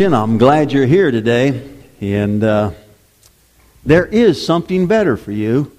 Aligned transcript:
I'm 0.00 0.38
glad 0.38 0.70
you're 0.70 0.86
here 0.86 1.10
today. 1.10 1.60
And 2.00 2.44
uh, 2.44 2.70
there 3.84 4.06
is 4.06 4.46
something 4.46 4.86
better 4.86 5.16
for 5.16 5.32
you. 5.32 5.72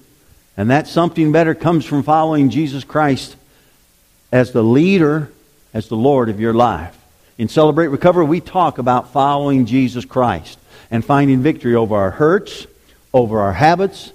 And 0.58 0.68
that 0.68 0.86
something 0.86 1.32
better 1.32 1.54
comes 1.54 1.86
from 1.86 2.02
following 2.02 2.50
Jesus 2.50 2.84
Christ 2.84 3.34
as 4.30 4.52
the 4.52 4.62
leader, 4.62 5.32
as 5.72 5.88
the 5.88 5.96
Lord 5.96 6.28
of 6.28 6.38
your 6.38 6.52
life. 6.52 6.94
In 7.38 7.48
Celebrate 7.48 7.86
Recovery, 7.86 8.26
we 8.26 8.40
talk 8.40 8.76
about 8.76 9.10
following 9.10 9.64
Jesus 9.64 10.04
Christ 10.04 10.58
and 10.90 11.02
finding 11.02 11.40
victory 11.40 11.74
over 11.74 11.96
our 11.96 12.10
hurts, 12.10 12.66
over 13.14 13.40
our 13.40 13.54
habits, 13.54 14.12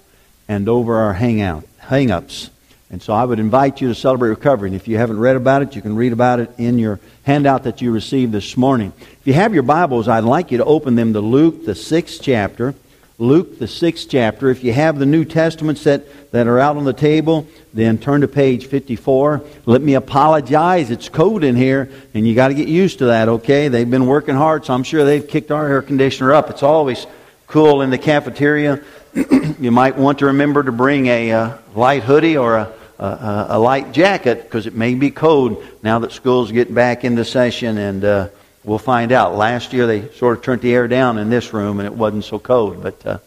and 0.48 0.70
over 0.70 0.98
our 0.98 1.14
hangout, 1.14 1.64
hang-ups. 1.80 2.52
And 2.92 3.02
so 3.02 3.14
I 3.14 3.26
would 3.26 3.40
invite 3.40 3.82
you 3.82 3.88
to 3.88 3.96
celebrate 3.96 4.30
recovery. 4.30 4.70
And 4.70 4.76
if 4.76 4.88
you 4.88 4.98
haven't 4.98 5.20
read 5.20 5.36
about 5.36 5.64
it, 5.64 5.76
you 5.76 5.82
can 5.82 5.96
read 5.96 6.14
about 6.14 6.40
it 6.40 6.52
in 6.58 6.78
your 6.78 7.00
handout 7.24 7.64
that 7.64 7.82
you 7.82 7.92
received 7.92 8.32
this 8.32 8.56
morning. 8.56 8.94
If 9.00 9.22
you 9.26 9.34
have 9.34 9.54
your 9.54 9.64
Bibles, 9.64 10.08
I'd 10.08 10.24
like 10.24 10.52
you 10.52 10.60
to 10.60 10.66
open 10.66 10.96
them 10.96 11.14
to 11.14 11.20
Luke, 11.20 11.66
the 11.66 11.76
sixth 11.76 12.22
chapter. 12.22 12.76
Luke, 13.18 13.60
the 13.60 13.68
sixth 13.68 14.10
chapter. 14.10 14.50
If 14.50 14.64
you 14.64 14.74
have 14.74 15.00
the 15.00 15.06
New 15.06 15.24
Testaments 15.24 15.86
that, 15.86 16.32
that 16.32 16.48
are 16.48 16.60
out 16.60 16.76
on 16.76 16.84
the 16.84 16.94
table, 16.94 17.48
then 17.74 17.98
turn 17.98 18.22
to 18.22 18.28
page 18.28 18.68
54. 18.68 19.42
Let 19.66 19.82
me 19.82 19.94
apologize. 19.94 20.92
It's 20.92 21.08
cold 21.08 21.44
in 21.44 21.56
here, 21.56 21.90
and 22.14 22.28
you 22.28 22.36
got 22.36 22.50
to 22.50 22.54
get 22.54 22.68
used 22.68 23.00
to 23.00 23.06
that, 23.06 23.30
okay? 23.30 23.70
They've 23.70 23.90
been 23.90 24.06
working 24.06 24.36
hard, 24.36 24.66
so 24.66 24.74
I'm 24.74 24.84
sure 24.84 25.06
they've 25.06 25.26
kicked 25.26 25.50
our 25.50 25.66
air 25.66 25.82
conditioner 25.82 26.34
up. 26.34 26.50
It's 26.50 26.64
always 26.64 27.08
cool 27.48 27.82
in 27.82 27.90
the 27.90 27.98
cafeteria. 27.98 28.84
you 29.60 29.72
might 29.72 29.98
want 29.98 30.20
to 30.20 30.26
remember 30.26 30.62
to 30.62 30.74
bring 30.74 31.08
a 31.08 31.32
uh, 31.32 31.58
light 31.74 32.04
hoodie 32.04 32.36
or 32.36 32.58
a, 32.58 32.74
a, 33.00 33.46
a 33.52 33.60
light 33.60 33.94
jacket 33.94 34.44
because 34.44 34.68
it 34.68 34.76
may 34.76 34.94
be 34.94 35.10
cold 35.10 35.64
now 35.82 36.00
that 36.00 36.12
school's 36.12 36.52
getting 36.52 36.74
back 36.74 37.06
into 37.06 37.24
session 37.24 37.78
and 37.78 38.04
uh, 38.04 38.28
we'll 38.66 38.78
find 38.78 39.14
out. 39.14 39.36
Last 39.36 39.72
year 39.72 39.88
they 39.88 40.10
sort 40.14 40.38
of 40.38 40.44
turned 40.44 40.62
the 40.62 40.74
air 40.74 40.90
down 40.90 41.18
in 41.18 41.30
this 41.30 41.54
room 41.54 41.80
and 41.80 41.88
it 41.88 41.94
wasn't 41.94 42.26
so 42.26 42.40
cold, 42.40 42.84
but 42.84 43.06
uh, 43.06 43.20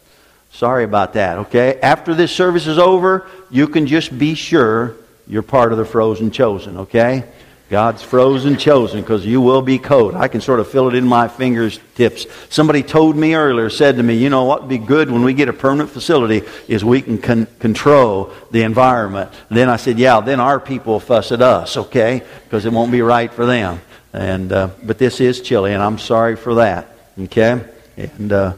sorry 0.51 0.83
about 0.83 1.13
that, 1.13 1.39
okay? 1.39 1.79
After 1.81 2.13
this 2.13 2.31
service 2.31 2.67
is 2.67 2.77
over, 2.77 3.27
you 3.49 3.67
can 3.67 3.87
just 3.87 4.15
be 4.15 4.35
sure 4.35 4.95
you're 5.27 5.41
part 5.41 5.71
of 5.71 5.79
the 5.79 5.85
frozen 5.85 6.29
chosen, 6.29 6.77
okay? 6.77 7.23
God's 7.69 8.01
frozen 8.01 8.57
chosen 8.57 9.01
because 9.01 9.23
you 9.23 9.41
will 9.41 9.61
be 9.61 9.77
cold. 9.77 10.15
I 10.15 10.27
can 10.27 10.41
sort 10.41 10.59
of 10.59 10.67
feel 10.67 10.87
it 10.87 10.95
in 10.95 11.05
my 11.05 11.27
fingertips. 11.27 12.25
Somebody 12.49 12.81
told 12.81 13.15
me 13.15 13.35
earlier, 13.35 13.69
said 13.69 13.97
to 13.97 14.03
me, 14.03 14.15
you 14.15 14.31
know 14.31 14.45
what 14.45 14.61
would 14.61 14.69
be 14.69 14.79
good 14.79 15.11
when 15.11 15.23
we 15.23 15.35
get 15.35 15.49
a 15.49 15.53
permanent 15.53 15.91
facility 15.91 16.41
is 16.67 16.83
we 16.83 17.03
can 17.03 17.19
con- 17.19 17.47
control 17.59 18.33
the 18.49 18.63
environment. 18.63 19.31
And 19.49 19.57
then 19.57 19.69
I 19.69 19.75
said, 19.75 19.99
yeah, 19.99 20.19
then 20.19 20.39
our 20.39 20.59
people 20.59 20.93
will 20.93 20.99
fuss 20.99 21.31
at 21.31 21.43
us, 21.43 21.77
okay? 21.77 22.23
Because 22.45 22.65
it 22.65 22.73
won't 22.73 22.91
be 22.91 23.03
right 23.03 23.31
for 23.31 23.45
them. 23.45 23.79
And, 24.13 24.51
uh, 24.51 24.69
but 24.81 24.97
this 24.97 25.21
is 25.21 25.39
chilly, 25.39 25.71
and 25.71 25.83
I'm 25.83 25.99
sorry 25.99 26.37
for 26.37 26.55
that, 26.55 26.91
okay? 27.19 27.63
And 27.97 28.31
uh, 28.31 28.53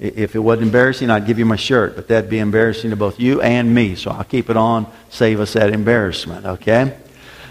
if 0.00 0.34
it 0.34 0.38
wasn't 0.38 0.68
embarrassing, 0.68 1.10
I'd 1.10 1.26
give 1.26 1.38
you 1.38 1.44
my 1.44 1.56
shirt, 1.56 1.96
but 1.96 2.08
that'd 2.08 2.30
be 2.30 2.38
embarrassing 2.38 2.88
to 2.90 2.96
both 2.96 3.20
you 3.20 3.42
and 3.42 3.74
me. 3.74 3.94
So 3.94 4.10
I'll 4.10 4.24
keep 4.24 4.48
it 4.48 4.56
on, 4.56 4.90
save 5.10 5.40
us 5.40 5.52
that 5.52 5.70
embarrassment, 5.70 6.46
okay? 6.46 6.96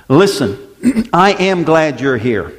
Listen. 0.09 0.72
I 1.13 1.35
am 1.39 1.63
glad 1.63 2.01
you're 2.01 2.17
here. 2.17 2.53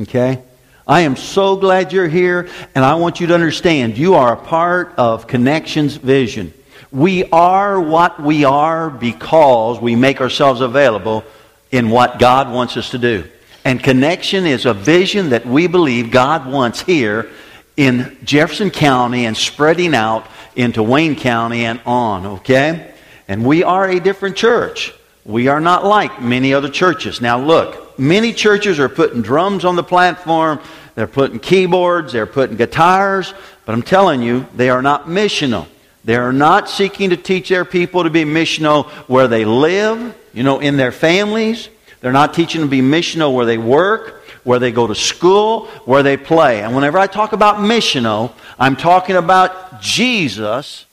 Okay? 0.00 0.42
I 0.86 1.00
am 1.00 1.16
so 1.16 1.56
glad 1.56 1.92
you're 1.92 2.08
here, 2.08 2.48
and 2.74 2.84
I 2.84 2.96
want 2.96 3.18
you 3.18 3.26
to 3.28 3.34
understand 3.34 3.96
you 3.96 4.14
are 4.14 4.34
a 4.34 4.36
part 4.36 4.94
of 4.98 5.26
Connections 5.26 5.96
Vision. 5.96 6.52
We 6.92 7.24
are 7.30 7.80
what 7.80 8.22
we 8.22 8.44
are 8.44 8.90
because 8.90 9.80
we 9.80 9.96
make 9.96 10.20
ourselves 10.20 10.60
available 10.60 11.24
in 11.70 11.90
what 11.90 12.18
God 12.18 12.52
wants 12.52 12.76
us 12.76 12.90
to 12.90 12.98
do. 12.98 13.24
And 13.64 13.82
connection 13.82 14.46
is 14.46 14.66
a 14.66 14.74
vision 14.74 15.30
that 15.30 15.46
we 15.46 15.66
believe 15.66 16.10
God 16.10 16.46
wants 16.46 16.82
here 16.82 17.30
in 17.76 18.16
Jefferson 18.22 18.70
County 18.70 19.24
and 19.24 19.36
spreading 19.36 19.94
out 19.94 20.26
into 20.54 20.82
Wayne 20.82 21.16
County 21.16 21.64
and 21.64 21.80
on, 21.86 22.26
okay? 22.26 22.94
And 23.26 23.44
we 23.44 23.64
are 23.64 23.88
a 23.88 23.98
different 24.00 24.36
church. 24.36 24.92
We 25.24 25.48
are 25.48 25.60
not 25.60 25.84
like 25.84 26.20
many 26.20 26.52
other 26.52 26.68
churches. 26.68 27.20
Now, 27.20 27.40
look, 27.40 27.98
many 27.98 28.32
churches 28.32 28.78
are 28.78 28.88
putting 28.88 29.22
drums 29.22 29.64
on 29.64 29.76
the 29.76 29.82
platform, 29.82 30.60
they're 30.94 31.06
putting 31.06 31.38
keyboards, 31.38 32.12
they're 32.12 32.26
putting 32.26 32.56
guitars, 32.56 33.32
but 33.64 33.72
I'm 33.72 33.82
telling 33.82 34.22
you, 34.22 34.46
they 34.54 34.68
are 34.68 34.82
not 34.82 35.06
missional. 35.06 35.66
They 36.04 36.16
are 36.16 36.32
not 36.32 36.68
seeking 36.68 37.10
to 37.10 37.16
teach 37.16 37.48
their 37.48 37.64
people 37.64 38.04
to 38.04 38.10
be 38.10 38.24
missional 38.24 38.86
where 39.08 39.26
they 39.26 39.46
live, 39.46 40.14
you 40.34 40.42
know, 40.42 40.60
in 40.60 40.76
their 40.76 40.92
families. 40.92 41.70
They're 42.02 42.12
not 42.12 42.34
teaching 42.34 42.60
them 42.60 42.68
to 42.68 42.76
be 42.76 42.82
missional 42.82 43.34
where 43.34 43.46
they 43.46 43.56
work, 43.56 44.26
where 44.44 44.58
they 44.58 44.70
go 44.70 44.86
to 44.86 44.94
school, 44.94 45.66
where 45.86 46.02
they 46.02 46.18
play. 46.18 46.62
And 46.62 46.74
whenever 46.74 46.98
I 46.98 47.06
talk 47.06 47.32
about 47.32 47.56
missional, 47.56 48.32
I'm 48.58 48.76
talking 48.76 49.16
about 49.16 49.80
Jesus 49.80 50.84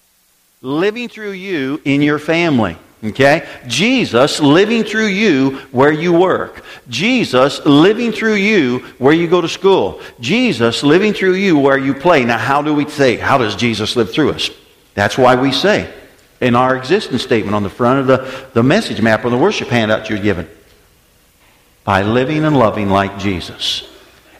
living 0.61 1.09
through 1.09 1.31
you 1.31 1.81
in 1.83 2.01
your 2.01 2.17
family. 2.17 2.77
Okay? 3.03 3.47
Jesus 3.67 4.39
living 4.39 4.83
through 4.83 5.07
you 5.07 5.57
where 5.71 5.91
you 5.91 6.13
work. 6.13 6.63
Jesus 6.87 7.65
living 7.65 8.11
through 8.11 8.35
you 8.35 8.79
where 8.99 9.13
you 9.13 9.27
go 9.27 9.41
to 9.41 9.49
school. 9.49 10.01
Jesus 10.19 10.83
living 10.83 11.13
through 11.13 11.33
you 11.33 11.57
where 11.57 11.77
you 11.77 11.93
play. 11.93 12.23
Now, 12.25 12.37
how 12.37 12.61
do 12.61 12.73
we 12.73 12.87
say, 12.87 13.17
how 13.17 13.37
does 13.37 13.55
Jesus 13.55 13.95
live 13.95 14.11
through 14.11 14.31
us? 14.31 14.51
That's 14.93 15.17
why 15.17 15.35
we 15.35 15.51
say 15.51 15.91
in 16.39 16.55
our 16.55 16.75
existence 16.75 17.23
statement 17.23 17.55
on 17.55 17.63
the 17.63 17.69
front 17.69 17.99
of 18.01 18.07
the, 18.07 18.49
the 18.53 18.63
message 18.63 19.01
map 19.01 19.23
or 19.23 19.29
the 19.29 19.37
worship 19.37 19.69
handout 19.69 20.09
you're 20.09 20.19
given 20.19 20.47
by 21.83 22.01
living 22.03 22.43
and 22.43 22.57
loving 22.57 22.89
like 22.89 23.17
Jesus. 23.17 23.87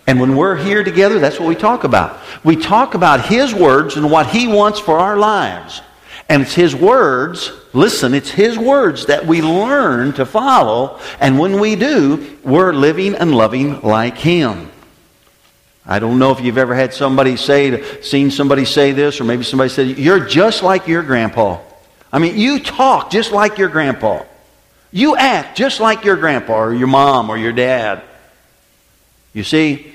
And 0.07 0.19
when 0.19 0.35
we're 0.35 0.55
here 0.55 0.83
together, 0.83 1.19
that's 1.19 1.39
what 1.39 1.47
we 1.47 1.55
talk 1.55 1.83
about. 1.83 2.19
We 2.43 2.55
talk 2.55 2.95
about 2.95 3.25
His 3.25 3.53
words 3.53 3.95
and 3.95 4.11
what 4.11 4.27
He 4.27 4.47
wants 4.47 4.79
for 4.79 4.97
our 4.97 5.17
lives. 5.17 5.81
And 6.31 6.43
it's 6.43 6.53
His 6.53 6.73
words, 6.73 7.51
listen, 7.73 8.13
it's 8.13 8.29
His 8.29 8.57
words 8.57 9.07
that 9.07 9.27
we 9.27 9.41
learn 9.41 10.13
to 10.13 10.25
follow. 10.25 10.97
And 11.19 11.37
when 11.37 11.59
we 11.59 11.75
do, 11.75 12.37
we're 12.41 12.71
living 12.71 13.15
and 13.15 13.35
loving 13.35 13.81
like 13.81 14.17
Him. 14.17 14.71
I 15.85 15.99
don't 15.99 16.19
know 16.19 16.31
if 16.31 16.39
you've 16.39 16.57
ever 16.57 16.73
had 16.73 16.93
somebody 16.93 17.35
say, 17.35 17.71
to 17.71 18.01
seen 18.01 18.31
somebody 18.31 18.63
say 18.63 18.93
this, 18.93 19.19
or 19.19 19.25
maybe 19.25 19.43
somebody 19.43 19.69
said, 19.69 19.97
You're 19.97 20.25
just 20.25 20.63
like 20.63 20.87
your 20.87 21.03
grandpa. 21.03 21.59
I 22.13 22.19
mean, 22.19 22.37
you 22.37 22.61
talk 22.61 23.11
just 23.11 23.33
like 23.33 23.57
your 23.57 23.67
grandpa. 23.67 24.23
You 24.89 25.17
act 25.17 25.57
just 25.57 25.81
like 25.81 26.05
your 26.05 26.15
grandpa 26.15 26.61
or 26.61 26.73
your 26.73 26.87
mom 26.87 27.29
or 27.29 27.37
your 27.37 27.51
dad. 27.51 28.03
You 29.33 29.43
see, 29.43 29.93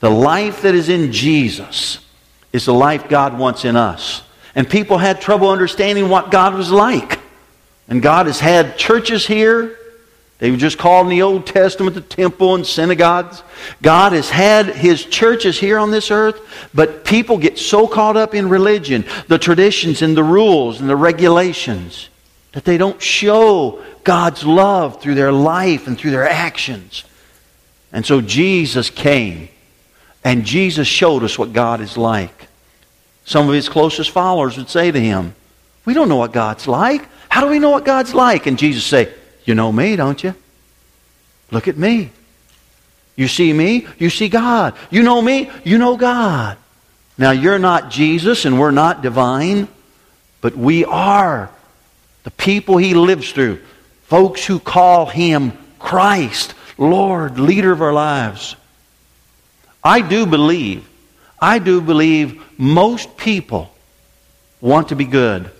the 0.00 0.10
life 0.10 0.60
that 0.62 0.74
is 0.74 0.90
in 0.90 1.12
Jesus 1.12 1.98
is 2.52 2.66
the 2.66 2.74
life 2.74 3.08
God 3.08 3.38
wants 3.38 3.64
in 3.64 3.74
us. 3.74 4.22
And 4.54 4.68
people 4.68 4.98
had 4.98 5.20
trouble 5.20 5.48
understanding 5.48 6.08
what 6.08 6.30
God 6.30 6.54
was 6.54 6.70
like. 6.70 7.18
And 7.88 8.02
God 8.02 8.26
has 8.26 8.40
had 8.40 8.76
churches 8.76 9.26
here. 9.26 9.76
They 10.38 10.50
were 10.50 10.56
just 10.56 10.76
called 10.76 11.06
in 11.06 11.10
the 11.10 11.22
Old 11.22 11.46
Testament 11.46 11.94
the 11.94 12.00
temple 12.00 12.56
and 12.56 12.66
synagogues. 12.66 13.42
God 13.80 14.12
has 14.12 14.28
had 14.28 14.66
his 14.66 15.04
churches 15.04 15.58
here 15.58 15.78
on 15.78 15.92
this 15.92 16.10
earth, 16.10 16.40
but 16.74 17.04
people 17.04 17.38
get 17.38 17.58
so 17.58 17.86
caught 17.86 18.16
up 18.16 18.34
in 18.34 18.48
religion, 18.48 19.04
the 19.28 19.38
traditions 19.38 20.02
and 20.02 20.16
the 20.16 20.24
rules 20.24 20.80
and 20.80 20.88
the 20.88 20.96
regulations, 20.96 22.08
that 22.52 22.64
they 22.64 22.76
don't 22.76 23.00
show 23.00 23.84
God's 24.02 24.44
love 24.44 25.00
through 25.00 25.14
their 25.14 25.30
life 25.32 25.86
and 25.86 25.96
through 25.96 26.10
their 26.10 26.28
actions. 26.28 27.04
And 27.92 28.04
so 28.04 28.20
Jesus 28.20 28.90
came, 28.90 29.48
and 30.24 30.44
Jesus 30.44 30.88
showed 30.88 31.22
us 31.22 31.38
what 31.38 31.52
God 31.52 31.80
is 31.80 31.96
like. 31.96 32.48
Some 33.24 33.48
of 33.48 33.54
his 33.54 33.68
closest 33.68 34.10
followers 34.10 34.56
would 34.56 34.68
say 34.68 34.90
to 34.90 35.00
him, 35.00 35.34
We 35.84 35.94
don't 35.94 36.08
know 36.08 36.16
what 36.16 36.32
God's 36.32 36.66
like. 36.66 37.08
How 37.28 37.40
do 37.40 37.46
we 37.48 37.58
know 37.58 37.70
what 37.70 37.84
God's 37.84 38.14
like? 38.14 38.46
And 38.46 38.58
Jesus 38.58 38.84
say, 38.84 39.12
You 39.44 39.54
know 39.54 39.72
me, 39.72 39.96
don't 39.96 40.22
you? 40.22 40.34
Look 41.50 41.68
at 41.68 41.76
me. 41.76 42.10
You 43.16 43.28
see 43.28 43.52
me, 43.52 43.86
you 43.98 44.10
see 44.10 44.28
God. 44.28 44.74
You 44.90 45.02
know 45.02 45.20
me, 45.20 45.50
you 45.64 45.78
know 45.78 45.96
God. 45.96 46.56
Now, 47.18 47.30
you're 47.30 47.58
not 47.58 47.90
Jesus 47.90 48.44
and 48.46 48.58
we're 48.58 48.70
not 48.70 49.02
divine, 49.02 49.68
but 50.40 50.56
we 50.56 50.84
are 50.84 51.50
the 52.24 52.30
people 52.30 52.78
he 52.78 52.94
lives 52.94 53.32
through. 53.32 53.60
Folks 54.04 54.44
who 54.46 54.58
call 54.58 55.06
him 55.06 55.52
Christ, 55.78 56.54
Lord, 56.78 57.38
leader 57.38 57.70
of 57.70 57.82
our 57.82 57.92
lives. 57.92 58.56
I 59.84 60.00
do 60.00 60.26
believe 60.26 60.88
I 61.42 61.58
do 61.58 61.80
believe 61.80 62.40
most 62.56 63.16
people 63.16 63.74
want 64.60 64.90
to 64.90 64.96
be 64.96 65.04
good. 65.04 65.50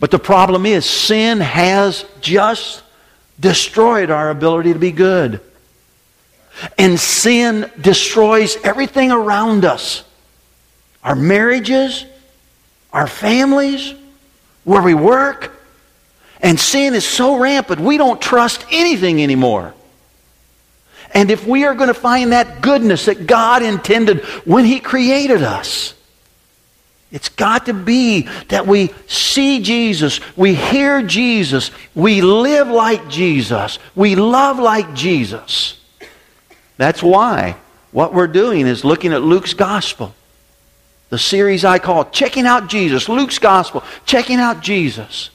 But 0.00 0.10
the 0.10 0.18
problem 0.18 0.64
is, 0.64 0.88
sin 0.88 1.40
has 1.40 2.06
just 2.22 2.82
destroyed 3.38 4.10
our 4.10 4.30
ability 4.30 4.72
to 4.72 4.78
be 4.78 4.90
good. 4.90 5.40
And 6.78 6.98
sin 6.98 7.70
destroys 7.78 8.56
everything 8.64 9.12
around 9.12 9.64
us 9.66 10.02
our 11.04 11.16
marriages, 11.16 12.06
our 12.92 13.08
families, 13.08 13.92
where 14.64 14.82
we 14.82 14.94
work. 14.94 15.52
And 16.40 16.58
sin 16.58 16.94
is 16.94 17.04
so 17.04 17.38
rampant, 17.38 17.80
we 17.80 17.98
don't 17.98 18.20
trust 18.20 18.64
anything 18.70 19.22
anymore. 19.22 19.74
And 21.14 21.30
if 21.30 21.46
we 21.46 21.64
are 21.64 21.74
going 21.74 21.88
to 21.88 21.94
find 21.94 22.32
that 22.32 22.62
goodness 22.62 23.06
that 23.06 23.26
God 23.26 23.62
intended 23.62 24.24
when 24.44 24.64
He 24.64 24.80
created 24.80 25.42
us, 25.42 25.94
it's 27.12 27.28
got 27.28 27.66
to 27.66 27.74
be 27.74 28.22
that 28.48 28.66
we 28.66 28.90
see 29.06 29.60
Jesus, 29.62 30.20
we 30.34 30.54
hear 30.54 31.02
Jesus, 31.02 31.70
we 31.94 32.22
live 32.22 32.68
like 32.68 33.08
Jesus, 33.08 33.78
we 33.94 34.16
love 34.16 34.58
like 34.58 34.94
Jesus. 34.94 35.78
That's 36.78 37.02
why 37.02 37.56
what 37.90 38.14
we're 38.14 38.26
doing 38.26 38.66
is 38.66 38.82
looking 38.82 39.12
at 39.12 39.22
Luke's 39.22 39.52
Gospel. 39.52 40.14
The 41.10 41.18
series 41.18 41.62
I 41.62 41.78
call 41.78 42.06
Checking 42.06 42.46
Out 42.46 42.68
Jesus, 42.68 43.06
Luke's 43.06 43.38
Gospel, 43.38 43.84
Checking 44.06 44.38
Out 44.38 44.62
Jesus. 44.62 45.28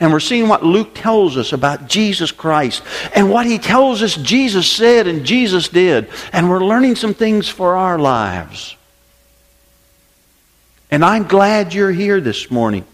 And 0.00 0.12
we're 0.12 0.20
seeing 0.20 0.48
what 0.48 0.64
Luke 0.64 0.94
tells 0.94 1.36
us 1.36 1.52
about 1.52 1.86
Jesus 1.86 2.32
Christ 2.32 2.82
and 3.14 3.30
what 3.30 3.44
he 3.44 3.58
tells 3.58 4.02
us 4.02 4.16
Jesus 4.16 4.68
said 4.70 5.06
and 5.06 5.26
Jesus 5.26 5.68
did. 5.68 6.08
And 6.32 6.48
we're 6.48 6.64
learning 6.64 6.96
some 6.96 7.12
things 7.12 7.48
for 7.48 7.76
our 7.76 7.98
lives. 7.98 8.76
And 10.90 11.04
I'm 11.04 11.24
glad 11.24 11.74
you're 11.74 11.92
here 11.92 12.20
this 12.20 12.50
morning. 12.50 12.86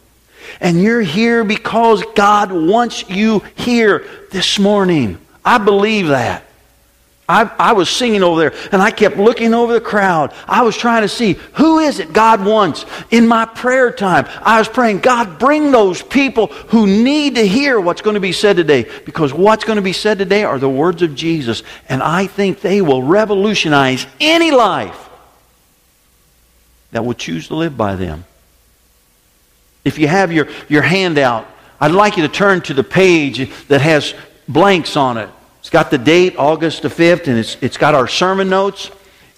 And 0.61 0.83
you're 0.83 1.01
here 1.01 1.45
because 1.45 2.05
God 2.15 2.53
wants 2.53 3.09
you 3.09 3.43
here 3.55 4.05
this 4.33 4.59
morning. 4.59 5.19
I 5.45 5.59
believe 5.59 6.09
that. 6.09 6.46
I, 7.29 7.51
I, 7.59 7.73
was 7.73 7.91
singing 7.91 8.23
over 8.23 8.39
there 8.39 8.69
and 8.71 8.81
I 8.81 8.93
kept 8.93 9.17
looking 9.17 9.53
over 9.53 9.73
the 9.73 9.81
crowd. 9.81 10.33
I 10.47 10.63
was 10.63 10.77
trying 10.77 11.03
to 11.03 11.09
see 11.09 11.33
who 11.55 11.81
is 11.81 11.99
it 11.99 12.13
God 12.13 12.45
wants. 12.45 12.87
In 13.11 13.27
my 13.27 13.45
prayer 13.47 13.91
time, 13.91 14.27
I 14.43 14.61
was 14.61 14.69
praying, 14.69 15.01
God, 15.01 15.39
bring 15.39 15.73
those 15.73 16.03
people 16.03 16.47
who 16.47 16.87
need 16.87 17.35
to 17.35 17.47
hear 17.47 17.81
what's 17.81 18.01
going 18.01 18.15
to 18.15 18.21
be 18.21 18.31
said 18.31 18.57
today. 18.57 18.89
Because 19.05 19.35
what's 19.35 19.65
going 19.65 19.77
to 19.77 19.83
be 19.83 19.93
said 19.93 20.19
today 20.19 20.45
are 20.45 20.61
the 20.61 20.71
words 20.71 21.03
of 21.03 21.17
Jesus. 21.17 21.65
And 21.89 22.01
I 22.01 22.29
think 22.29 22.61
they 22.61 22.81
will 22.81 23.03
revolutionize 23.03 24.07
any 24.21 24.53
life 24.53 25.09
that 26.93 27.05
will 27.05 27.15
choose 27.15 27.49
to 27.49 27.57
live 27.57 27.77
by 27.77 27.97
them. 27.97 28.25
If 29.85 29.99
you 29.99 30.07
have 30.07 30.31
your, 30.31 30.49
your 30.69 30.83
handout, 30.83 31.47
I'd 31.81 31.91
like 31.91 32.17
you 32.17 32.23
to 32.23 32.33
turn 32.33 32.61
to 32.63 32.75
the 32.75 32.85
page 32.85 33.51
that 33.67 33.81
has 33.81 34.15
blanks 34.49 34.97
on 34.97 35.19
it. 35.19 35.29
It's 35.67 35.71
got 35.73 35.91
the 35.91 35.99
date, 35.99 36.37
August 36.39 36.83
the 36.83 36.89
5th, 36.89 37.27
and 37.27 37.37
it's, 37.37 37.57
it's 37.61 37.77
got 37.77 37.97
our 37.97 38.07
sermon 38.07 38.49
notes. 38.49 38.89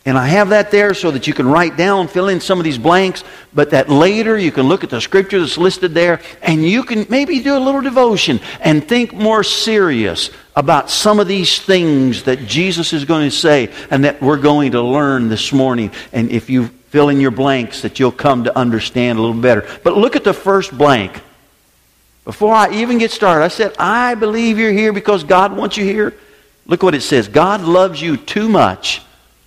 And 0.05 0.19
I 0.19 0.27
have 0.27 0.51
that 0.51 0.71
there 0.71 0.93
so 0.93 1.11
that 1.11 1.27
you 1.27 1.33
can 1.33 1.49
write 1.49 1.79
down, 1.79 2.07
fill 2.07 2.29
in 2.29 2.43
some 2.43 2.59
of 2.59 2.65
these 2.65 2.77
blanks, 2.77 3.25
but 3.55 3.71
that 3.71 3.89
later 3.89 4.37
you 4.37 4.53
can 4.53 4.69
look 4.69 4.85
at 4.85 4.91
the 4.91 5.01
scripture 5.01 5.41
that's 5.41 5.57
listed 5.57 5.95
there 5.95 6.21
and 6.43 6.63
you 6.63 6.83
can 6.83 7.07
maybe 7.09 7.41
do 7.41 7.57
a 7.57 7.59
little 7.59 7.81
devotion 7.81 8.41
and 8.61 8.87
think 8.87 9.15
more 9.15 9.43
serious 9.43 10.29
about 10.55 10.91
some 10.91 11.19
of 11.19 11.29
these 11.29 11.63
things 11.63 12.25
that 12.25 12.41
Jesus 12.41 12.93
is 12.93 13.07
going 13.07 13.31
to 13.31 13.35
say 13.35 13.73
and 13.91 14.05
that 14.05 14.21
we're 14.21 14.37
going 14.37 14.73
to 14.73 14.83
learn 14.83 15.31
this 15.31 15.51
morning. 15.51 15.91
And 16.13 16.31
if 16.31 16.51
you 16.51 16.67
fill 16.91 17.09
in 17.09 17.23
your 17.23 17.31
blanks, 17.31 17.81
that 17.81 17.99
you'll 17.99 18.13
come 18.13 18.45
to 18.45 18.55
understand 18.55 19.19
a 19.19 19.23
little 19.23 19.41
better. 19.41 19.67
But 19.83 19.97
look 19.97 20.15
at 20.15 20.25
the 20.25 20.35
first 20.35 20.77
blank. 20.77 21.23
Before 22.29 22.55
I 22.55 22.71
even 22.73 22.99
get 22.99 23.11
started, 23.11 23.43
I 23.43 23.49
said, 23.49 23.75
I 23.79 24.15
believe 24.15 24.59
you're 24.59 24.71
here 24.71 24.93
because 24.93 25.25
God 25.25 25.57
wants 25.57 25.79
you 25.79 25.85
here. 25.85 26.13
Look 26.67 26.83
what 26.83 26.95
it 26.95 27.01
says 27.01 27.27
God 27.27 27.63
loves 27.63 28.03
you 28.03 28.19
too 28.19 28.51
much. 28.51 29.01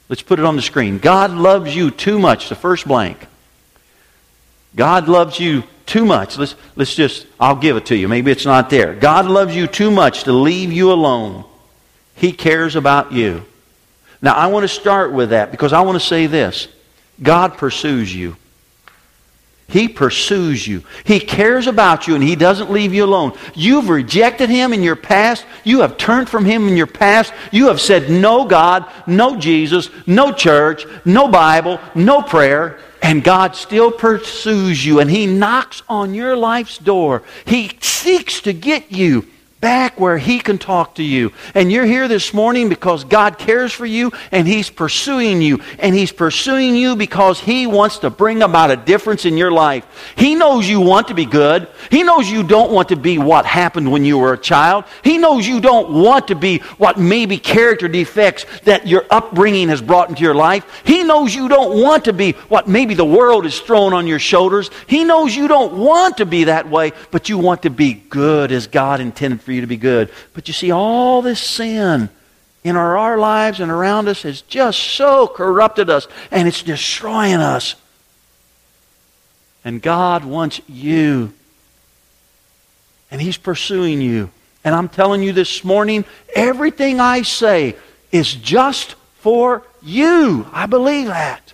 Let's 0.10 0.24
put 0.24 0.39
it 0.39 0.45
on 0.45 0.56
the 0.56 0.63
screen. 0.63 0.98
God 0.98 1.30
loves 1.30 1.75
you 1.75 1.92
too 1.92 2.18
much. 2.18 2.50
The 2.50 2.56
first 2.56 2.88
blank. 2.88 3.28
God 4.75 5.07
loves 5.07 5.39
you 5.39 5.63
too 5.86 6.06
much. 6.06 6.39
Let's, 6.39 6.56
let's 6.75 6.95
just, 6.95 7.28
I'll 7.39 7.56
give 7.56 7.78
it 7.78 7.86
to 7.86 7.95
you. 7.95 8.07
Maybe 8.07 8.31
it's 8.31 8.48
not 8.48 8.72
there. 8.72 8.95
God 8.95 9.27
loves 9.27 9.56
you 9.56 9.68
too 9.68 9.92
much 9.92 10.24
to 10.24 10.34
leave 10.34 10.72
you 10.72 10.92
alone. 10.92 11.44
He 12.16 12.31
cares 12.31 12.75
about 12.75 13.12
you. 13.12 13.45
Now, 14.24 14.34
I 14.34 14.48
want 14.48 14.63
to 14.63 14.68
start 14.68 15.12
with 15.12 15.30
that 15.30 15.51
because 15.51 15.72
I 15.72 15.81
want 15.81 16.01
to 16.01 16.07
say 16.07 16.25
this 16.25 16.68
God 17.22 17.60
pursues 17.60 18.12
you. 18.16 18.38
He 19.71 19.88
pursues 19.88 20.68
you. 20.68 20.83
He 21.06 21.19
cares 21.19 21.65
about 21.65 22.07
you 22.07 22.15
and 22.15 22.23
He 22.23 22.35
doesn't 22.35 22.69
leave 22.69 22.94
you 22.94 23.06
alone. 23.06 23.38
You've 23.56 23.89
rejected 23.89 24.50
Him 24.50 24.73
in 24.73 24.83
your 24.83 24.97
past. 24.97 25.45
You 25.63 25.79
have 25.79 25.97
turned 25.97 26.29
from 26.29 26.44
Him 26.44 26.68
in 26.68 26.75
your 26.75 26.88
past. 26.88 27.33
You 27.51 27.68
have 27.68 27.79
said 27.79 28.09
no 28.09 28.45
God, 28.45 28.85
no 29.07 29.38
Jesus, 29.38 29.89
no 30.06 30.33
church, 30.33 30.85
no 31.06 31.29
Bible, 31.29 31.79
no 31.95 32.21
prayer. 32.21 32.79
And 33.01 33.23
God 33.23 33.56
still 33.56 33.91
pursues 33.91 34.85
you 34.85 35.00
and 35.00 35.09
He 35.09 35.25
knocks 35.25 35.83
on 35.88 36.13
your 36.13 36.35
life's 36.35 36.77
door. 36.77 37.24
He 37.45 37.71
seeks 37.79 38.41
to 38.41 38.53
get 38.53 38.91
you 38.91 39.25
back 39.62 40.00
where 40.00 40.18
He 40.18 40.40
can 40.40 40.58
talk 40.58 40.96
to 40.96 41.04
you. 41.04 41.31
And 41.54 41.72
you're 41.72 41.86
here 41.86 42.08
this 42.08 42.34
morning 42.34 42.68
because 42.68 43.04
God 43.04 43.38
cares 43.38 43.72
for 43.72 43.86
you 43.86 44.12
and 44.31 44.48
He's 44.48 44.69
pursuing 44.69 45.42
you. 45.42 45.62
And 45.80 45.96
He's 45.96 46.12
pursuing 46.12 46.75
you 46.75 46.96
because 46.96 47.40
He 47.40 47.68
wants 47.68 48.00
to 48.00 48.10
bring 48.10 48.42
about 48.42 48.72
a 48.72 48.75
difference 48.75 49.25
in 49.25 49.38
your 49.38 49.52
life. 49.52 49.86
He 50.18 50.36
knows 50.36 50.68
you 50.68 50.81
want 50.81 51.08
to 51.10 51.13
be 51.13 51.25
good. 51.25 51.68
He 51.90 52.04
knows 52.04 52.30
you 52.30 52.44
don't 52.44 52.72
want 52.72 52.90
to 52.90 52.96
be 52.96 53.18
what 53.18 53.46
happened 53.46 53.92
when 53.92 54.04
you 54.04 54.18
were 54.18 54.34
a 54.34 54.38
child. 54.38 54.86
He 55.04 55.18
knows 55.18 55.48
you 55.48 55.62
don't 55.62 56.02
want 56.02 56.28
to 56.30 56.36
be 56.36 56.58
what 56.78 57.00
maybe 57.00 57.38
character 57.38 57.88
defects 57.88 58.46
that 58.63 58.88
your 58.88 59.06
upbringing 59.10 59.69
has 59.69 59.81
brought 59.81 60.10
into 60.10 60.24
your 60.24 60.36
life. 60.36 60.66
He 60.84 61.04
knows 61.04 61.34
you 61.34 61.48
don't 61.48 61.80
want 61.81 62.06
to 62.06 62.13
be 62.13 62.31
what 62.50 62.68
maybe 62.68 62.96
the 62.96 63.06
world 63.06 63.44
has 63.44 63.60
thrown 63.60 63.94
on 63.94 64.08
your 64.08 64.19
shoulders. 64.19 64.72
He 64.88 65.04
knows 65.04 65.36
you 65.36 65.48
don't 65.48 65.78
want 65.78 66.18
to 66.18 66.25
be 66.25 66.46
that 66.46 66.69
way, 66.69 66.94
but 67.12 67.30
you 67.30 67.38
want 67.38 67.63
to 67.63 67.69
be 67.69 67.94
good 67.94 68.52
as 68.52 68.66
God 68.66 69.00
intended 69.00 69.42
for 69.42 69.50
for 69.51 69.56
you 69.56 69.62
to 69.62 69.68
be 69.68 69.75
good. 69.75 70.09
But 70.33 70.48
you 70.48 70.53
see, 70.53 70.71
all 70.71 71.21
this 71.21 71.42
sin 71.42 72.07
in 72.63 72.77
our, 72.77 72.98
our 72.98 73.18
lives 73.18 73.59
and 73.59 73.69
around 73.69 74.07
us 74.07 74.21
has 74.21 74.42
just 74.44 74.80
so 74.80 75.27
corrupted 75.27 75.89
us 75.89 76.07
and 76.31 76.48
it's 76.48 76.63
destroying 76.63 77.36
us. 77.36 77.75
And 79.65 79.81
God 79.81 80.24
wants 80.24 80.62
you. 80.69 81.33
And 83.12 83.21
He's 83.21 83.36
pursuing 83.36 84.00
you. 84.00 84.30
And 84.63 84.74
I'm 84.74 84.88
telling 84.88 85.21
you 85.21 85.33
this 85.33 85.65
morning, 85.65 86.06
everything 86.33 87.01
I 87.01 87.24
say 87.24 87.75
is 88.09 88.33
just 88.33 88.95
for 89.18 89.63
you. 89.81 90.48
I 90.53 90.65
believe 90.65 91.07
that. 91.07 91.51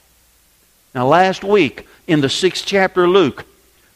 Now, 0.93 1.07
last 1.07 1.43
week 1.43 1.87
in 2.05 2.21
the 2.21 2.29
sixth 2.29 2.63
chapter 2.63 3.05
of 3.05 3.09
Luke, 3.09 3.45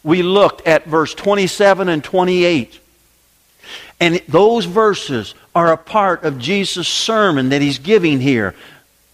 we 0.03 0.24
looked 0.24 0.65
at 0.68 0.88
verse 0.88 1.13
27 1.13 1.88
and 1.88 2.03
28. 2.03 2.81
And 4.01 4.15
those 4.27 4.65
verses 4.65 5.36
are 5.53 5.71
a 5.71 5.77
part 5.77 6.24
of 6.24 6.39
Jesus' 6.39 6.88
sermon 6.88 7.50
that 7.50 7.62
he's 7.62 7.77
giving 7.77 8.19
here. 8.19 8.56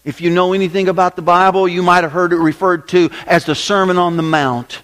If 0.06 0.22
you 0.22 0.30
know 0.30 0.54
anything 0.54 0.88
about 0.88 1.18
the 1.18 1.22
Bible, 1.22 1.68
you 1.68 1.84
might 1.84 2.06
have 2.06 2.14
heard 2.14 2.32
it 2.32 2.38
referred 2.38 2.88
to 2.90 3.10
as 3.28 3.44
the 3.44 3.54
Sermon 3.54 3.98
on 3.98 4.16
the 4.16 4.24
Mount. 4.24 4.82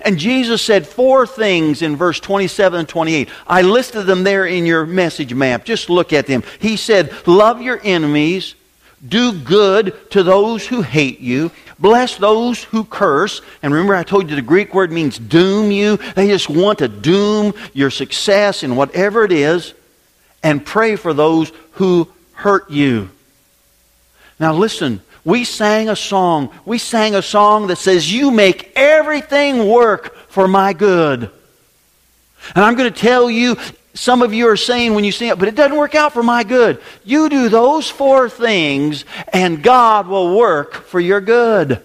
And 0.00 0.16
Jesus 0.16 0.62
said 0.62 0.86
four 0.86 1.26
things 1.26 1.82
in 1.82 1.96
verse 1.96 2.20
27 2.20 2.78
and 2.78 2.88
28. 2.88 3.28
I 3.48 3.62
listed 3.62 4.06
them 4.06 4.22
there 4.22 4.46
in 4.46 4.64
your 4.64 4.86
message 4.86 5.34
map. 5.34 5.64
Just 5.64 5.90
look 5.90 6.12
at 6.12 6.28
them. 6.28 6.44
He 6.60 6.76
said, 6.76 7.12
Love 7.26 7.60
your 7.60 7.80
enemies, 7.82 8.54
do 9.06 9.32
good 9.32 10.10
to 10.10 10.22
those 10.22 10.66
who 10.66 10.82
hate 10.82 11.20
you, 11.20 11.50
Bless 11.82 12.14
those 12.14 12.62
who 12.62 12.84
curse. 12.84 13.42
And 13.60 13.74
remember, 13.74 13.96
I 13.96 14.04
told 14.04 14.30
you 14.30 14.36
the 14.36 14.40
Greek 14.40 14.72
word 14.72 14.92
means 14.92 15.18
doom 15.18 15.72
you. 15.72 15.96
They 15.96 16.28
just 16.28 16.48
want 16.48 16.78
to 16.78 16.86
doom 16.86 17.54
your 17.72 17.90
success 17.90 18.62
in 18.62 18.76
whatever 18.76 19.24
it 19.24 19.32
is. 19.32 19.74
And 20.44 20.64
pray 20.64 20.94
for 20.94 21.12
those 21.12 21.50
who 21.72 22.08
hurt 22.34 22.70
you. 22.70 23.10
Now, 24.38 24.54
listen. 24.54 25.02
We 25.24 25.44
sang 25.44 25.88
a 25.88 25.94
song. 25.94 26.52
We 26.64 26.78
sang 26.78 27.14
a 27.14 27.22
song 27.22 27.68
that 27.68 27.78
says, 27.78 28.12
You 28.12 28.30
make 28.30 28.72
everything 28.76 29.68
work 29.68 30.16
for 30.28 30.46
my 30.46 30.72
good. 30.72 31.30
And 32.54 32.64
I'm 32.64 32.74
going 32.74 32.92
to 32.92 33.00
tell 33.00 33.30
you, 33.30 33.56
some 33.94 34.22
of 34.22 34.32
you 34.32 34.48
are 34.48 34.56
saying 34.56 34.94
when 34.94 35.04
you 35.04 35.12
sing 35.12 35.28
it, 35.28 35.38
but 35.38 35.48
it 35.48 35.54
doesn't 35.54 35.76
work 35.76 35.94
out 35.94 36.12
for 36.12 36.22
my 36.22 36.44
good. 36.44 36.80
You 37.04 37.28
do 37.28 37.48
those 37.48 37.90
four 37.90 38.28
things, 38.28 39.04
and 39.32 39.62
God 39.62 40.06
will 40.06 40.36
work 40.36 40.74
for 40.74 40.98
your 40.98 41.20
good. 41.20 41.82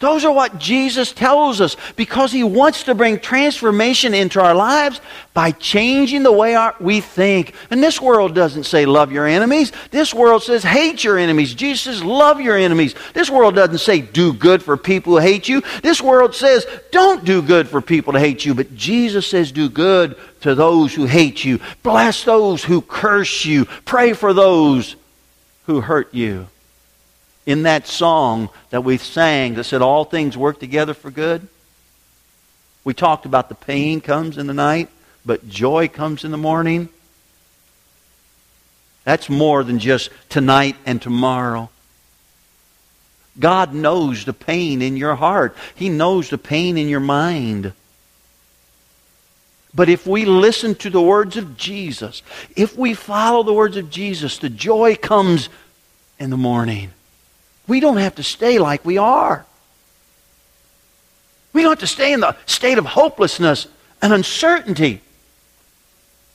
Those 0.00 0.24
are 0.24 0.32
what 0.32 0.58
Jesus 0.58 1.12
tells 1.12 1.62
us 1.62 1.76
because 1.96 2.30
he 2.30 2.44
wants 2.44 2.82
to 2.82 2.94
bring 2.94 3.18
transformation 3.18 4.12
into 4.12 4.38
our 4.38 4.54
lives 4.54 5.00
by 5.32 5.52
changing 5.52 6.24
the 6.24 6.32
way 6.32 6.56
our, 6.56 6.74
we 6.78 7.00
think. 7.00 7.54
And 7.70 7.82
this 7.82 8.02
world 8.02 8.34
doesn't 8.34 8.64
say 8.64 8.84
love 8.84 9.12
your 9.12 9.26
enemies. 9.26 9.72
This 9.92 10.12
world 10.12 10.42
says 10.42 10.62
hate 10.62 11.04
your 11.04 11.16
enemies. 11.16 11.54
Jesus 11.54 11.80
says 11.82 12.04
love 12.04 12.38
your 12.40 12.56
enemies. 12.56 12.94
This 13.14 13.30
world 13.30 13.54
doesn't 13.54 13.78
say 13.78 14.02
do 14.02 14.34
good 14.34 14.62
for 14.62 14.76
people 14.76 15.14
who 15.14 15.18
hate 15.20 15.48
you. 15.48 15.62
This 15.82 16.02
world 16.02 16.34
says 16.34 16.66
don't 16.90 17.24
do 17.24 17.40
good 17.40 17.68
for 17.68 17.80
people 17.80 18.12
to 18.12 18.20
hate 18.20 18.44
you. 18.44 18.54
But 18.54 18.74
Jesus 18.74 19.26
says 19.26 19.52
do 19.52 19.70
good 19.70 20.18
to 20.44 20.54
those 20.54 20.92
who 20.94 21.06
hate 21.06 21.42
you. 21.42 21.58
Bless 21.82 22.22
those 22.22 22.62
who 22.62 22.82
curse 22.82 23.46
you. 23.46 23.64
Pray 23.86 24.12
for 24.12 24.34
those 24.34 24.94
who 25.64 25.80
hurt 25.80 26.12
you 26.12 26.48
in 27.46 27.62
that 27.62 27.86
song 27.86 28.50
that 28.68 28.84
we 28.84 28.98
sang 28.98 29.54
that 29.54 29.64
said 29.64 29.80
all 29.80 30.04
things 30.04 30.36
work 30.36 30.60
together 30.60 30.92
for 30.92 31.10
good? 31.10 31.48
We 32.84 32.92
talked 32.92 33.24
about 33.24 33.48
the 33.48 33.54
pain 33.54 34.02
comes 34.02 34.36
in 34.36 34.46
the 34.46 34.52
night, 34.52 34.90
but 35.24 35.48
joy 35.48 35.88
comes 35.88 36.24
in 36.24 36.30
the 36.30 36.36
morning. 36.36 36.90
That's 39.04 39.30
more 39.30 39.64
than 39.64 39.78
just 39.78 40.10
tonight 40.28 40.76
and 40.84 41.00
tomorrow. 41.00 41.70
God 43.40 43.72
knows 43.72 44.26
the 44.26 44.34
pain 44.34 44.82
in 44.82 44.98
your 44.98 45.14
heart. 45.14 45.56
He 45.74 45.88
knows 45.88 46.28
the 46.28 46.36
pain 46.36 46.76
in 46.76 46.90
your 46.90 47.00
mind. 47.00 47.72
But 49.74 49.88
if 49.88 50.06
we 50.06 50.24
listen 50.24 50.76
to 50.76 50.90
the 50.90 51.02
words 51.02 51.36
of 51.36 51.56
Jesus, 51.56 52.22
if 52.54 52.76
we 52.76 52.94
follow 52.94 53.42
the 53.42 53.52
words 53.52 53.76
of 53.76 53.90
Jesus, 53.90 54.38
the 54.38 54.48
joy 54.48 54.94
comes 54.94 55.48
in 56.18 56.30
the 56.30 56.36
morning. 56.36 56.90
We 57.66 57.80
don't 57.80 57.96
have 57.96 58.14
to 58.16 58.22
stay 58.22 58.58
like 58.58 58.84
we 58.84 58.98
are. 58.98 59.44
We 61.52 61.62
don't 61.62 61.72
have 61.72 61.80
to 61.80 61.86
stay 61.86 62.12
in 62.12 62.20
the 62.20 62.36
state 62.46 62.78
of 62.78 62.86
hopelessness 62.86 63.66
and 64.00 64.12
uncertainty. 64.12 65.00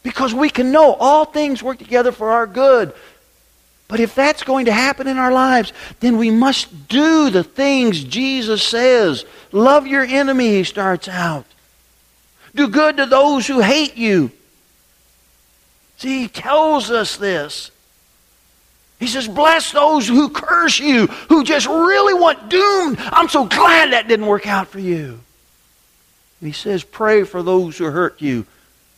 Because 0.03 0.34
we 0.34 0.50
can 0.50 0.72
know 0.72 0.93
all 0.93 1.25
things 1.25 1.62
work 1.62 1.77
together 1.77 2.12
for 2.12 2.31
our 2.31 2.48
good. 2.48 2.93
But 3.88 4.00
if 4.00 4.15
that's 4.15 4.43
going 4.43 4.65
to 4.65 4.72
happen 4.72 5.08
in 5.08 5.17
our 5.17 5.31
lives, 5.31 5.74
then 6.00 6.17
we 6.17 6.29
must 6.29 6.88
do 6.88 7.29
the 7.29 7.43
things 7.43 8.03
Jesus 8.03 8.63
says. 8.63 9.25
Love 9.51 9.88
your 9.88 10.03
enemy, 10.03 10.50
he 10.50 10.63
starts 10.63 11.08
out. 11.08 11.46
Do 12.56 12.68
good 12.68 12.98
to 12.98 13.06
those 13.06 13.48
who 13.48 13.60
hate 13.60 13.96
you. 13.98 14.32
See, 15.98 16.22
he 16.22 16.27
tells 16.27 16.91
us 16.91 17.18
this. 17.18 17.72
He 19.00 19.08
says, 19.08 19.27
Bless 19.27 19.72
those 19.72 20.08
who 20.08 20.29
curse 20.29 20.79
you, 20.79 21.08
who 21.08 21.44
just 21.44 21.68
really 21.68 22.13
want 22.13 22.50
doom. 22.50 22.98
I'm 23.00 23.29
so 23.29 23.46
glad 23.46 23.94
that 23.94 24.08
didn't 24.08 24.25
work 24.25 24.48
out 24.48 24.68
for 24.68 24.79
you. 24.79 25.20
And 26.39 26.48
he 26.48 26.51
says, 26.51 26.84
Pray 26.84 27.24
for 27.24 27.41
those 27.44 27.77
who 27.77 27.86
hurt 27.86 28.22
you. 28.22 28.46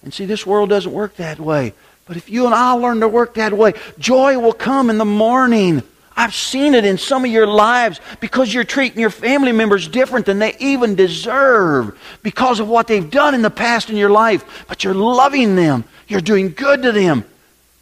And 0.04 0.14
see, 0.14 0.26
this 0.26 0.46
world 0.46 0.70
doesn't 0.70 0.92
work 0.92 1.16
that 1.18 1.40
way. 1.40 1.74
But 2.06 2.18
if 2.18 2.30
you 2.30 2.46
and 2.46 2.56
I 2.56 2.74
learn 2.74 3.00
to 3.02 3.08
work 3.08 3.36
that 3.36 3.54
way, 3.54 3.74
joy 4.00 4.40
will 4.40 4.54
come 4.54 4.90
in 4.90 4.98
the 4.98 5.06
morning. 5.06 5.84
I've 6.16 6.36
seen 6.36 6.76
it 6.76 6.86
in 6.86 6.98
some 6.98 7.24
of 7.26 7.32
your 7.32 7.48
lives 7.48 8.00
because 8.20 8.54
you're 8.54 8.64
treating 8.64 9.00
your 9.00 9.10
family 9.10 9.52
members 9.52 9.88
different 9.88 10.26
than 10.26 10.40
they 10.40 10.56
even 10.60 10.96
deserve 10.96 11.98
because 12.22 12.60
of 12.60 12.68
what 12.68 12.88
they've 12.88 13.10
done 13.10 13.34
in 13.34 13.42
the 13.42 13.50
past 13.50 13.90
in 13.90 13.96
your 13.96 14.10
life. 14.10 14.66
But 14.68 14.84
you're 14.84 14.94
loving 14.94 15.56
them, 15.56 15.84
you're 16.08 16.22
doing 16.22 16.52
good 16.52 16.84
to 16.84 16.92
them. 16.92 17.26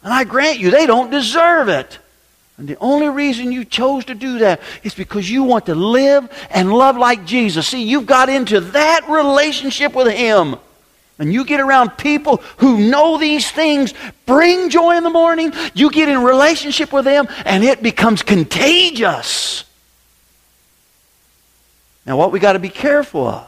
And 0.02 0.12
I 0.12 0.24
grant 0.24 0.58
you, 0.58 0.70
they 0.70 0.86
don't 0.86 1.10
deserve 1.10 1.68
it. 1.68 1.98
And 2.56 2.68
the 2.68 2.78
only 2.78 3.08
reason 3.08 3.52
you 3.52 3.64
chose 3.64 4.04
to 4.06 4.14
do 4.14 4.38
that 4.40 4.60
is 4.82 4.94
because 4.94 5.30
you 5.30 5.42
want 5.42 5.66
to 5.66 5.74
live 5.74 6.30
and 6.50 6.72
love 6.72 6.96
like 6.96 7.24
Jesus. 7.24 7.68
See, 7.68 7.82
you've 7.82 8.06
got 8.06 8.28
into 8.28 8.60
that 8.60 9.08
relationship 9.08 9.94
with 9.94 10.12
Him 10.12 10.56
and 11.20 11.32
you 11.32 11.44
get 11.44 11.60
around 11.60 11.90
people 11.98 12.38
who 12.56 12.78
know 12.90 13.18
these 13.18 13.48
things, 13.48 13.92
bring 14.24 14.70
joy 14.70 14.96
in 14.96 15.04
the 15.04 15.10
morning, 15.10 15.52
you 15.74 15.90
get 15.90 16.08
in 16.08 16.22
relationship 16.22 16.92
with 16.92 17.04
them, 17.04 17.28
and 17.44 17.62
it 17.62 17.82
becomes 17.82 18.22
contagious. 18.22 19.64
Now, 22.06 22.16
what 22.16 22.32
we 22.32 22.40
got 22.40 22.54
to 22.54 22.58
be 22.58 22.70
careful 22.70 23.28
of, 23.28 23.46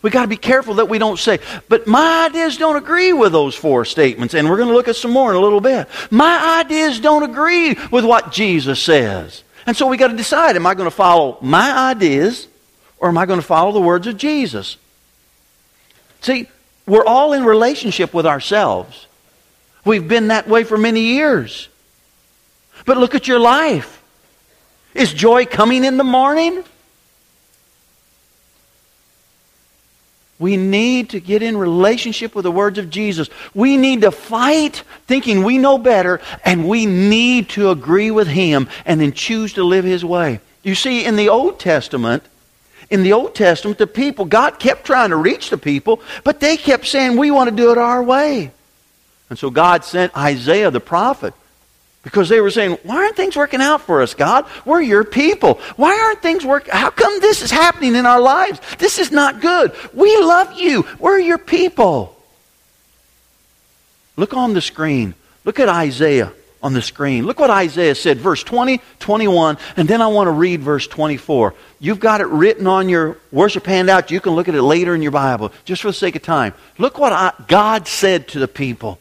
we 0.00 0.10
got 0.10 0.22
to 0.22 0.28
be 0.28 0.36
careful 0.36 0.74
that 0.74 0.88
we 0.88 0.98
don't 0.98 1.18
say, 1.18 1.38
but 1.68 1.86
my 1.86 2.26
ideas 2.28 2.56
don't 2.56 2.76
agree 2.76 3.12
with 3.12 3.30
those 3.30 3.54
four 3.54 3.84
statements, 3.84 4.32
and 4.32 4.48
we're 4.48 4.56
going 4.56 4.70
to 4.70 4.74
look 4.74 4.88
at 4.88 4.96
some 4.96 5.10
more 5.10 5.30
in 5.30 5.36
a 5.36 5.40
little 5.40 5.60
bit. 5.60 5.86
My 6.10 6.60
ideas 6.64 7.00
don't 7.00 7.22
agree 7.22 7.76
with 7.90 8.06
what 8.06 8.32
Jesus 8.32 8.82
says. 8.82 9.44
And 9.66 9.76
so 9.76 9.86
we 9.86 9.98
got 9.98 10.08
to 10.08 10.16
decide 10.16 10.56
am 10.56 10.66
I 10.66 10.74
going 10.74 10.88
to 10.88 10.96
follow 10.96 11.36
my 11.42 11.90
ideas 11.90 12.48
or 12.98 13.08
am 13.08 13.18
I 13.18 13.26
going 13.26 13.40
to 13.40 13.46
follow 13.46 13.72
the 13.72 13.80
words 13.80 14.06
of 14.06 14.16
Jesus? 14.16 14.78
See, 16.22 16.48
we're 16.86 17.04
all 17.04 17.32
in 17.32 17.44
relationship 17.44 18.14
with 18.14 18.26
ourselves. 18.26 19.06
We've 19.84 20.06
been 20.06 20.28
that 20.28 20.48
way 20.48 20.64
for 20.64 20.78
many 20.78 21.00
years. 21.00 21.68
But 22.86 22.96
look 22.96 23.14
at 23.14 23.28
your 23.28 23.38
life. 23.38 24.02
Is 24.94 25.12
joy 25.12 25.46
coming 25.46 25.84
in 25.84 25.96
the 25.96 26.04
morning? 26.04 26.64
We 30.38 30.56
need 30.56 31.10
to 31.10 31.20
get 31.20 31.42
in 31.42 31.56
relationship 31.56 32.34
with 32.34 32.42
the 32.42 32.50
words 32.50 32.76
of 32.78 32.90
Jesus. 32.90 33.28
We 33.54 33.76
need 33.76 34.00
to 34.00 34.10
fight 34.10 34.82
thinking 35.06 35.44
we 35.44 35.56
know 35.56 35.78
better, 35.78 36.20
and 36.44 36.68
we 36.68 36.84
need 36.84 37.48
to 37.50 37.70
agree 37.70 38.10
with 38.10 38.26
Him 38.26 38.68
and 38.84 39.00
then 39.00 39.12
choose 39.12 39.52
to 39.54 39.62
live 39.62 39.84
His 39.84 40.04
way. 40.04 40.40
You 40.64 40.74
see, 40.74 41.04
in 41.04 41.14
the 41.14 41.28
Old 41.28 41.60
Testament, 41.60 42.24
in 42.92 43.02
the 43.02 43.14
Old 43.14 43.34
Testament, 43.34 43.78
the 43.78 43.86
people, 43.86 44.26
God 44.26 44.58
kept 44.58 44.84
trying 44.84 45.10
to 45.10 45.16
reach 45.16 45.48
the 45.48 45.56
people, 45.56 46.02
but 46.24 46.40
they 46.40 46.58
kept 46.58 46.86
saying, 46.86 47.16
we 47.16 47.30
want 47.30 47.48
to 47.48 47.56
do 47.56 47.72
it 47.72 47.78
our 47.78 48.02
way. 48.02 48.52
And 49.30 49.38
so 49.38 49.48
God 49.48 49.82
sent 49.82 50.14
Isaiah 50.14 50.70
the 50.70 50.78
prophet 50.78 51.32
because 52.02 52.28
they 52.28 52.42
were 52.42 52.50
saying, 52.50 52.76
why 52.82 52.96
aren't 52.96 53.16
things 53.16 53.34
working 53.34 53.62
out 53.62 53.80
for 53.80 54.02
us, 54.02 54.12
God? 54.12 54.44
We're 54.66 54.82
your 54.82 55.04
people. 55.04 55.54
Why 55.76 55.98
aren't 55.98 56.20
things 56.20 56.44
working? 56.44 56.74
How 56.74 56.90
come 56.90 57.18
this 57.20 57.40
is 57.40 57.50
happening 57.50 57.94
in 57.94 58.04
our 58.04 58.20
lives? 58.20 58.60
This 58.76 58.98
is 58.98 59.10
not 59.10 59.40
good. 59.40 59.72
We 59.94 60.14
love 60.18 60.60
you. 60.60 60.86
We're 60.98 61.18
your 61.18 61.38
people. 61.38 62.14
Look 64.16 64.34
on 64.34 64.52
the 64.52 64.60
screen. 64.60 65.14
Look 65.46 65.58
at 65.58 65.70
Isaiah 65.70 66.30
on 66.62 66.72
the 66.72 66.82
screen. 66.82 67.26
Look 67.26 67.40
what 67.40 67.50
Isaiah 67.50 67.94
said, 67.94 68.18
verse 68.18 68.42
20, 68.42 68.80
21, 69.00 69.58
and 69.76 69.88
then 69.88 70.00
I 70.00 70.06
want 70.06 70.28
to 70.28 70.32
read 70.32 70.60
verse 70.60 70.86
24. 70.86 71.54
You've 71.80 72.00
got 72.00 72.20
it 72.20 72.28
written 72.28 72.66
on 72.66 72.88
your 72.88 73.16
worship 73.32 73.66
handout. 73.66 74.10
You 74.10 74.20
can 74.20 74.32
look 74.32 74.48
at 74.48 74.54
it 74.54 74.62
later 74.62 74.94
in 74.94 75.02
your 75.02 75.10
Bible, 75.10 75.52
just 75.64 75.82
for 75.82 75.88
the 75.88 75.94
sake 75.94 76.14
of 76.14 76.22
time. 76.22 76.54
Look 76.78 76.98
what 76.98 77.12
I, 77.12 77.32
God 77.48 77.88
said 77.88 78.28
to 78.28 78.38
the 78.38 78.48
people. 78.48 78.98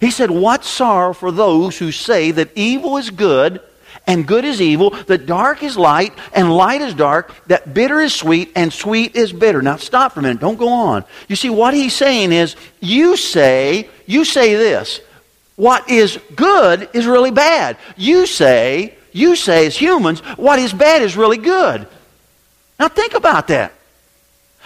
He 0.00 0.10
said, 0.10 0.30
What 0.30 0.64
sorrow 0.64 1.12
for 1.12 1.32
those 1.32 1.78
who 1.78 1.92
say 1.92 2.30
that 2.32 2.50
evil 2.56 2.96
is 2.96 3.10
good 3.10 3.60
and 4.06 4.26
good 4.26 4.44
is 4.44 4.60
evil, 4.60 4.90
that 4.90 5.26
dark 5.26 5.62
is 5.62 5.76
light 5.76 6.12
and 6.32 6.54
light 6.56 6.80
is 6.80 6.94
dark, 6.94 7.32
that 7.46 7.72
bitter 7.72 8.00
is 8.00 8.14
sweet 8.14 8.50
and 8.56 8.72
sweet 8.72 9.14
is 9.14 9.32
bitter. 9.32 9.62
Now 9.62 9.76
stop 9.76 10.12
for 10.12 10.20
a 10.20 10.22
minute. 10.22 10.40
Don't 10.40 10.58
go 10.58 10.68
on. 10.68 11.04
You 11.28 11.36
see, 11.36 11.50
what 11.50 11.74
he's 11.74 11.94
saying 11.94 12.32
is, 12.32 12.56
you 12.80 13.16
say, 13.16 13.88
you 14.06 14.24
say 14.24 14.54
this 14.54 15.00
what 15.56 15.88
is 15.90 16.18
good 16.34 16.88
is 16.92 17.06
really 17.06 17.30
bad. 17.30 17.76
You 17.96 18.26
say, 18.26 18.96
you 19.12 19.36
say 19.36 19.66
as 19.66 19.76
humans, 19.76 20.20
what 20.36 20.58
is 20.58 20.72
bad 20.72 21.02
is 21.02 21.16
really 21.16 21.38
good. 21.38 21.86
Now 22.78 22.88
think 22.88 23.14
about 23.14 23.48
that. 23.48 23.72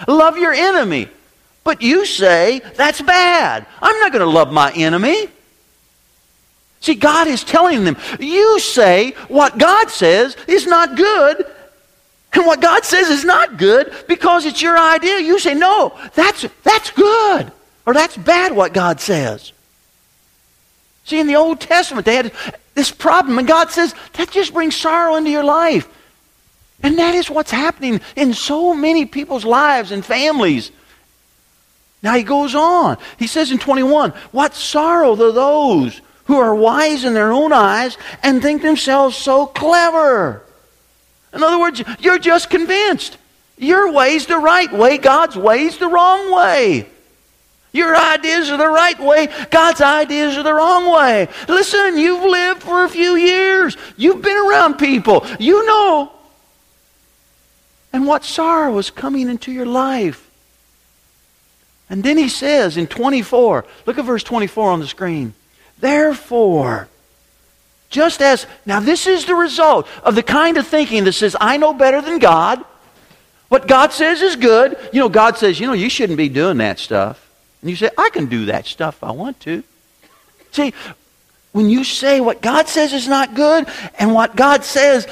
Love 0.06 0.38
your 0.38 0.52
enemy. 0.52 1.08
But 1.64 1.82
you 1.82 2.06
say, 2.06 2.60
that's 2.76 3.02
bad. 3.02 3.66
I'm 3.82 3.98
not 3.98 4.12
going 4.12 4.24
to 4.24 4.30
love 4.30 4.52
my 4.52 4.72
enemy. 4.72 5.28
See, 6.80 6.94
God 6.94 7.26
is 7.26 7.42
telling 7.42 7.84
them, 7.84 7.96
you 8.20 8.60
say 8.60 9.10
what 9.26 9.58
God 9.58 9.90
says 9.90 10.36
is 10.46 10.66
not 10.66 10.96
good, 10.96 11.44
and 12.32 12.46
what 12.46 12.60
God 12.60 12.84
says 12.84 13.08
is 13.08 13.24
not 13.24 13.56
good 13.56 13.92
because 14.06 14.44
it's 14.44 14.62
your 14.62 14.78
idea. 14.78 15.18
You 15.18 15.40
say, 15.40 15.54
no, 15.54 15.98
that's, 16.14 16.46
that's 16.62 16.90
good, 16.92 17.50
or 17.86 17.94
that's 17.94 18.16
bad 18.16 18.52
what 18.52 18.72
God 18.72 19.00
says. 19.00 19.52
See, 21.06 21.20
in 21.20 21.28
the 21.28 21.36
Old 21.36 21.60
Testament, 21.60 22.04
they 22.04 22.16
had 22.16 22.32
this 22.75 22.90
problem, 22.90 23.38
and 23.38 23.46
God 23.46 23.70
says, 23.70 23.94
that 24.14 24.30
just 24.30 24.52
brings 24.52 24.75
sorrow 24.75 25.14
into 25.14 25.30
your 25.30 25.44
life. 25.44 25.88
And 26.82 26.98
that 26.98 27.14
is 27.14 27.30
what's 27.30 27.50
happening 27.50 28.00
in 28.16 28.34
so 28.34 28.75
many 28.75 29.06
people's 29.06 29.44
lives 29.44 29.92
and 29.92 30.04
families. 30.04 30.72
Now 32.02 32.14
he 32.14 32.25
goes 32.25 32.54
on. 32.54 32.98
He 33.18 33.28
says 33.28 33.50
in 33.50 33.58
21, 33.58 34.10
What 34.32 34.54
sorrow 34.54 35.16
to 35.16 35.32
those 35.32 36.00
who 36.25 36.38
are 36.38 36.54
wise 36.54 37.04
in 37.04 37.14
their 37.14 37.32
own 37.32 37.52
eyes 37.52 37.96
and 38.22 38.42
think 38.42 38.62
themselves 38.62 39.16
so 39.16 39.46
clever. 39.46 40.42
In 41.32 41.42
other 41.42 41.58
words, 41.58 41.82
you're 42.00 42.18
just 42.18 42.50
convinced. 42.50 43.16
Your 43.58 43.92
way's 43.92 44.26
the 44.26 44.38
right 44.38 44.72
way, 44.72 44.98
God's 44.98 45.36
way's 45.36 45.78
the 45.78 45.88
wrong 45.88 46.32
way. 46.34 46.88
Your 47.76 47.95
ideas 47.95 48.50
are 48.50 48.56
the 48.56 48.66
right 48.66 48.99
way. 48.99 49.28
God's 49.50 49.83
ideas 49.83 50.37
are 50.38 50.42
the 50.42 50.54
wrong 50.54 50.90
way. 50.90 51.28
Listen, 51.47 51.99
you've 51.99 52.25
lived 52.25 52.62
for 52.62 52.85
a 52.85 52.88
few 52.88 53.16
years. 53.16 53.76
You've 53.99 54.23
been 54.23 54.37
around 54.37 54.78
people. 54.78 55.26
You 55.38 55.66
know. 55.66 56.12
And 57.92 58.06
what 58.06 58.25
sorrow 58.25 58.78
is 58.78 58.90
coming 58.90 59.28
into 59.28 59.52
your 59.52 59.66
life. 59.66 60.28
And 61.88 62.02
then 62.02 62.16
he 62.16 62.28
says 62.28 62.76
in 62.76 62.87
24, 62.87 63.64
look 63.85 63.99
at 63.99 64.04
verse 64.04 64.25
24 64.25 64.71
on 64.71 64.80
the 64.80 64.87
screen. 64.87 65.35
Therefore, 65.78 66.88
just 67.90 68.21
as, 68.23 68.47
now 68.64 68.80
this 68.80 69.06
is 69.06 69.26
the 69.26 69.35
result 69.35 69.87
of 70.02 70.14
the 70.14 70.23
kind 70.23 70.56
of 70.56 70.66
thinking 70.66 71.04
that 71.04 71.12
says, 71.12 71.37
I 71.40 71.59
know 71.59 71.73
better 71.73 72.00
than 72.00 72.18
God. 72.18 72.64
What 73.49 73.68
God 73.68 73.92
says 73.92 74.23
is 74.23 74.35
good. 74.35 74.76
You 74.92 75.00
know, 75.00 75.09
God 75.09 75.37
says, 75.37 75.61
you 75.61 75.66
know, 75.66 75.75
you 75.75 75.90
shouldn't 75.90 76.16
be 76.16 76.28
doing 76.28 76.56
that 76.59 76.78
stuff. 76.78 77.25
And 77.60 77.70
you 77.70 77.76
say, 77.76 77.90
I 77.96 78.10
can 78.10 78.26
do 78.26 78.46
that 78.46 78.66
stuff 78.66 78.96
if 78.96 79.04
I 79.04 79.12
want 79.12 79.40
to. 79.40 79.62
See, 80.52 80.72
when 81.52 81.70
you 81.70 81.84
say 81.84 82.20
what 82.20 82.42
God 82.42 82.68
says 82.68 82.92
is 82.92 83.08
not 83.08 83.34
good 83.34 83.66
and 83.98 84.12
what 84.12 84.36
God 84.36 84.64
says 84.64 85.06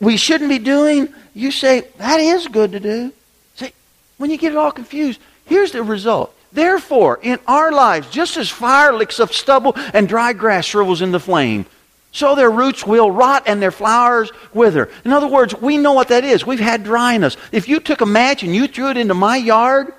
we 0.00 0.16
shouldn't 0.16 0.50
be 0.50 0.58
doing, 0.58 1.12
you 1.34 1.50
say, 1.50 1.82
that 1.98 2.20
is 2.20 2.46
good 2.46 2.72
to 2.72 2.80
do. 2.80 3.12
See, 3.56 3.72
when 4.16 4.30
you 4.30 4.36
get 4.36 4.52
it 4.52 4.58
all 4.58 4.72
confused, 4.72 5.20
here's 5.44 5.72
the 5.72 5.82
result. 5.82 6.34
Therefore, 6.52 7.18
in 7.22 7.38
our 7.46 7.72
lives, 7.72 8.08
just 8.10 8.36
as 8.36 8.48
fire 8.48 8.92
licks 8.92 9.20
up 9.20 9.32
stubble 9.32 9.74
and 9.92 10.08
dry 10.08 10.32
grass 10.32 10.64
shrivels 10.64 11.02
in 11.02 11.12
the 11.12 11.20
flame, 11.20 11.66
so 12.10 12.34
their 12.34 12.50
roots 12.50 12.86
will 12.86 13.10
rot 13.10 13.44
and 13.46 13.60
their 13.60 13.70
flowers 13.70 14.32
wither. 14.54 14.90
In 15.04 15.12
other 15.12 15.26
words, 15.26 15.54
we 15.54 15.76
know 15.76 15.92
what 15.92 16.08
that 16.08 16.24
is. 16.24 16.46
We've 16.46 16.58
had 16.58 16.82
dryness. 16.82 17.36
If 17.52 17.68
you 17.68 17.80
took 17.80 18.00
a 18.00 18.06
match 18.06 18.42
and 18.42 18.54
you 18.54 18.66
threw 18.66 18.90
it 18.90 18.96
into 18.96 19.14
my 19.14 19.36
yard, 19.36 19.92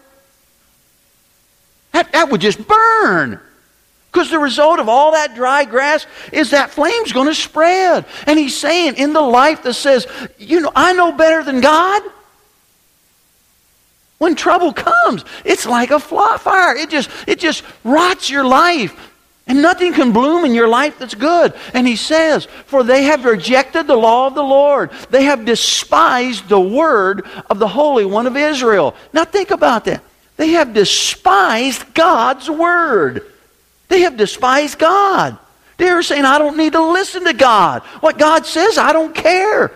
that, 1.91 2.12
that 2.12 2.29
would 2.29 2.41
just 2.41 2.67
burn. 2.67 3.39
Because 4.12 4.31
the 4.31 4.39
result 4.39 4.79
of 4.79 4.89
all 4.89 5.12
that 5.12 5.36
dry 5.36 5.65
grass 5.65 6.08
is 6.34 6.51
that 6.51 6.72
flame's 6.72 7.12
going 7.12 7.27
to 7.27 7.36
spread. 7.36 8.05
And 8.25 8.39
he's 8.39 8.58
saying, 8.58 8.96
in 8.96 9.13
the 9.13 9.22
life 9.22 9.63
that 9.63 9.75
says, 9.75 10.08
you 10.39 10.62
know, 10.62 10.72
I 10.75 10.93
know 10.93 11.12
better 11.12 11.43
than 11.43 11.62
God. 11.62 12.01
When 14.17 14.36
trouble 14.36 14.74
comes, 14.74 15.24
it's 15.46 15.65
like 15.65 15.91
a 15.91 16.00
fire. 16.00 16.75
It 16.75 16.89
just, 16.89 17.10
it 17.27 17.39
just 17.39 17.63
rots 17.84 18.29
your 18.29 18.43
life. 18.43 18.96
And 19.48 19.62
nothing 19.62 19.93
can 19.93 20.12
bloom 20.12 20.43
in 20.46 20.53
your 20.53 20.67
life 20.67 21.00
that's 21.00 21.15
good. 21.15 21.53
And 21.74 21.88
he 21.88 21.96
says, 21.96 22.46
For 22.65 22.84
they 22.84 23.03
have 23.03 23.25
rejected 23.25 23.88
the 23.88 23.96
law 23.96 24.27
of 24.27 24.36
the 24.36 24.43
Lord. 24.43 24.91
They 25.10 25.24
have 25.24 25.46
despised 25.46 26.50
the 26.50 26.60
word 26.60 27.25
of 27.50 27.58
the 27.58 27.67
Holy 27.67 28.05
One 28.05 28.27
of 28.27 28.36
Israel. 28.36 28.96
Now 29.13 29.24
think 29.24 29.50
about 29.51 29.86
that. 29.86 30.03
They 30.39 30.51
have 30.51 30.74
despised 30.74 31.93
God's 31.93 32.50
word. 32.50 33.25
They 33.89 34.01
have 34.01 34.15
despised 34.15 34.79
God. 34.79 35.38
They're 35.75 36.01
saying, 36.01 36.24
I 36.24 36.39
don't 36.39 36.55
need 36.55 36.74
to 36.74 36.81
listen 36.81 37.25
to 37.25 37.34
God. 37.34 37.84
What 38.00 38.17
God 38.17 38.46
says, 38.46 38.77
I 38.77 38.93
don't 38.93 39.13
care. 39.13 39.72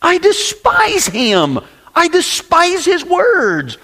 I 0.00 0.16
despise 0.16 1.06
Him. 1.06 1.60
I 1.98 2.06
despise 2.06 2.84
his 2.84 3.04
words. 3.04 3.76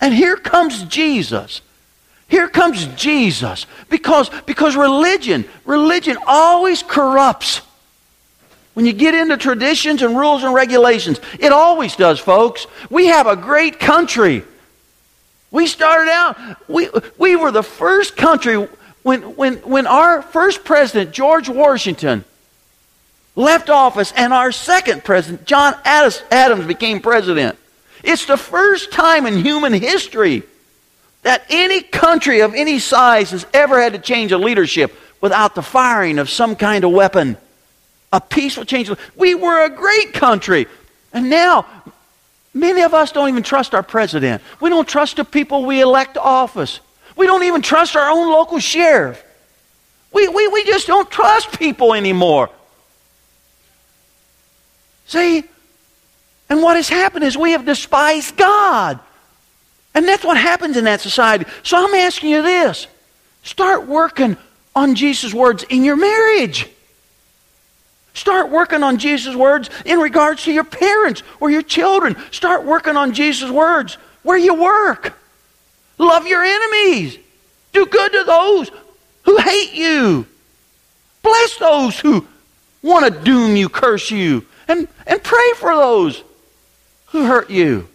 And 0.00 0.14
here 0.14 0.36
comes 0.36 0.84
Jesus. 0.84 1.60
Here 2.28 2.48
comes 2.48 2.86
Jesus. 2.96 3.66
Because, 3.90 4.30
because 4.46 4.74
religion, 4.74 5.44
religion 5.66 6.16
always 6.26 6.82
corrupts. 6.82 7.60
When 8.78 8.86
you 8.86 8.92
get 8.92 9.12
into 9.12 9.36
traditions 9.36 10.02
and 10.02 10.16
rules 10.16 10.44
and 10.44 10.54
regulations, 10.54 11.20
it 11.40 11.50
always 11.50 11.96
does, 11.96 12.20
folks. 12.20 12.68
We 12.88 13.06
have 13.06 13.26
a 13.26 13.34
great 13.34 13.80
country. 13.80 14.44
We 15.50 15.66
started 15.66 16.08
out, 16.08 16.38
we, 16.70 16.88
we 17.18 17.34
were 17.34 17.50
the 17.50 17.64
first 17.64 18.16
country 18.16 18.68
when, 19.02 19.34
when, 19.34 19.56
when 19.62 19.88
our 19.88 20.22
first 20.22 20.62
president, 20.62 21.10
George 21.10 21.48
Washington, 21.48 22.24
left 23.34 23.68
office 23.68 24.12
and 24.16 24.32
our 24.32 24.52
second 24.52 25.02
president, 25.02 25.44
John 25.44 25.74
Adams, 25.84 26.64
became 26.64 27.00
president. 27.00 27.58
It's 28.04 28.26
the 28.26 28.36
first 28.36 28.92
time 28.92 29.26
in 29.26 29.38
human 29.38 29.72
history 29.72 30.44
that 31.22 31.44
any 31.50 31.80
country 31.80 32.42
of 32.42 32.54
any 32.54 32.78
size 32.78 33.32
has 33.32 33.44
ever 33.52 33.82
had 33.82 33.94
to 33.94 33.98
change 33.98 34.30
a 34.30 34.38
leadership 34.38 34.96
without 35.20 35.56
the 35.56 35.62
firing 35.62 36.20
of 36.20 36.30
some 36.30 36.54
kind 36.54 36.84
of 36.84 36.92
weapon. 36.92 37.36
A 38.12 38.20
peaceful 38.20 38.64
change. 38.64 38.90
We 39.16 39.34
were 39.34 39.64
a 39.64 39.70
great 39.70 40.12
country. 40.12 40.66
And 41.12 41.28
now, 41.28 41.66
many 42.54 42.82
of 42.82 42.94
us 42.94 43.12
don't 43.12 43.28
even 43.28 43.42
trust 43.42 43.74
our 43.74 43.82
president. 43.82 44.42
We 44.60 44.70
don't 44.70 44.88
trust 44.88 45.16
the 45.16 45.24
people 45.24 45.64
we 45.64 45.80
elect 45.80 46.14
to 46.14 46.22
office. 46.22 46.80
We 47.16 47.26
don't 47.26 47.42
even 47.42 47.62
trust 47.62 47.96
our 47.96 48.10
own 48.10 48.30
local 48.30 48.58
sheriff. 48.58 49.22
We, 50.12 50.28
we, 50.28 50.48
we 50.48 50.64
just 50.64 50.86
don't 50.86 51.10
trust 51.10 51.58
people 51.58 51.94
anymore. 51.94 52.50
See? 55.06 55.44
And 56.48 56.62
what 56.62 56.76
has 56.76 56.88
happened 56.88 57.24
is 57.24 57.36
we 57.36 57.52
have 57.52 57.64
despised 57.64 58.36
God. 58.36 58.98
And 59.94 60.06
that's 60.06 60.24
what 60.24 60.36
happens 60.36 60.76
in 60.76 60.84
that 60.84 61.00
society. 61.00 61.44
So 61.62 61.76
I'm 61.76 61.94
asking 61.94 62.30
you 62.30 62.42
this 62.42 62.86
start 63.42 63.86
working 63.86 64.36
on 64.76 64.94
Jesus' 64.94 65.34
words 65.34 65.64
in 65.64 65.82
your 65.84 65.96
marriage. 65.96 66.68
Start 68.18 68.50
working 68.50 68.82
on 68.82 68.98
Jesus' 68.98 69.36
words 69.36 69.70
in 69.84 70.00
regards 70.00 70.42
to 70.44 70.52
your 70.52 70.64
parents 70.64 71.22
or 71.38 71.50
your 71.50 71.62
children. 71.62 72.16
Start 72.32 72.64
working 72.64 72.96
on 72.96 73.14
Jesus' 73.14 73.48
words 73.48 73.94
where 74.24 74.36
you 74.36 74.54
work. 74.54 75.16
Love 75.98 76.26
your 76.26 76.42
enemies. 76.42 77.16
Do 77.72 77.86
good 77.86 78.10
to 78.12 78.24
those 78.24 78.72
who 79.22 79.36
hate 79.38 79.72
you. 79.72 80.26
Bless 81.22 81.56
those 81.58 82.00
who 82.00 82.26
want 82.82 83.04
to 83.04 83.20
doom 83.22 83.54
you, 83.54 83.68
curse 83.68 84.10
you 84.10 84.44
and, 84.66 84.88
and 85.06 85.22
pray 85.22 85.52
for 85.54 85.74
those 85.74 86.24
who 87.06 87.24
hurt 87.24 87.50
you. 87.50 87.88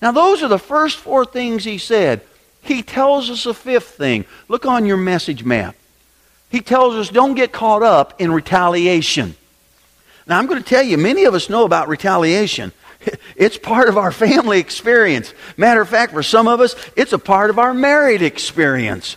Now, 0.00 0.10
those 0.10 0.42
are 0.42 0.48
the 0.48 0.58
first 0.58 0.98
four 0.98 1.24
things 1.24 1.62
he 1.62 1.78
said. 1.78 2.22
He 2.60 2.82
tells 2.82 3.30
us 3.30 3.46
a 3.46 3.54
fifth 3.54 3.90
thing. 3.90 4.24
Look 4.48 4.66
on 4.66 4.84
your 4.84 4.96
message 4.96 5.44
map. 5.44 5.76
He 6.52 6.60
tells 6.60 6.94
us 6.94 7.08
don't 7.08 7.34
get 7.34 7.50
caught 7.50 7.82
up 7.82 8.20
in 8.20 8.30
retaliation. 8.30 9.34
Now, 10.26 10.38
I'm 10.38 10.46
going 10.46 10.62
to 10.62 10.68
tell 10.68 10.82
you, 10.82 10.98
many 10.98 11.24
of 11.24 11.34
us 11.34 11.48
know 11.48 11.64
about 11.64 11.88
retaliation. 11.88 12.72
It's 13.34 13.58
part 13.58 13.88
of 13.88 13.98
our 13.98 14.12
family 14.12 14.60
experience. 14.60 15.34
Matter 15.56 15.80
of 15.80 15.88
fact, 15.88 16.12
for 16.12 16.22
some 16.22 16.46
of 16.46 16.60
us, 16.60 16.76
it's 16.94 17.12
a 17.12 17.18
part 17.18 17.50
of 17.50 17.58
our 17.58 17.74
married 17.74 18.22
experience. 18.22 19.16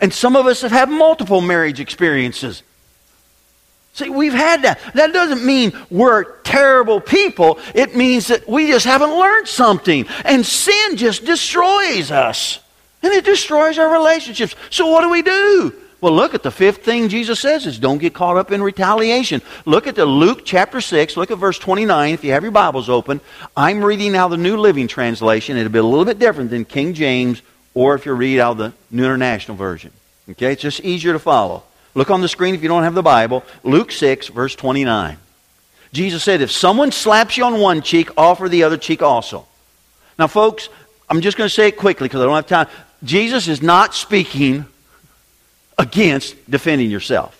And 0.00 0.14
some 0.14 0.34
of 0.34 0.46
us 0.46 0.62
have 0.62 0.70
had 0.70 0.88
multiple 0.88 1.42
marriage 1.42 1.78
experiences. 1.78 2.62
See, 3.92 4.08
we've 4.08 4.32
had 4.32 4.62
that. 4.62 4.80
That 4.94 5.12
doesn't 5.12 5.44
mean 5.44 5.72
we're 5.90 6.40
terrible 6.42 7.02
people. 7.02 7.58
It 7.74 7.94
means 7.94 8.28
that 8.28 8.48
we 8.48 8.68
just 8.68 8.86
haven't 8.86 9.10
learned 9.10 9.48
something. 9.48 10.06
And 10.24 10.46
sin 10.46 10.96
just 10.96 11.26
destroys 11.26 12.10
us. 12.10 12.60
And 13.02 13.12
it 13.12 13.26
destroys 13.26 13.76
our 13.78 13.92
relationships. 13.92 14.54
So 14.70 14.86
what 14.86 15.02
do 15.02 15.10
we 15.10 15.20
do? 15.20 15.74
Well, 16.00 16.12
look 16.12 16.34
at 16.34 16.44
the 16.44 16.52
fifth 16.52 16.84
thing 16.84 17.08
Jesus 17.08 17.40
says 17.40 17.66
is 17.66 17.78
don't 17.78 17.98
get 17.98 18.14
caught 18.14 18.36
up 18.36 18.52
in 18.52 18.62
retaliation. 18.62 19.42
Look 19.64 19.88
at 19.88 19.96
the 19.96 20.06
Luke 20.06 20.42
chapter 20.44 20.80
6. 20.80 21.16
Look 21.16 21.32
at 21.32 21.38
verse 21.38 21.58
29 21.58 22.14
if 22.14 22.22
you 22.22 22.32
have 22.32 22.44
your 22.44 22.52
Bibles 22.52 22.88
open. 22.88 23.20
I'm 23.56 23.82
reading 23.82 24.12
now 24.12 24.28
the 24.28 24.36
New 24.36 24.58
Living 24.58 24.86
Translation. 24.86 25.56
It'll 25.56 25.72
be 25.72 25.80
a 25.80 25.82
little 25.82 26.04
bit 26.04 26.20
different 26.20 26.50
than 26.50 26.64
King 26.64 26.94
James 26.94 27.42
or 27.74 27.96
if 27.96 28.06
you 28.06 28.12
read 28.12 28.38
out 28.38 28.58
the 28.58 28.72
New 28.92 29.04
International 29.04 29.56
Version. 29.56 29.90
Okay? 30.30 30.52
It's 30.52 30.62
just 30.62 30.80
easier 30.80 31.12
to 31.14 31.18
follow. 31.18 31.64
Look 31.94 32.10
on 32.10 32.20
the 32.20 32.28
screen 32.28 32.54
if 32.54 32.62
you 32.62 32.68
don't 32.68 32.84
have 32.84 32.94
the 32.94 33.02
Bible. 33.02 33.42
Luke 33.64 33.90
6, 33.90 34.28
verse 34.28 34.54
29. 34.54 35.16
Jesus 35.92 36.22
said, 36.22 36.42
If 36.42 36.52
someone 36.52 36.92
slaps 36.92 37.36
you 37.36 37.44
on 37.44 37.58
one 37.60 37.82
cheek, 37.82 38.10
offer 38.16 38.48
the 38.48 38.62
other 38.62 38.76
cheek 38.76 39.02
also. 39.02 39.48
Now, 40.16 40.28
folks, 40.28 40.68
I'm 41.10 41.22
just 41.22 41.36
going 41.36 41.48
to 41.48 41.54
say 41.54 41.68
it 41.68 41.76
quickly 41.76 42.06
because 42.06 42.20
I 42.20 42.24
don't 42.24 42.36
have 42.36 42.46
time. 42.46 42.68
Jesus 43.02 43.48
is 43.48 43.62
not 43.62 43.94
speaking 43.94 44.66
against 45.78 46.50
defending 46.50 46.90
yourself. 46.90 47.34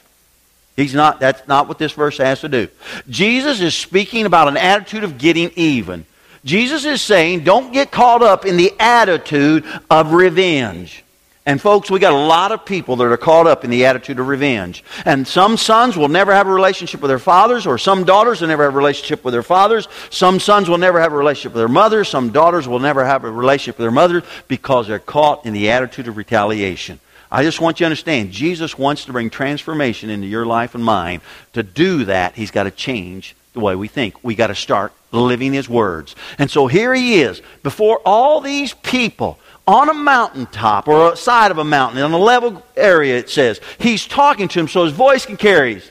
He's 0.77 0.95
not, 0.95 1.19
that's 1.19 1.47
not 1.49 1.67
what 1.67 1.79
this 1.79 1.93
verse 1.93 2.19
has 2.19 2.41
to 2.43 2.49
do. 2.49 2.69
Jesus 3.11 3.61
is 3.61 3.75
speaking 3.75 4.27
about 4.27 4.47
an 4.47 4.57
attitude 4.57 5.03
of 5.03 5.19
getting 5.19 5.51
even. 5.57 6.07
Jesus 6.45 6.85
is 6.85 7.03
saying, 7.03 7.43
don't 7.43 7.73
get 7.73 7.91
caught 7.91 8.23
up 8.23 8.47
in 8.47 8.57
the 8.57 8.73
attitude 8.79 9.65
of 9.91 10.13
revenge. 10.13 11.05
And 11.45 11.61
folks, 11.61 11.91
we 11.91 11.99
got 11.99 12.13
a 12.13 12.17
lot 12.17 12.53
of 12.53 12.67
people 12.67 12.97
that 12.97 13.05
are 13.05 13.17
caught 13.17 13.47
up 13.47 13.65
in 13.65 13.71
the 13.71 13.87
attitude 13.87 14.21
of 14.21 14.29
revenge. 14.29 14.85
And 15.07 15.27
some 15.27 15.57
sons 15.57 15.97
will 15.97 16.09
never 16.09 16.33
have 16.33 16.47
a 16.47 16.53
relationship 16.53 17.01
with 17.01 17.09
their 17.09 17.19
fathers, 17.19 17.67
or 17.67 17.79
some 17.79 18.05
daughters 18.05 18.41
will 18.41 18.49
never 18.49 18.65
have 18.65 18.75
a 18.75 18.77
relationship 18.77 19.25
with 19.25 19.33
their 19.33 19.43
fathers. 19.43 19.89
Some 20.11 20.41
sons 20.41 20.69
will 20.69 20.79
never 20.79 21.01
have 21.01 21.13
a 21.13 21.17
relationship 21.17 21.55
with 21.55 21.61
their 21.61 21.69
mothers. 21.69 22.09
Some 22.09 22.33
daughters 22.33 22.69
will 22.69 22.81
never 22.81 23.05
have 23.05 23.25
a 23.25 23.31
relationship 23.31 23.79
with 23.79 23.85
their 23.85 23.91
mothers 23.91 24.25
because 24.47 24.89
they're 24.89 24.99
caught 24.99 25.47
in 25.47 25.55
the 25.55 25.71
attitude 25.71 26.07
of 26.07 26.19
retaliation. 26.19 27.01
I 27.31 27.43
just 27.43 27.61
want 27.61 27.79
you 27.79 27.85
to 27.85 27.87
understand, 27.87 28.33
Jesus 28.33 28.79
wants 28.79 29.05
to 29.05 29.13
bring 29.13 29.29
transformation 29.31 30.09
into 30.09 30.27
your 30.27 30.47
life 30.47 30.75
and 30.75 30.83
mine. 30.83 31.21
To 31.53 31.63
do 31.63 32.05
that, 32.07 32.35
he's 32.35 32.51
got 32.51 32.65
to 32.65 32.71
change 32.71 33.37
the 33.53 33.61
way 33.61 33.77
we 33.77 33.89
think. 33.89 34.23
We 34.25 34.35
got 34.35 34.47
to 34.47 34.55
start 34.55 34.93
living 35.13 35.53
his 35.53 35.69
words. 35.69 36.17
And 36.39 36.51
so 36.51 36.67
here 36.67 36.95
he 36.95 37.21
is, 37.21 37.43
before 37.63 38.01
all 38.05 38.41
these 38.41 38.73
people 38.75 39.39
on 39.67 39.91
a 39.91 39.95
mountaintop 39.95 40.89
or 40.89 41.13
a 41.13 41.17
side 41.17 41.51
of 41.51 41.59
a 41.59 41.65
mountain, 41.65 42.03
in 42.03 42.13
a 42.13 42.19
level 42.19 42.63
area, 42.77 43.19
it 43.19 43.29
says. 43.29 43.61
He's 43.79 44.07
talking 44.07 44.49
to 44.49 44.61
him 44.61 44.69
so 44.69 44.85
his 44.85 44.95
voice 44.95 45.27
can 45.27 45.37
carry. 45.37 45.83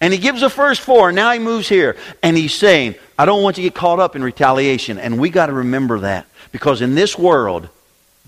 And 0.00 0.12
he 0.12 0.18
gives 0.18 0.40
the 0.40 0.50
first 0.50 0.80
four, 0.80 1.08
and 1.08 1.16
now 1.16 1.32
he 1.32 1.38
moves 1.38 1.68
here. 1.68 1.96
And 2.22 2.36
he's 2.36 2.54
saying, 2.54 2.96
I 3.18 3.24
don't 3.24 3.42
want 3.42 3.56
you 3.56 3.64
to 3.64 3.70
get 3.70 3.74
caught 3.76 4.00
up 4.00 4.14
in 4.16 4.22
retaliation. 4.22 4.98
And 4.98 5.18
we 5.18 5.30
got 5.30 5.46
to 5.46 5.52
remember 5.52 6.00
that. 6.00 6.26
Because 6.50 6.82
in 6.82 6.94
this 6.94 7.18
world, 7.18 7.68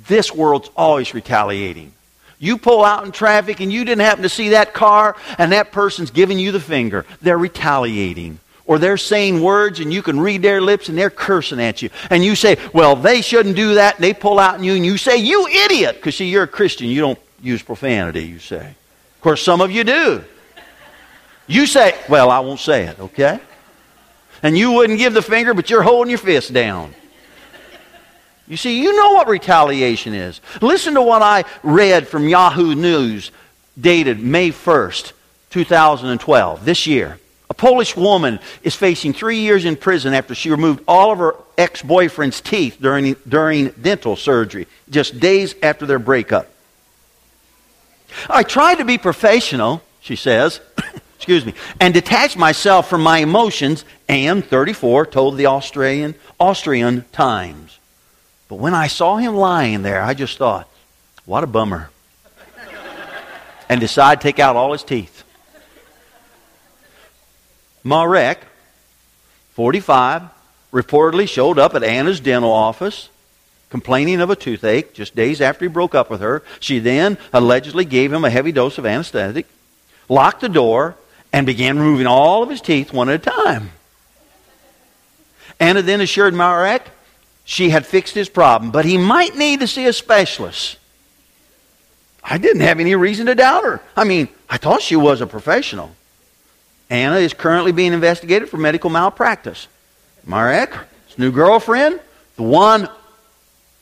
this 0.07 0.33
world's 0.33 0.71
always 0.77 1.15
retaliating. 1.15 1.93
You 2.39 2.59
pull 2.59 2.85
out 2.85 3.05
in 3.05 3.13
traffic 3.13 3.61
and 3.61 3.73
you 3.73 3.85
didn't 3.85 4.03
happen 4.03 4.23
to 4.23 4.29
see 4.29 4.51
that 4.51 4.75
car, 4.75 5.17
and 5.39 5.53
that 5.53 5.73
person's 5.73 6.11
giving 6.11 6.39
you 6.39 6.53
the 6.53 6.61
finger. 6.61 7.07
They're 7.23 7.39
retaliating 7.39 8.39
or 8.67 8.79
they're 8.79 8.97
saying 8.97 9.43
words 9.43 9.81
and 9.81 9.93
you 9.93 10.03
can 10.03 10.19
read 10.19 10.43
their 10.43 10.61
lips 10.61 10.89
and 10.89 10.97
they're 10.97 11.11
cursing 11.11 11.61
at 11.61 11.83
you. 11.83 11.91
And 12.11 12.25
you 12.25 12.35
say, 12.35 12.57
well, 12.73 12.97
they 12.97 13.21
shouldn't 13.21 13.57
do 13.57 13.75
that. 13.75 13.97
And 13.97 14.05
they 14.05 14.15
pull 14.15 14.39
out 14.39 14.55
on 14.55 14.65
you 14.65 14.75
and 14.75 14.85
you 14.85 14.97
say, 14.97 15.19
you 15.19 15.47
idiot. 15.47 15.97
Because, 15.97 16.17
see, 16.17 16.29
you're 16.29 16.45
a 16.45 16.49
Christian. 16.49 16.89
You 16.89 17.01
don't 17.01 17.19
use 17.43 17.63
profanity, 17.63 18.25
you 18.25 18.39
say. 18.39 18.67
Of 18.67 19.21
course, 19.21 19.43
some 19.43 19.61
of 19.61 19.71
you 19.71 19.85
do. 19.85 20.25
You 21.47 21.67
say, 21.67 21.95
well, 22.09 22.31
I 22.31 22.41
won't 22.41 22.61
say 22.61 22.85
it, 22.85 22.99
okay? 22.99 23.39
And 24.43 24.57
you 24.57 24.73
wouldn't 24.73 24.99
give 24.99 25.13
the 25.13 25.23
finger, 25.23 25.53
but 25.53 25.69
you're 25.69 25.83
holding 25.83 26.11
your 26.11 26.19
fist 26.19 26.53
down. 26.53 26.95
You 28.47 28.57
see, 28.57 28.83
you 28.83 28.95
know 28.95 29.13
what 29.13 29.29
retaliation 29.29 30.15
is. 30.15 30.41
Listen 30.61 30.95
to 30.95 31.03
what 31.03 31.23
I 31.23 31.45
read 31.63 32.07
from 32.07 32.29
Yahoo 32.29 32.75
News, 32.75 33.31
dated 33.81 34.21
May 34.21 34.51
1st, 34.51 35.13
2012, 35.51 36.65
this 36.65 36.87
year. 36.87 37.19
A 37.49 37.55
Polish 37.55 37.97
woman 37.97 38.41
is 38.63 38.75
facing 38.75 39.13
three 39.13 39.39
years 39.39 39.65
in 39.65 39.77
prison 39.77 40.13
after 40.13 40.35
she 40.35 40.51
removed 40.51 40.83
all 40.89 41.13
of 41.13 41.19
her 41.19 41.37
ex 41.57 41.83
boyfriend's 41.83 42.41
teeth 42.41 42.79
during, 42.81 43.15
during 43.29 43.69
dental 43.71 44.17
surgery, 44.17 44.67
just 44.91 45.21
days 45.21 45.55
after 45.63 45.87
their 45.87 45.99
breakup. 45.99 46.49
I 48.29 48.43
tried 48.43 48.77
to 48.77 48.85
be 48.85 48.99
professional, 48.99 49.83
she 50.01 50.17
says, 50.17 50.61
excuse 51.17 51.47
me, 51.47 51.55
and 51.81 51.95
detach 51.95 52.37
myself 52.37 52.89
from 52.89 53.03
my 53.03 53.19
emotions, 53.19 53.85
Anna, 54.09 54.43
34, 54.43 55.07
told 55.07 55.37
the 55.37 55.47
Australian, 55.47 56.15
Austrian 56.39 57.05
Times. 57.13 57.64
But 58.49 58.57
when 58.57 58.75
I 58.75 58.87
saw 58.87 59.17
him 59.17 59.35
lying 59.35 59.83
there, 59.83 60.03
I 60.03 60.15
just 60.15 60.39
thought, 60.39 60.69
what 61.25 61.45
a 61.45 61.47
bummer. 61.47 61.91
and 63.69 63.81
decided 63.81 64.21
to 64.21 64.29
take 64.29 64.39
out 64.39 64.57
all 64.57 64.73
his 64.73 64.83
teeth. 64.83 65.25
Marek, 67.83 68.41
45, 69.53 70.23
reportedly 70.73 71.29
showed 71.29 71.59
up 71.59 71.75
at 71.75 71.85
Anna's 71.85 72.21
dental 72.21 72.51
office 72.51 73.09
complaining 73.75 74.21
of 74.21 74.31
a 74.31 74.37
toothache 74.37 74.95
just 74.95 75.17
days 75.17 75.41
after 75.41 75.65
he 75.65 75.69
broke 75.69 75.97
up 75.97 76.09
with 76.09 76.21
her. 76.21 76.45
She 76.61 76.79
then 76.79 77.19
allegedly 77.33 77.85
gave 77.85 78.13
him 78.13 78.25
a 78.25 78.31
heavy 78.31 78.53
dose 78.53 78.79
of 78.79 78.87
anesthetic, 78.87 79.47
locked 80.09 80.43
the 80.43 80.49
door, 80.49 80.95
and 81.33 81.45
began 81.45 81.77
removing 81.77 82.07
all 82.07 82.45
of 82.45 82.51
his 82.51 82.61
teeth 82.61 82.93
one 82.93 83.09
at 83.09 83.17
a 83.17 83.31
time. 83.31 83.73
Anna 85.59 85.83
then 85.83 86.01
assured 86.01 86.35
Marek 86.35 86.89
she 87.45 87.71
had 87.71 87.87
fixed 87.87 88.15
his 88.15 88.29
problem, 88.29 88.71
but 88.71 88.85
he 88.85 88.99
might 88.99 89.37
need 89.37 89.61
to 89.61 89.67
see 89.67 89.87
a 89.87 89.93
specialist. 89.93 90.79
I 92.23 92.39
didn't 92.39 92.63
have 92.63 92.81
any 92.81 92.95
reason 92.95 93.27
to 93.27 93.35
doubt 93.35 93.65
her. 93.65 93.81
I 93.95 94.05
mean, 94.05 94.29
I 94.49 94.57
thought 94.57 94.81
she 94.81 94.97
was 94.97 95.21
a 95.21 95.27
professional. 95.27 95.95
Anna 96.89 97.17
is 97.17 97.35
currently 97.35 97.73
being 97.73 97.93
investigated 97.93 98.49
for 98.49 98.57
medical 98.57 98.89
malpractice. 98.89 99.69
Marek, 100.25 100.75
his 101.07 101.19
new 101.19 101.31
girlfriend, 101.31 102.01
the 102.37 102.43
one 102.43 102.89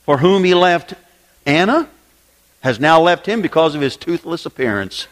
for 0.03 0.17
whom 0.17 0.43
he 0.43 0.53
left 0.53 0.93
Anna, 1.45 1.89
has 2.61 2.79
now 2.79 2.99
left 2.99 3.25
him 3.25 3.41
because 3.41 3.75
of 3.75 3.81
his 3.81 3.95
toothless 3.95 4.45
appearance. 4.45 5.07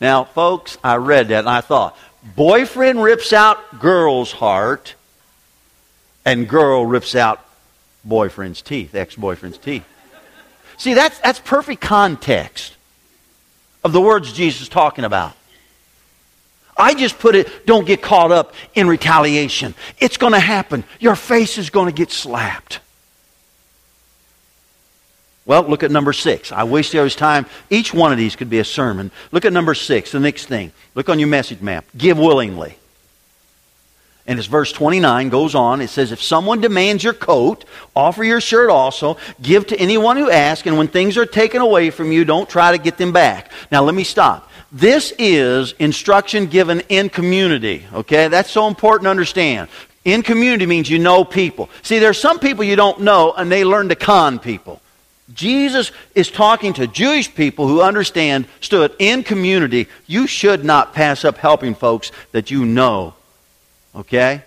now, 0.00 0.24
folks, 0.24 0.76
I 0.82 0.96
read 0.96 1.28
that 1.28 1.40
and 1.40 1.48
I 1.48 1.60
thought, 1.60 1.96
boyfriend 2.36 3.02
rips 3.02 3.32
out 3.32 3.80
girl's 3.80 4.32
heart, 4.32 4.94
and 6.30 6.48
girl 6.48 6.86
rips 6.86 7.16
out 7.16 7.44
boyfriend's 8.04 8.62
teeth, 8.62 8.94
ex 8.94 9.16
boyfriend's 9.16 9.58
teeth. 9.58 9.84
See, 10.78 10.94
that's, 10.94 11.18
that's 11.18 11.40
perfect 11.40 11.80
context 11.80 12.76
of 13.82 13.92
the 13.92 14.00
words 14.00 14.32
Jesus 14.32 14.62
is 14.62 14.68
talking 14.68 15.04
about. 15.04 15.32
I 16.76 16.94
just 16.94 17.18
put 17.18 17.34
it, 17.34 17.66
don't 17.66 17.84
get 17.84 18.00
caught 18.00 18.30
up 18.30 18.54
in 18.74 18.86
retaliation. 18.86 19.74
It's 19.98 20.16
going 20.16 20.32
to 20.32 20.40
happen. 20.40 20.84
Your 21.00 21.16
face 21.16 21.58
is 21.58 21.68
going 21.68 21.86
to 21.86 21.92
get 21.92 22.12
slapped. 22.12 22.78
Well, 25.44 25.64
look 25.64 25.82
at 25.82 25.90
number 25.90 26.12
six. 26.12 26.52
I 26.52 26.62
wish 26.62 26.92
there 26.92 27.02
was 27.02 27.16
time. 27.16 27.44
Each 27.70 27.92
one 27.92 28.12
of 28.12 28.18
these 28.18 28.36
could 28.36 28.48
be 28.48 28.60
a 28.60 28.64
sermon. 28.64 29.10
Look 29.32 29.44
at 29.44 29.52
number 29.52 29.74
six, 29.74 30.12
the 30.12 30.20
next 30.20 30.46
thing. 30.46 30.70
Look 30.94 31.08
on 31.08 31.18
your 31.18 31.28
message 31.28 31.60
map. 31.60 31.84
Give 31.96 32.16
willingly. 32.16 32.76
And 34.30 34.38
as 34.38 34.46
verse 34.46 34.70
29 34.70 35.28
goes 35.28 35.56
on, 35.56 35.80
it 35.80 35.90
says, 35.90 36.12
If 36.12 36.22
someone 36.22 36.60
demands 36.60 37.02
your 37.02 37.14
coat, 37.14 37.64
offer 37.96 38.22
your 38.22 38.40
shirt 38.40 38.70
also. 38.70 39.16
Give 39.42 39.66
to 39.66 39.76
anyone 39.76 40.16
who 40.16 40.30
asks, 40.30 40.68
and 40.68 40.78
when 40.78 40.86
things 40.86 41.18
are 41.18 41.26
taken 41.26 41.60
away 41.60 41.90
from 41.90 42.12
you, 42.12 42.24
don't 42.24 42.48
try 42.48 42.70
to 42.70 42.78
get 42.78 42.96
them 42.96 43.10
back. 43.10 43.50
Now, 43.72 43.82
let 43.82 43.92
me 43.92 44.04
stop. 44.04 44.48
This 44.70 45.12
is 45.18 45.72
instruction 45.80 46.46
given 46.46 46.78
in 46.88 47.08
community, 47.08 47.84
okay? 47.92 48.28
That's 48.28 48.52
so 48.52 48.68
important 48.68 49.06
to 49.06 49.10
understand. 49.10 49.68
In 50.04 50.22
community 50.22 50.64
means 50.64 50.88
you 50.88 51.00
know 51.00 51.24
people. 51.24 51.68
See, 51.82 51.98
there's 51.98 52.20
some 52.20 52.38
people 52.38 52.62
you 52.62 52.76
don't 52.76 53.00
know, 53.00 53.32
and 53.32 53.50
they 53.50 53.64
learn 53.64 53.88
to 53.88 53.96
con 53.96 54.38
people. 54.38 54.80
Jesus 55.34 55.90
is 56.14 56.30
talking 56.30 56.72
to 56.74 56.86
Jewish 56.86 57.34
people 57.34 57.66
who 57.66 57.82
understand, 57.82 58.46
stood 58.60 58.94
in 59.00 59.24
community. 59.24 59.88
You 60.06 60.28
should 60.28 60.64
not 60.64 60.94
pass 60.94 61.24
up 61.24 61.36
helping 61.36 61.74
folks 61.74 62.12
that 62.30 62.52
you 62.52 62.64
know. 62.64 63.14
Okay? 63.94 64.42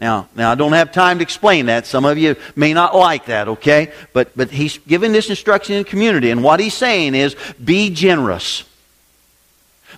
Now, 0.00 0.28
now 0.36 0.52
I 0.52 0.54
don't 0.54 0.72
have 0.72 0.92
time 0.92 1.18
to 1.18 1.22
explain 1.22 1.66
that. 1.66 1.86
Some 1.86 2.04
of 2.04 2.18
you 2.18 2.36
may 2.54 2.72
not 2.72 2.94
like 2.94 3.26
that, 3.26 3.48
okay? 3.48 3.92
But 4.12 4.36
but 4.36 4.50
he's 4.50 4.78
giving 4.78 5.12
this 5.12 5.28
instruction 5.28 5.74
in 5.74 5.82
the 5.82 5.88
community, 5.88 6.30
and 6.30 6.44
what 6.44 6.60
he's 6.60 6.74
saying 6.74 7.14
is 7.14 7.34
be 7.62 7.90
generous. 7.90 8.64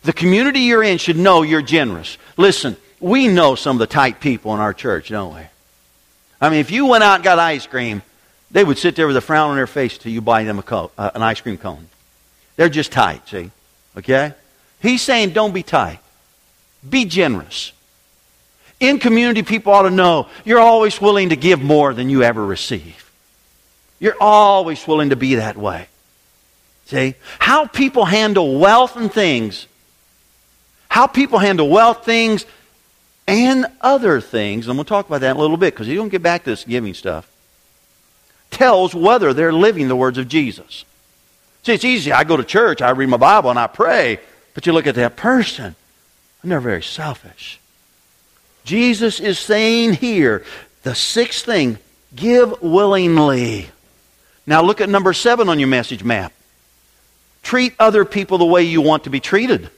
The 0.03 0.13
community 0.15 0.61
you're 0.61 0.83
in 0.83 0.99
should 0.99 1.19
know 1.19 1.43
you're 1.43 1.61
generous. 1.61 2.17
Listen, 2.39 2.77
we 3.01 3.29
know 3.29 3.55
some 3.55 3.77
of 3.77 3.81
the 3.81 3.87
tight 3.87 4.21
people 4.21 4.55
in 4.55 4.61
our 4.61 4.73
church, 4.73 5.11
don't 5.11 5.35
we? 5.35 5.43
I 6.41 6.49
mean, 6.49 6.61
if 6.61 6.71
you 6.71 6.87
went 6.87 7.05
out 7.05 7.17
and 7.17 7.25
got 7.25 7.39
ice 7.39 7.67
cream, 7.67 8.03
they 8.51 8.65
would 8.65 8.79
sit 8.79 8.97
there 8.97 9.07
with 9.07 9.17
a 9.17 9.21
frown 9.21 9.51
on 9.51 9.57
their 9.57 9.67
face 9.67 9.99
till 9.99 10.13
you 10.13 10.23
buy 10.23 10.45
them 10.45 10.59
a 10.59 10.63
co- 10.63 10.91
uh, 10.97 11.11
an 11.15 11.23
ice 11.23 11.41
cream 11.41 11.59
cone. 11.59 11.89
They're 12.57 12.71
just 12.71 12.93
tight, 12.93 13.29
see? 13.29 13.51
Okay? 13.97 14.33
He's 14.81 15.03
saying 15.03 15.31
don't 15.31 15.53
be 15.53 15.63
tight. 15.63 15.99
Be 16.89 17.05
generous. 17.05 17.73
In 18.81 18.99
community, 18.99 19.43
people 19.43 19.73
ought 19.73 19.83
to 19.83 19.91
know 19.91 20.29
you're 20.45 20.59
always 20.59 21.01
willing 21.01 21.29
to 21.29 21.37
give 21.37 21.63
more 21.63 21.95
than 21.95 22.11
you 22.11 22.23
ever 22.23 22.45
receive. 22.45 23.11
You're 23.99 24.17
always 24.21 24.87
willing 24.87 25.11
to 25.11 25.17
be 25.17 25.37
that 25.37 25.57
way. 25.57 25.87
See? 26.87 27.15
How 27.39 27.67
people 27.67 28.07
handle 28.07 28.59
wealth 28.59 28.97
and 28.97 29.13
things 29.13 29.67
how 30.91 31.07
people 31.07 31.39
handle 31.39 31.69
wealth 31.69 32.05
things 32.05 32.45
and 33.27 33.67
other 33.81 34.21
things, 34.21 34.67
and 34.67 34.77
we'll 34.77 34.85
talk 34.85 35.07
about 35.07 35.21
that 35.21 35.31
in 35.31 35.37
a 35.37 35.41
little 35.41 35.57
bit 35.57 35.73
because 35.73 35.89
you 35.89 35.95
don't 35.95 36.09
get 36.09 36.23
back 36.23 36.45
to 36.45 36.51
this 36.51 36.65
giving 36.65 36.95
stuff, 36.95 37.31
tells 38.51 38.93
whether 38.93 39.33
they're 39.33 39.53
living 39.53 39.87
the 39.87 39.95
words 39.95 40.19
of 40.19 40.27
Jesus. 40.27 40.85
See, 41.63 41.75
it's 41.75 41.85
easy. 41.85 42.11
I 42.11 42.25
go 42.25 42.37
to 42.37 42.43
church, 42.43 42.83
I 42.83 42.91
read 42.91 43.09
my 43.09 43.17
Bible, 43.17 43.51
and 43.51 43.59
I 43.59 43.69
pray, 43.69 44.19
but 44.53 44.67
you 44.67 44.73
look 44.73 44.89
at 44.89 44.97
that 44.97 45.17
person, 45.17 45.77
and 46.43 46.51
they're 46.51 46.61
very 46.61 46.83
selfish. 46.83 47.60
Jesus 48.71 49.19
is 49.19 49.37
saying 49.37 49.95
here, 49.95 50.45
the 50.85 50.95
sixth 50.95 51.45
thing, 51.45 51.77
give 52.15 52.63
willingly. 52.63 53.69
Now 54.47 54.63
look 54.63 54.81
at 54.81 54.89
number 54.89 55.13
seven 55.13 55.49
on 55.49 55.59
your 55.59 55.67
message 55.67 56.05
map. 56.05 56.33
Treat 57.43 57.75
other 57.81 58.05
people 58.05 58.39
the 58.39 58.45
way 58.45 58.63
you 58.63 58.81
want 58.81 59.03
to 59.05 59.11
be 59.11 59.19
treated. 59.19 59.71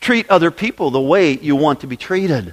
Treat 0.00 0.28
other 0.28 0.50
people 0.50 0.90
the 0.90 1.00
way 1.00 1.38
you 1.38 1.54
want 1.54 1.82
to 1.82 1.86
be 1.86 1.96
treated. 1.96 2.52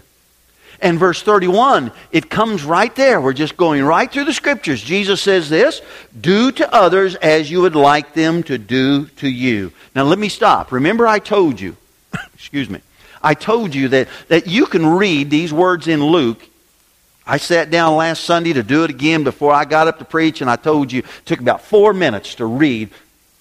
And 0.79 0.99
verse 0.99 1.23
31, 1.23 1.91
it 2.11 2.29
comes 2.29 2.63
right 2.63 2.95
there. 2.95 3.19
We're 3.19 3.33
just 3.33 3.57
going 3.57 3.83
right 3.83 4.11
through 4.11 4.25
the 4.25 4.33
scriptures. 4.33 4.79
Jesus 4.79 5.21
says 5.21 5.49
this 5.49 5.81
Do 6.21 6.51
to 6.51 6.71
others 6.71 7.15
as 7.15 7.49
you 7.49 7.61
would 7.61 7.75
like 7.75 8.13
them 8.13 8.43
to 8.43 8.59
do 8.59 9.07
to 9.07 9.27
you. 9.27 9.71
Now, 9.95 10.03
let 10.03 10.19
me 10.19 10.29
stop. 10.29 10.71
Remember, 10.71 11.07
I 11.07 11.17
told 11.17 11.59
you, 11.59 11.75
excuse 12.35 12.69
me, 12.69 12.79
I 13.21 13.33
told 13.33 13.73
you 13.73 13.89
that, 13.89 14.07
that 14.27 14.47
you 14.47 14.65
can 14.65 14.85
read 14.85 15.29
these 15.29 15.51
words 15.51 15.87
in 15.87 16.03
Luke. 16.03 16.47
I 17.25 17.37
sat 17.37 17.69
down 17.69 17.95
last 17.95 18.23
Sunday 18.23 18.53
to 18.53 18.63
do 18.63 18.83
it 18.83 18.89
again 18.89 19.23
before 19.23 19.53
I 19.53 19.65
got 19.65 19.87
up 19.87 19.99
to 19.99 20.05
preach, 20.05 20.41
and 20.41 20.49
I 20.49 20.55
told 20.55 20.91
you 20.91 20.99
it 20.99 21.25
took 21.25 21.39
about 21.39 21.61
four 21.61 21.93
minutes 21.93 22.35
to 22.35 22.45
read 22.45 22.89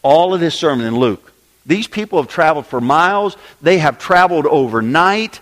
all 0.03 0.35
of 0.35 0.41
this 0.41 0.55
sermon 0.55 0.87
in 0.87 0.97
Luke. 0.97 1.33
These 1.67 1.89
people 1.89 2.21
have 2.21 2.31
traveled 2.31 2.67
for 2.67 2.81
miles, 2.81 3.37
they 3.61 3.79
have 3.79 3.99
traveled 3.99 4.47
overnight. 4.47 5.41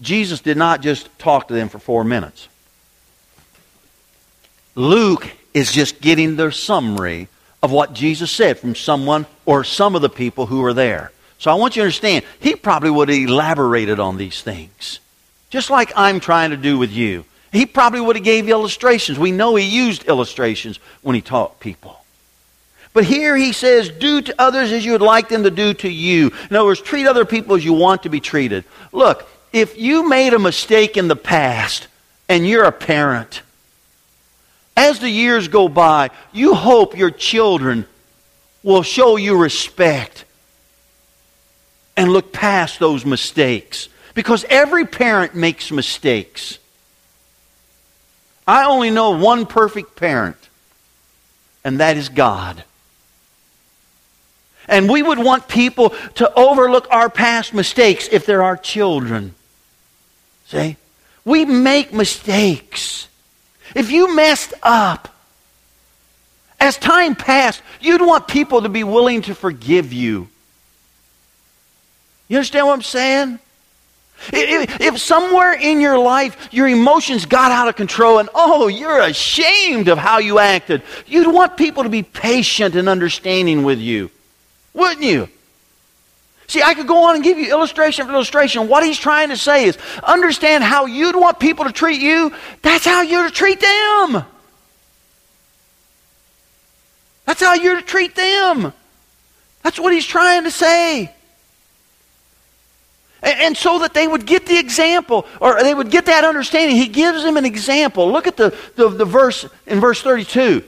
Jesus 0.00 0.40
did 0.40 0.56
not 0.56 0.80
just 0.80 1.08
talk 1.18 1.48
to 1.48 1.54
them 1.54 1.68
for 1.68 1.78
four 1.78 2.04
minutes. 2.04 2.48
Luke 4.74 5.30
is 5.52 5.72
just 5.72 6.00
getting 6.00 6.36
the 6.36 6.50
summary 6.50 7.28
of 7.62 7.70
what 7.70 7.92
Jesus 7.92 8.30
said 8.30 8.58
from 8.58 8.74
someone 8.74 9.26
or 9.44 9.64
some 9.64 9.94
of 9.94 10.02
the 10.02 10.08
people 10.08 10.46
who 10.46 10.60
were 10.60 10.72
there. 10.72 11.12
So 11.40 11.50
I 11.50 11.54
want 11.54 11.74
you 11.74 11.80
to 11.80 11.84
understand, 11.84 12.24
he 12.38 12.54
probably 12.54 12.90
would 12.90 13.08
have 13.08 13.18
elaborated 13.18 13.98
on 13.98 14.18
these 14.18 14.42
things. 14.42 15.00
Just 15.48 15.70
like 15.70 15.90
I'm 15.96 16.20
trying 16.20 16.50
to 16.50 16.56
do 16.56 16.78
with 16.78 16.92
you. 16.92 17.24
He 17.50 17.64
probably 17.64 18.00
would 18.00 18.16
have 18.16 18.24
gave 18.24 18.48
illustrations. 18.48 19.18
We 19.18 19.32
know 19.32 19.56
he 19.56 19.64
used 19.64 20.04
illustrations 20.04 20.78
when 21.00 21.14
he 21.14 21.22
taught 21.22 21.58
people. 21.58 21.98
But 22.92 23.04
here 23.04 23.34
he 23.36 23.52
says, 23.52 23.88
do 23.88 24.20
to 24.20 24.34
others 24.38 24.70
as 24.70 24.84
you 24.84 24.92
would 24.92 25.00
like 25.00 25.30
them 25.30 25.44
to 25.44 25.50
do 25.50 25.72
to 25.74 25.88
you. 25.88 26.30
In 26.50 26.56
other 26.56 26.66
words, 26.66 26.82
treat 26.82 27.06
other 27.06 27.24
people 27.24 27.56
as 27.56 27.64
you 27.64 27.72
want 27.72 28.02
to 28.02 28.10
be 28.10 28.20
treated. 28.20 28.64
Look, 28.92 29.26
if 29.50 29.78
you 29.78 30.06
made 30.06 30.34
a 30.34 30.38
mistake 30.38 30.98
in 30.98 31.08
the 31.08 31.16
past 31.16 31.88
and 32.28 32.46
you're 32.46 32.64
a 32.64 32.72
parent, 32.72 33.40
as 34.76 34.98
the 34.98 35.08
years 35.08 35.48
go 35.48 35.70
by, 35.70 36.10
you 36.32 36.54
hope 36.54 36.98
your 36.98 37.10
children 37.10 37.86
will 38.62 38.82
show 38.82 39.16
you 39.16 39.38
respect 39.38 40.26
and 42.00 42.14
look 42.14 42.32
past 42.32 42.78
those 42.78 43.04
mistakes. 43.04 43.90
Because 44.14 44.46
every 44.48 44.86
parent 44.86 45.34
makes 45.34 45.70
mistakes. 45.70 46.58
I 48.46 48.64
only 48.64 48.88
know 48.88 49.10
one 49.10 49.44
perfect 49.44 49.96
parent, 49.96 50.38
and 51.62 51.80
that 51.80 51.98
is 51.98 52.08
God. 52.08 52.64
And 54.66 54.88
we 54.88 55.02
would 55.02 55.18
want 55.18 55.46
people 55.46 55.90
to 56.14 56.32
overlook 56.32 56.88
our 56.90 57.10
past 57.10 57.52
mistakes 57.52 58.08
if 58.10 58.24
they're 58.24 58.42
our 58.42 58.56
children. 58.56 59.34
See? 60.46 60.78
We 61.26 61.44
make 61.44 61.92
mistakes. 61.92 63.08
If 63.74 63.90
you 63.90 64.16
messed 64.16 64.54
up, 64.62 65.14
as 66.58 66.78
time 66.78 67.14
passed, 67.14 67.60
you'd 67.78 68.00
want 68.00 68.26
people 68.26 68.62
to 68.62 68.70
be 68.70 68.84
willing 68.84 69.20
to 69.22 69.34
forgive 69.34 69.92
you. 69.92 70.30
You 72.30 72.36
understand 72.36 72.68
what 72.68 72.74
I'm 72.74 72.82
saying? 72.82 73.40
If, 74.32 74.80
if, 74.80 74.98
somewhere 74.98 75.52
in 75.52 75.80
your 75.80 75.98
life 75.98 76.48
your 76.52 76.68
emotions 76.68 77.26
got 77.26 77.50
out 77.50 77.66
of 77.66 77.74
control 77.74 78.18
and 78.18 78.28
oh, 78.34 78.68
you're 78.68 79.00
ashamed 79.00 79.88
of 79.88 79.98
how 79.98 80.18
you 80.18 80.38
acted, 80.38 80.82
you'd 81.06 81.32
want 81.32 81.56
people 81.56 81.82
to 81.82 81.88
be 81.88 82.04
patient 82.04 82.76
and 82.76 82.88
understanding 82.88 83.64
with 83.64 83.80
you, 83.80 84.10
wouldn't 84.74 85.02
you? 85.02 85.28
See, 86.46 86.62
I 86.62 86.74
could 86.74 86.86
go 86.86 87.04
on 87.04 87.16
and 87.16 87.24
give 87.24 87.36
you 87.36 87.50
illustration 87.50 88.06
for 88.06 88.12
illustration. 88.12 88.68
What 88.68 88.84
he's 88.84 88.98
trying 88.98 89.30
to 89.30 89.36
say 89.36 89.64
is 89.64 89.76
understand 90.04 90.62
how 90.62 90.86
you'd 90.86 91.16
want 91.16 91.40
people 91.40 91.64
to 91.64 91.72
treat 91.72 92.00
you, 92.00 92.32
that's 92.62 92.84
how 92.84 93.02
you're 93.02 93.24
to 93.24 93.30
treat 93.32 93.60
them. 93.60 94.24
That's 97.26 97.40
how 97.40 97.54
you're 97.54 97.76
to 97.76 97.82
treat 97.82 98.14
them. 98.14 98.72
That's 99.62 99.80
what 99.80 99.92
he's 99.92 100.06
trying 100.06 100.44
to 100.44 100.50
say. 100.52 101.12
And, 103.22 103.56
so 103.56 103.80
that 103.80 103.92
they 103.92 104.08
would 104.08 104.24
get 104.24 104.46
the 104.46 104.58
example, 104.58 105.26
or 105.40 105.62
they 105.62 105.74
would 105.74 105.90
get 105.90 106.06
that 106.06 106.24
understanding, 106.24 106.76
he 106.76 106.88
gives 106.88 107.22
them 107.22 107.36
an 107.36 107.44
example. 107.44 108.10
Look 108.10 108.26
at 108.26 108.36
the, 108.36 108.56
the, 108.76 108.88
the 108.88 109.04
verse 109.04 109.46
in 109.66 109.78
verse 109.78 110.00
32. 110.00 110.64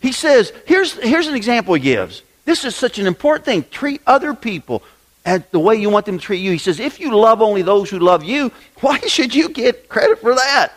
He 0.00 0.10
says, 0.10 0.52
here's, 0.66 0.94
here's 0.94 1.28
an 1.28 1.36
example 1.36 1.74
he 1.74 1.80
gives. 1.80 2.22
This 2.44 2.64
is 2.64 2.74
such 2.74 2.98
an 2.98 3.06
important 3.06 3.44
thing. 3.44 3.64
Treat 3.70 4.02
other 4.04 4.34
people 4.34 4.82
as 5.24 5.42
the 5.52 5.60
way 5.60 5.76
you 5.76 5.90
want 5.90 6.06
them 6.06 6.18
to 6.18 6.24
treat 6.24 6.40
you. 6.40 6.50
He 6.50 6.58
says, 6.58 6.80
if 6.80 6.98
you 6.98 7.16
love 7.16 7.40
only 7.40 7.62
those 7.62 7.88
who 7.88 8.00
love 8.00 8.24
you, 8.24 8.50
why 8.80 8.98
should 9.00 9.34
you 9.34 9.48
get 9.48 9.88
credit 9.88 10.20
for 10.20 10.34
that? 10.34 10.72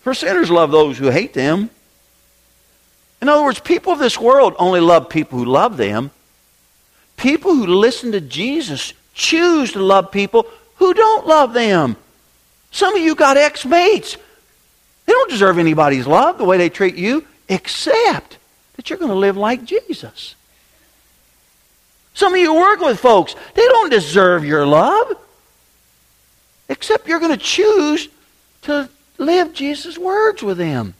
For 0.00 0.14
sinners 0.14 0.50
love 0.50 0.70
those 0.70 0.96
who 0.96 1.10
hate 1.10 1.34
them. 1.34 1.68
In 3.20 3.28
other 3.28 3.42
words, 3.42 3.60
people 3.60 3.92
of 3.92 3.98
this 3.98 4.18
world 4.18 4.54
only 4.58 4.80
love 4.80 5.10
people 5.10 5.38
who 5.38 5.44
love 5.44 5.76
them. 5.76 6.10
People 7.16 7.52
who 7.52 7.66
listen 7.66 8.12
to 8.12 8.20
Jesus 8.20 8.92
choose 9.18 9.72
to 9.72 9.80
love 9.80 10.10
people 10.10 10.46
who 10.76 10.94
don't 10.94 11.26
love 11.26 11.52
them. 11.52 11.96
Some 12.70 12.94
of 12.94 13.02
you 13.02 13.14
got 13.14 13.36
ex 13.36 13.66
mates. 13.66 14.16
They 15.04 15.12
don't 15.12 15.30
deserve 15.30 15.58
anybody's 15.58 16.06
love 16.06 16.38
the 16.38 16.44
way 16.44 16.56
they 16.56 16.70
treat 16.70 16.94
you, 16.94 17.26
except 17.48 18.38
that 18.76 18.88
you're 18.88 18.98
going 18.98 19.10
to 19.10 19.16
live 19.16 19.36
like 19.36 19.64
Jesus. 19.64 20.34
Some 22.14 22.32
of 22.32 22.40
you 22.40 22.54
work 22.54 22.80
with 22.80 22.98
folks, 22.98 23.34
they 23.54 23.66
don't 23.66 23.90
deserve 23.90 24.44
your 24.44 24.66
love, 24.66 25.16
except 26.68 27.06
you're 27.06 27.20
going 27.20 27.36
to 27.36 27.44
choose 27.44 28.08
to 28.62 28.88
live 29.18 29.52
Jesus' 29.52 29.98
words 29.98 30.42
with 30.42 30.58
them. 30.58 30.94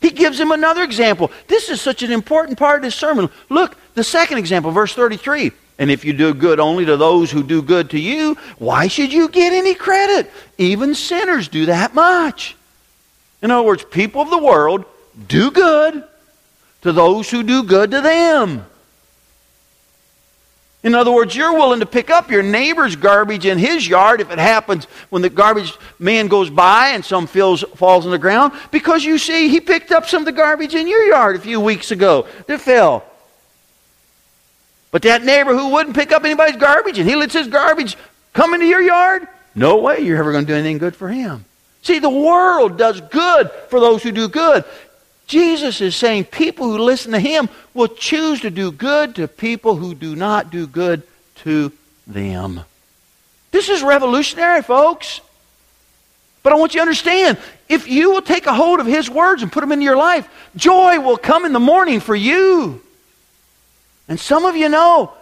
He 0.00 0.10
gives 0.10 0.40
him 0.40 0.52
another 0.52 0.82
example. 0.82 1.30
This 1.48 1.68
is 1.68 1.80
such 1.80 2.02
an 2.02 2.12
important 2.12 2.58
part 2.58 2.76
of 2.76 2.82
this 2.82 2.94
sermon. 2.94 3.28
Look, 3.50 3.76
the 3.94 4.04
second 4.04 4.38
example, 4.38 4.70
verse 4.70 4.94
33. 4.94 5.52
And 5.80 5.90
if 5.90 6.04
you 6.04 6.12
do 6.12 6.34
good 6.34 6.60
only 6.60 6.84
to 6.84 6.98
those 6.98 7.30
who 7.30 7.42
do 7.42 7.62
good 7.62 7.90
to 7.90 7.98
you, 7.98 8.36
why 8.58 8.86
should 8.86 9.14
you 9.14 9.30
get 9.30 9.54
any 9.54 9.74
credit? 9.74 10.30
Even 10.58 10.94
sinners 10.94 11.48
do 11.48 11.66
that 11.66 11.94
much. 11.94 12.54
In 13.40 13.50
other 13.50 13.66
words, 13.66 13.82
people 13.82 14.20
of 14.20 14.28
the 14.28 14.38
world 14.38 14.84
do 15.26 15.50
good 15.50 16.04
to 16.82 16.92
those 16.92 17.30
who 17.30 17.42
do 17.42 17.62
good 17.62 17.92
to 17.92 18.02
them. 18.02 18.66
In 20.82 20.94
other 20.94 21.10
words, 21.10 21.34
you're 21.34 21.54
willing 21.54 21.80
to 21.80 21.86
pick 21.86 22.10
up 22.10 22.30
your 22.30 22.42
neighbor's 22.42 22.94
garbage 22.94 23.46
in 23.46 23.56
his 23.56 23.88
yard 23.88 24.20
if 24.20 24.30
it 24.30 24.38
happens 24.38 24.84
when 25.08 25.22
the 25.22 25.30
garbage 25.30 25.72
man 25.98 26.28
goes 26.28 26.50
by 26.50 26.88
and 26.88 27.02
some 27.02 27.26
fills, 27.26 27.62
falls 27.76 28.04
on 28.04 28.12
the 28.12 28.18
ground 28.18 28.52
because 28.70 29.02
you 29.02 29.16
see 29.16 29.48
he 29.48 29.60
picked 29.60 29.92
up 29.92 30.06
some 30.06 30.22
of 30.22 30.26
the 30.26 30.32
garbage 30.32 30.74
in 30.74 30.86
your 30.86 31.04
yard 31.04 31.36
a 31.36 31.40
few 31.40 31.58
weeks 31.58 31.90
ago 31.90 32.26
that 32.46 32.60
fell. 32.60 33.09
But 34.90 35.02
that 35.02 35.24
neighbor 35.24 35.54
who 35.54 35.70
wouldn't 35.70 35.96
pick 35.96 36.12
up 36.12 36.24
anybody's 36.24 36.56
garbage 36.56 36.98
and 36.98 37.08
he 37.08 37.16
lets 37.16 37.34
his 37.34 37.48
garbage 37.48 37.96
come 38.32 38.54
into 38.54 38.66
your 38.66 38.82
yard, 38.82 39.28
no 39.54 39.78
way 39.78 40.00
you're 40.00 40.18
ever 40.18 40.32
going 40.32 40.46
to 40.46 40.52
do 40.52 40.56
anything 40.56 40.78
good 40.78 40.96
for 40.96 41.08
him. 41.08 41.44
See, 41.82 41.98
the 41.98 42.10
world 42.10 42.76
does 42.76 43.00
good 43.00 43.50
for 43.68 43.80
those 43.80 44.02
who 44.02 44.12
do 44.12 44.28
good. 44.28 44.64
Jesus 45.26 45.80
is 45.80 45.94
saying 45.94 46.24
people 46.24 46.66
who 46.66 46.78
listen 46.78 47.12
to 47.12 47.20
him 47.20 47.48
will 47.72 47.88
choose 47.88 48.40
to 48.40 48.50
do 48.50 48.72
good 48.72 49.14
to 49.14 49.28
people 49.28 49.76
who 49.76 49.94
do 49.94 50.16
not 50.16 50.50
do 50.50 50.66
good 50.66 51.02
to 51.36 51.72
them. 52.06 52.62
This 53.52 53.68
is 53.68 53.82
revolutionary, 53.82 54.62
folks. 54.62 55.20
But 56.42 56.52
I 56.52 56.56
want 56.56 56.74
you 56.74 56.78
to 56.78 56.82
understand 56.82 57.38
if 57.68 57.86
you 57.86 58.10
will 58.10 58.22
take 58.22 58.46
a 58.46 58.54
hold 58.54 58.80
of 58.80 58.86
his 58.86 59.10
words 59.10 59.42
and 59.42 59.52
put 59.52 59.60
them 59.60 59.72
into 59.72 59.84
your 59.84 59.96
life, 59.96 60.28
joy 60.56 60.98
will 60.98 61.16
come 61.16 61.44
in 61.44 61.52
the 61.52 61.60
morning 61.60 62.00
for 62.00 62.16
you. 62.16 62.82
And 64.10 64.18
some 64.18 64.44
of 64.44 64.56
you 64.56 64.68
know 64.68 65.12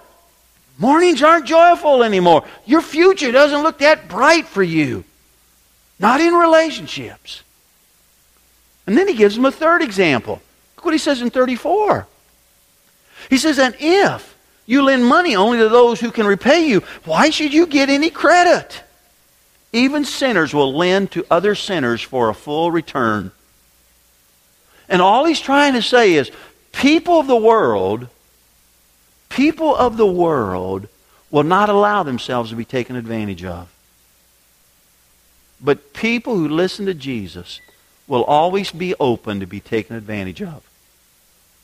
mornings 0.78 1.22
aren't 1.22 1.46
joyful 1.46 2.02
anymore. 2.02 2.44
Your 2.64 2.80
future 2.80 3.30
doesn't 3.30 3.62
look 3.62 3.78
that 3.78 4.08
bright 4.08 4.46
for 4.46 4.62
you, 4.62 5.04
not 6.00 6.20
in 6.22 6.32
relationships. 6.32 7.42
And 8.86 8.96
then 8.96 9.06
he 9.06 9.14
gives 9.14 9.36
them 9.36 9.44
a 9.44 9.52
third 9.52 9.82
example. 9.82 10.40
Look 10.74 10.86
what 10.86 10.94
he 10.94 10.98
says 10.98 11.20
in 11.20 11.28
34. 11.28 12.06
He 13.28 13.36
says, 13.36 13.58
And 13.58 13.76
if 13.78 14.34
you 14.64 14.82
lend 14.82 15.04
money 15.04 15.36
only 15.36 15.58
to 15.58 15.68
those 15.68 16.00
who 16.00 16.10
can 16.10 16.26
repay 16.26 16.66
you, 16.66 16.80
why 17.04 17.28
should 17.28 17.52
you 17.52 17.66
get 17.66 17.90
any 17.90 18.08
credit? 18.08 18.82
Even 19.74 20.06
sinners 20.06 20.54
will 20.54 20.74
lend 20.74 21.10
to 21.10 21.26
other 21.30 21.54
sinners 21.54 22.00
for 22.00 22.30
a 22.30 22.34
full 22.34 22.70
return. 22.70 23.32
And 24.88 25.02
all 25.02 25.26
he's 25.26 25.40
trying 25.40 25.74
to 25.74 25.82
say 25.82 26.14
is 26.14 26.30
people 26.72 27.20
of 27.20 27.26
the 27.26 27.36
world, 27.36 28.08
people 29.28 29.74
of 29.74 29.96
the 29.96 30.06
world 30.06 30.88
will 31.30 31.42
not 31.42 31.68
allow 31.68 32.02
themselves 32.02 32.50
to 32.50 32.56
be 32.56 32.64
taken 32.64 32.96
advantage 32.96 33.44
of. 33.44 33.68
But 35.60 35.92
people 35.92 36.36
who 36.36 36.48
listen 36.48 36.86
to 36.86 36.94
Jesus 36.94 37.60
will 38.06 38.24
always 38.24 38.70
be 38.70 38.94
open 38.98 39.40
to 39.40 39.46
be 39.46 39.60
taken 39.60 39.96
advantage 39.96 40.40
of. 40.42 40.62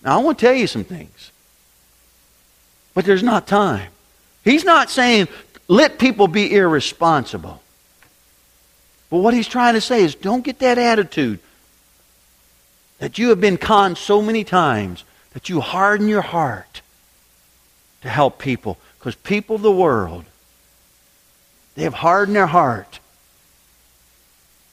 Now, 0.03 0.19
I 0.19 0.23
want 0.23 0.39
to 0.39 0.47
tell 0.47 0.55
you 0.55 0.67
some 0.67 0.85
things, 0.85 1.31
but 2.93 3.05
there's 3.05 3.23
not 3.23 3.47
time. 3.47 3.91
He's 4.45 4.65
not 4.65 4.91
saying 4.91 5.29
let 5.69 5.99
people 5.99 6.29
be 6.29 6.55
irresponsible. 6.55 7.63
But 9.11 9.19
what 9.19 9.33
he's 9.33 9.49
trying 9.49 9.75
to 9.75 9.81
say 9.81 10.03
is 10.03 10.15
don't 10.15 10.45
get 10.45 10.59
that 10.59 10.77
attitude 10.77 11.39
that 12.99 13.19
you 13.19 13.31
have 13.31 13.41
been 13.41 13.57
conned 13.57 13.97
so 13.97 14.21
many 14.21 14.45
times 14.45 15.05
that 15.33 15.49
you 15.49 15.61
harden 15.61 16.09
your 16.09 16.23
heart 16.23 16.83
to 18.05 18.09
help 18.11 18.39
people. 18.39 18.79
Because 18.99 19.17
people 19.17 19.57
of 19.57 19.63
the 19.63 19.73
world, 19.73 20.25
they 21.75 21.83
have 21.83 21.95
hardened 21.95 22.37
their 22.37 22.47
heart. 22.47 23.01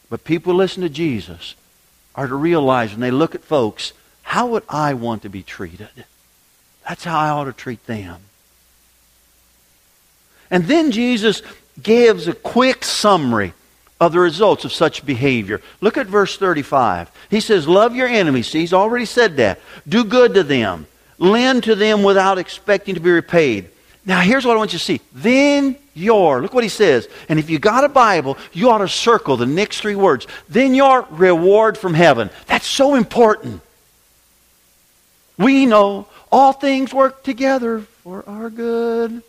But 0.10 0.24
people 0.24 0.54
listen 0.54 0.84
to 0.84 0.90
Jesus 0.90 1.56
are 2.14 2.28
to 2.28 2.36
realize 2.36 2.92
when 2.92 3.00
they 3.00 3.10
look 3.10 3.34
at 3.34 3.44
folks, 3.44 3.94
how 4.22 4.48
would 4.48 4.64
I 4.70 4.94
want 4.94 5.22
to 5.24 5.30
be 5.30 5.44
treated? 5.44 5.88
That's 6.88 7.06
how 7.06 7.18
I 7.18 7.30
ought 7.30 7.46
to 7.46 7.54
treat 7.54 7.86
them. 7.86 8.22
And 10.50 10.66
then 10.66 10.92
Jesus 10.92 11.42
gives 11.82 12.28
a 12.28 12.34
quick 12.34 12.84
summary 12.84 13.54
of 14.02 14.12
the 14.12 14.20
results 14.20 14.66
of 14.66 14.74
such 14.74 15.06
behavior. 15.06 15.62
Look 15.80 15.98
at 15.98 16.08
verse 16.08 16.36
35. 16.38 17.10
He 17.30 17.40
says, 17.40 17.66
Love 17.66 17.96
your 17.96 18.08
enemies. 18.08 18.48
See, 18.48 18.60
he's 18.60 18.74
already 18.74 19.06
said 19.06 19.38
that. 19.38 19.62
Do 19.88 20.04
good 20.04 20.34
to 20.34 20.44
them. 20.44 20.88
Lend 21.22 21.66
to 21.66 21.76
them 21.76 22.02
without 22.02 22.40
expecting 22.40 22.96
to 22.96 23.02
be 23.02 23.12
repaid. 23.12 23.70
Now, 24.08 24.22
here's 24.22 24.44
what 24.44 24.56
I 24.56 24.58
want 24.58 24.74
you 24.74 24.80
to 24.80 24.84
see. 24.84 25.02
Then 25.14 25.78
your, 25.94 26.42
look 26.42 26.52
what 26.52 26.64
he 26.64 26.70
says. 26.70 27.08
And 27.30 27.38
if 27.38 27.48
you 27.48 27.60
got 27.60 27.84
a 27.84 27.90
Bible, 27.90 28.40
you 28.54 28.72
ought 28.72 28.80
to 28.80 28.88
circle 28.88 29.38
the 29.38 29.46
next 29.46 29.82
three 29.82 29.94
words. 29.94 30.26
Then 30.50 30.74
your 30.74 31.06
reward 31.12 31.78
from 31.78 31.94
heaven. 31.94 32.32
That's 32.48 32.66
so 32.66 32.96
important. 32.96 33.62
We 35.38 35.68
know 35.68 36.08
all 36.32 36.54
things 36.54 36.92
work 36.92 37.24
together 37.24 37.82
for 38.04 38.28
our 38.28 38.50
good. 38.50 39.22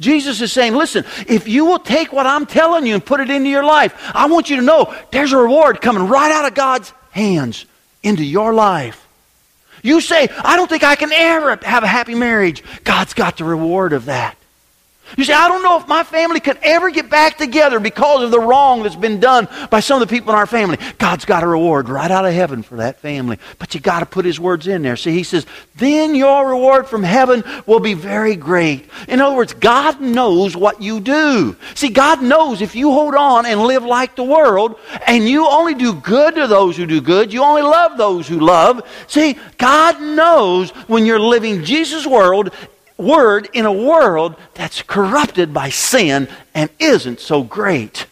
Jesus 0.00 0.40
is 0.40 0.52
saying, 0.54 0.74
listen, 0.74 1.04
if 1.26 1.48
you 1.48 1.66
will 1.66 1.80
take 1.80 2.14
what 2.14 2.26
I'm 2.26 2.46
telling 2.46 2.86
you 2.86 2.94
and 2.94 3.04
put 3.04 3.20
it 3.20 3.28
into 3.28 3.50
your 3.50 3.64
life, 3.64 3.94
I 4.14 4.26
want 4.26 4.48
you 4.48 4.56
to 4.56 4.62
know 4.62 4.94
there's 5.10 5.32
a 5.32 5.36
reward 5.36 5.82
coming 5.82 6.08
right 6.08 6.32
out 6.32 6.46
of 6.46 6.54
God's 6.54 6.94
hands 7.10 7.66
into 8.02 8.24
your 8.24 8.54
life. 8.54 9.07
You 9.88 10.02
say, 10.02 10.28
I 10.44 10.56
don't 10.56 10.68
think 10.68 10.84
I 10.84 10.96
can 10.96 11.10
ever 11.14 11.58
have 11.62 11.82
a 11.82 11.86
happy 11.86 12.14
marriage. 12.14 12.62
God's 12.84 13.14
got 13.14 13.38
the 13.38 13.44
reward 13.44 13.94
of 13.94 14.04
that. 14.04 14.36
You 15.16 15.24
say, 15.24 15.32
I 15.32 15.48
don't 15.48 15.62
know 15.62 15.78
if 15.78 15.88
my 15.88 16.02
family 16.02 16.40
could 16.40 16.58
ever 16.62 16.90
get 16.90 17.08
back 17.08 17.38
together 17.38 17.80
because 17.80 18.22
of 18.22 18.30
the 18.30 18.40
wrong 18.40 18.82
that's 18.82 18.96
been 18.96 19.20
done 19.20 19.48
by 19.70 19.80
some 19.80 20.00
of 20.00 20.08
the 20.08 20.14
people 20.14 20.30
in 20.30 20.36
our 20.36 20.46
family. 20.46 20.78
God's 20.98 21.24
got 21.24 21.42
a 21.42 21.46
reward 21.46 21.88
right 21.88 22.10
out 22.10 22.26
of 22.26 22.34
heaven 22.34 22.62
for 22.62 22.76
that 22.76 23.00
family. 23.00 23.38
But 23.58 23.74
you 23.74 23.80
got 23.80 24.00
to 24.00 24.06
put 24.06 24.24
his 24.24 24.38
words 24.38 24.66
in 24.66 24.82
there. 24.82 24.96
See, 24.96 25.12
he 25.12 25.22
says, 25.22 25.46
then 25.76 26.14
your 26.14 26.48
reward 26.48 26.88
from 26.88 27.02
heaven 27.02 27.42
will 27.66 27.80
be 27.80 27.94
very 27.94 28.36
great. 28.36 28.88
In 29.08 29.20
other 29.20 29.36
words, 29.36 29.54
God 29.54 30.00
knows 30.00 30.56
what 30.56 30.82
you 30.82 31.00
do. 31.00 31.56
See, 31.74 31.88
God 31.88 32.22
knows 32.22 32.60
if 32.60 32.74
you 32.74 32.92
hold 32.92 33.14
on 33.14 33.46
and 33.46 33.62
live 33.62 33.84
like 33.84 34.16
the 34.16 34.24
world 34.24 34.78
and 35.06 35.28
you 35.28 35.48
only 35.48 35.74
do 35.74 35.94
good 35.94 36.34
to 36.34 36.46
those 36.46 36.76
who 36.76 36.86
do 36.86 37.00
good, 37.00 37.32
you 37.32 37.42
only 37.42 37.62
love 37.62 37.96
those 37.96 38.28
who 38.28 38.40
love. 38.40 38.86
See, 39.06 39.38
God 39.56 40.00
knows 40.00 40.70
when 40.88 41.06
you're 41.06 41.20
living 41.20 41.64
Jesus' 41.64 42.06
world 42.06 42.50
word 42.98 43.48
in 43.52 43.64
a 43.64 43.72
world 43.72 44.36
that's 44.54 44.82
corrupted 44.82 45.54
by 45.54 45.70
sin 45.70 46.28
and 46.54 46.68
isn't 46.78 47.20
so 47.20 47.42
great. 47.42 48.06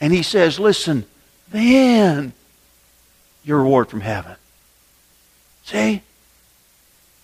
And 0.00 0.12
he 0.12 0.22
says, 0.22 0.58
listen, 0.58 1.06
then 1.50 2.32
your 3.44 3.58
reward 3.58 3.88
from 3.88 4.00
heaven. 4.00 4.36
See? 5.64 6.02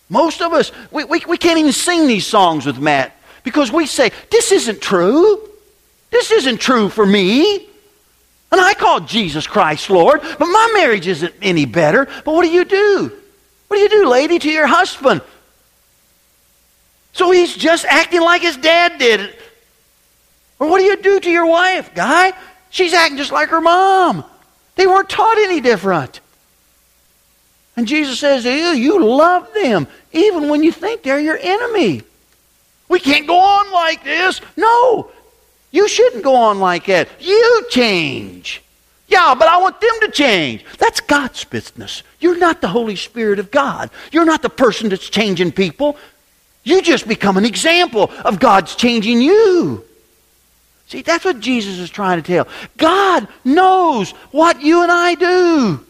Most 0.09 0.41
of 0.41 0.53
us, 0.53 0.73
we, 0.91 1.05
we, 1.05 1.23
we 1.29 1.37
can't 1.37 1.59
even 1.59 1.73
sing 1.73 2.07
these 2.07 2.27
songs 2.27 2.65
with 2.65 2.79
Matt 2.79 3.15
because 3.43 3.71
we 3.71 3.87
say, 3.87 4.11
this 4.31 4.53
isn't 4.53 4.81
true. 4.81 5.43
This 6.11 6.31
isn't 6.31 6.59
true 6.59 6.89
for 6.89 7.05
me. 7.05 7.67
And 8.51 8.61
I 8.61 8.73
call 8.75 9.01
Jesus 9.01 9.47
Christ 9.47 9.91
Lord, 9.91 10.23
but 10.23 10.47
my 10.47 10.71
marriage 10.75 11.07
isn't 11.07 11.35
any 11.43 11.67
better. 11.67 12.07
But 12.25 12.33
what 12.33 12.45
do 12.45 12.51
you 12.51 12.65
do? 12.65 13.13
What 13.67 13.77
do 13.77 13.83
you 13.83 13.89
do, 13.91 14.09
lady, 14.09 14.39
to 14.39 14.51
your 14.51 14.67
husband? 14.67 15.21
So 17.19 17.33
he's 17.33 17.57
just 17.57 17.85
acting 17.85 18.21
like 18.21 18.43
his 18.43 18.57
dad 18.57 18.99
did. 18.99 19.35
Or 20.61 20.71
what 20.71 20.79
do 20.79 20.85
you 20.85 20.97
do 21.03 21.19
to 21.19 21.29
your 21.29 21.47
wife, 21.47 21.93
guy? 21.93 22.33
She's 22.71 22.95
acting 22.95 23.19
just 23.19 23.33
like 23.33 23.49
her 23.49 23.61
mom. 23.61 24.25
They 24.77 24.87
weren't 24.87 25.11
taught 25.11 25.37
any 25.37 25.61
different. 25.61 26.21
And 27.77 27.89
Jesus 27.89 28.21
says 28.21 28.45
you, 28.45 28.53
you 28.53 29.05
love 29.05 29.53
them 29.53 29.89
even 30.13 30.49
when 30.49 30.63
you 30.63 30.71
think 30.71 31.03
they're 31.03 31.19
your 31.19 31.39
enemy. 31.43 32.03
We 32.89 33.01
can't 33.01 33.27
go 33.27 33.39
on 33.41 33.73
like 33.73 34.05
this. 34.05 34.41
No, 34.57 35.11
you 35.73 35.89
shouldn't 35.89 36.23
go 36.23 36.37
on 36.37 36.61
like 36.61 36.87
that. 36.87 37.09
You 37.19 37.67
change. 37.69 38.63
Yeah, 39.09 39.35
but 39.37 39.49
I 39.49 39.57
want 39.57 39.81
them 39.81 40.01
to 40.03 40.11
change. 40.13 40.65
That's 40.79 41.01
God's 41.01 41.43
business. 41.43 42.05
You're 42.21 42.39
not 42.39 42.61
the 42.61 42.69
Holy 42.69 42.95
Spirit 42.95 43.41
of 43.41 43.51
God. 43.51 43.91
You're 44.13 44.25
not 44.25 44.43
the 44.43 44.51
person 44.51 44.89
that's 44.89 45.11
changing 45.11 45.51
people. 45.51 45.97
You 46.69 46.83
just 46.83 47.09
become 47.09 47.39
an 47.39 47.47
example 47.47 48.11
of 48.27 48.39
God's 48.39 48.75
changing 48.75 49.23
you. 49.23 49.83
See, 50.89 51.01
that's 51.01 51.25
what 51.25 51.41
Jesus 51.41 51.79
is 51.79 51.89
trying 51.89 52.23
to 52.23 52.27
tell. 52.27 52.47
God 52.77 53.27
knows 53.43 54.11
what 54.33 54.61
you 54.61 54.83
and 54.83 54.93
I 54.93 55.15
do. 55.15 55.83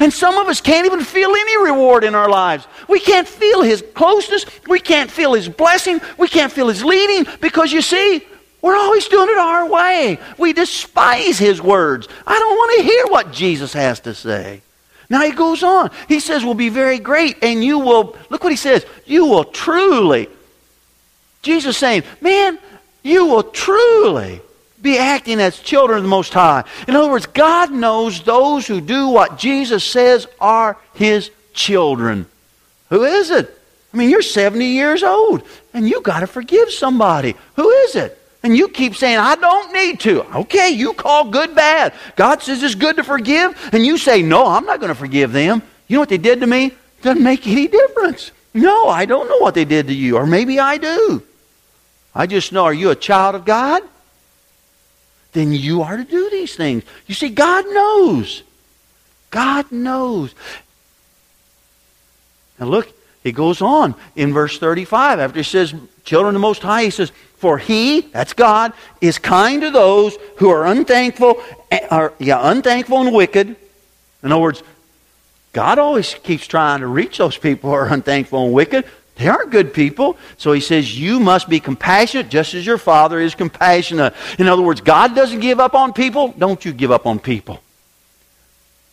And 0.00 0.12
some 0.12 0.38
of 0.38 0.48
us 0.48 0.60
can't 0.60 0.86
even 0.86 1.04
feel 1.04 1.30
any 1.30 1.62
reward 1.62 2.02
in 2.02 2.16
our 2.16 2.28
lives. 2.28 2.66
We 2.88 2.98
can't 2.98 3.28
feel 3.28 3.62
His 3.62 3.84
closeness. 3.94 4.44
We 4.66 4.80
can't 4.80 5.08
feel 5.08 5.34
His 5.34 5.48
blessing. 5.48 6.00
We 6.18 6.26
can't 6.26 6.50
feel 6.50 6.66
His 6.66 6.82
leading 6.82 7.32
because 7.40 7.72
you 7.72 7.80
see, 7.80 8.26
we're 8.62 8.76
always 8.76 9.06
doing 9.06 9.28
it 9.30 9.38
our 9.38 9.68
way. 9.68 10.18
We 10.36 10.52
despise 10.52 11.38
His 11.38 11.62
words. 11.62 12.08
I 12.26 12.36
don't 12.36 12.56
want 12.56 12.78
to 12.78 12.82
hear 12.82 13.06
what 13.06 13.32
Jesus 13.32 13.72
has 13.74 14.00
to 14.00 14.14
say. 14.14 14.62
Now 15.08 15.22
he 15.22 15.32
goes 15.32 15.62
on. 15.62 15.90
He 16.08 16.20
says, 16.20 16.44
will 16.44 16.54
be 16.54 16.68
very 16.68 16.98
great, 16.98 17.36
and 17.42 17.62
you 17.62 17.78
will, 17.78 18.16
look 18.28 18.42
what 18.42 18.52
he 18.52 18.56
says, 18.56 18.84
you 19.04 19.26
will 19.26 19.44
truly. 19.44 20.28
Jesus 21.42 21.76
saying, 21.76 22.02
man, 22.20 22.58
you 23.02 23.26
will 23.26 23.44
truly 23.44 24.40
be 24.82 24.98
acting 24.98 25.40
as 25.40 25.58
children 25.58 25.98
of 25.98 26.02
the 26.02 26.08
Most 26.08 26.32
High. 26.32 26.64
In 26.88 26.96
other 26.96 27.10
words, 27.10 27.26
God 27.26 27.70
knows 27.70 28.22
those 28.22 28.66
who 28.66 28.80
do 28.80 29.08
what 29.08 29.38
Jesus 29.38 29.84
says 29.84 30.26
are 30.40 30.76
his 30.94 31.30
children. 31.54 32.26
Who 32.90 33.04
is 33.04 33.30
it? 33.30 33.50
I 33.92 33.96
mean, 33.96 34.10
you're 34.10 34.22
70 34.22 34.64
years 34.64 35.02
old, 35.02 35.42
and 35.72 35.88
you 35.88 36.00
got 36.02 36.20
to 36.20 36.26
forgive 36.26 36.70
somebody. 36.70 37.34
Who 37.54 37.70
is 37.70 37.96
it? 37.96 38.20
And 38.46 38.56
you 38.56 38.68
keep 38.68 38.94
saying, 38.94 39.18
I 39.18 39.34
don't 39.34 39.72
need 39.72 39.98
to. 40.02 40.22
Okay, 40.36 40.70
you 40.70 40.92
call 40.92 41.28
good 41.30 41.56
bad. 41.56 41.92
God 42.14 42.40
says 42.40 42.62
it's 42.62 42.76
good 42.76 42.94
to 42.94 43.02
forgive, 43.02 43.58
and 43.72 43.84
you 43.84 43.98
say, 43.98 44.22
No, 44.22 44.46
I'm 44.46 44.64
not 44.64 44.78
going 44.78 44.90
to 44.90 44.94
forgive 44.94 45.32
them. 45.32 45.62
You 45.88 45.96
know 45.96 46.02
what 46.02 46.10
they 46.10 46.16
did 46.16 46.38
to 46.38 46.46
me? 46.46 46.70
Doesn't 47.02 47.24
make 47.24 47.44
any 47.48 47.66
difference. 47.66 48.30
No, 48.54 48.86
I 48.86 49.04
don't 49.04 49.28
know 49.28 49.38
what 49.38 49.54
they 49.54 49.64
did 49.64 49.88
to 49.88 49.92
you, 49.92 50.16
or 50.16 50.28
maybe 50.28 50.60
I 50.60 50.76
do. 50.78 51.24
I 52.14 52.28
just 52.28 52.52
know, 52.52 52.62
are 52.62 52.72
you 52.72 52.90
a 52.90 52.94
child 52.94 53.34
of 53.34 53.44
God? 53.44 53.82
Then 55.32 55.52
you 55.52 55.82
are 55.82 55.96
to 55.96 56.04
do 56.04 56.30
these 56.30 56.54
things. 56.54 56.84
You 57.08 57.16
see, 57.16 57.30
God 57.30 57.64
knows. 57.66 58.44
God 59.32 59.72
knows. 59.72 60.36
Now 62.60 62.66
look, 62.66 62.92
he 63.24 63.32
goes 63.32 63.60
on 63.60 63.96
in 64.14 64.32
verse 64.32 64.56
35 64.56 65.18
after 65.18 65.40
he 65.40 65.42
says, 65.42 65.74
Children 66.04 66.36
of 66.36 66.40
the 66.40 66.46
Most 66.46 66.62
High, 66.62 66.84
he 66.84 66.90
says, 66.90 67.10
For 67.36 67.58
he, 67.58 68.00
that's 68.00 68.32
God, 68.32 68.72
is 69.00 69.18
kind 69.18 69.60
to 69.62 69.70
those 69.70 70.16
who 70.38 70.48
are 70.48 70.66
unthankful, 70.66 71.42
eh, 71.70 71.86
are, 71.90 72.12
yeah, 72.18 72.40
unthankful 72.42 73.00
and 73.02 73.14
wicked. 73.14 73.54
In 74.22 74.32
other 74.32 74.40
words, 74.40 74.62
God 75.52 75.78
always 75.78 76.14
keeps 76.14 76.46
trying 76.46 76.80
to 76.80 76.86
reach 76.86 77.18
those 77.18 77.36
people 77.36 77.70
who 77.70 77.76
are 77.76 77.92
unthankful 77.92 78.44
and 78.44 78.52
wicked. 78.52 78.84
They 79.16 79.28
aren't 79.28 79.50
good 79.50 79.72
people. 79.72 80.16
So 80.36 80.52
he 80.52 80.60
says, 80.60 80.98
You 80.98 81.20
must 81.20 81.48
be 81.48 81.60
compassionate 81.60 82.28
just 82.28 82.54
as 82.54 82.66
your 82.66 82.78
Father 82.78 83.20
is 83.20 83.34
compassionate. 83.34 84.14
In 84.38 84.48
other 84.48 84.62
words, 84.62 84.80
God 84.80 85.14
doesn't 85.14 85.40
give 85.40 85.60
up 85.60 85.74
on 85.74 85.92
people. 85.92 86.34
Don't 86.38 86.64
you 86.64 86.72
give 86.72 86.90
up 86.90 87.06
on 87.06 87.18
people. 87.18 87.60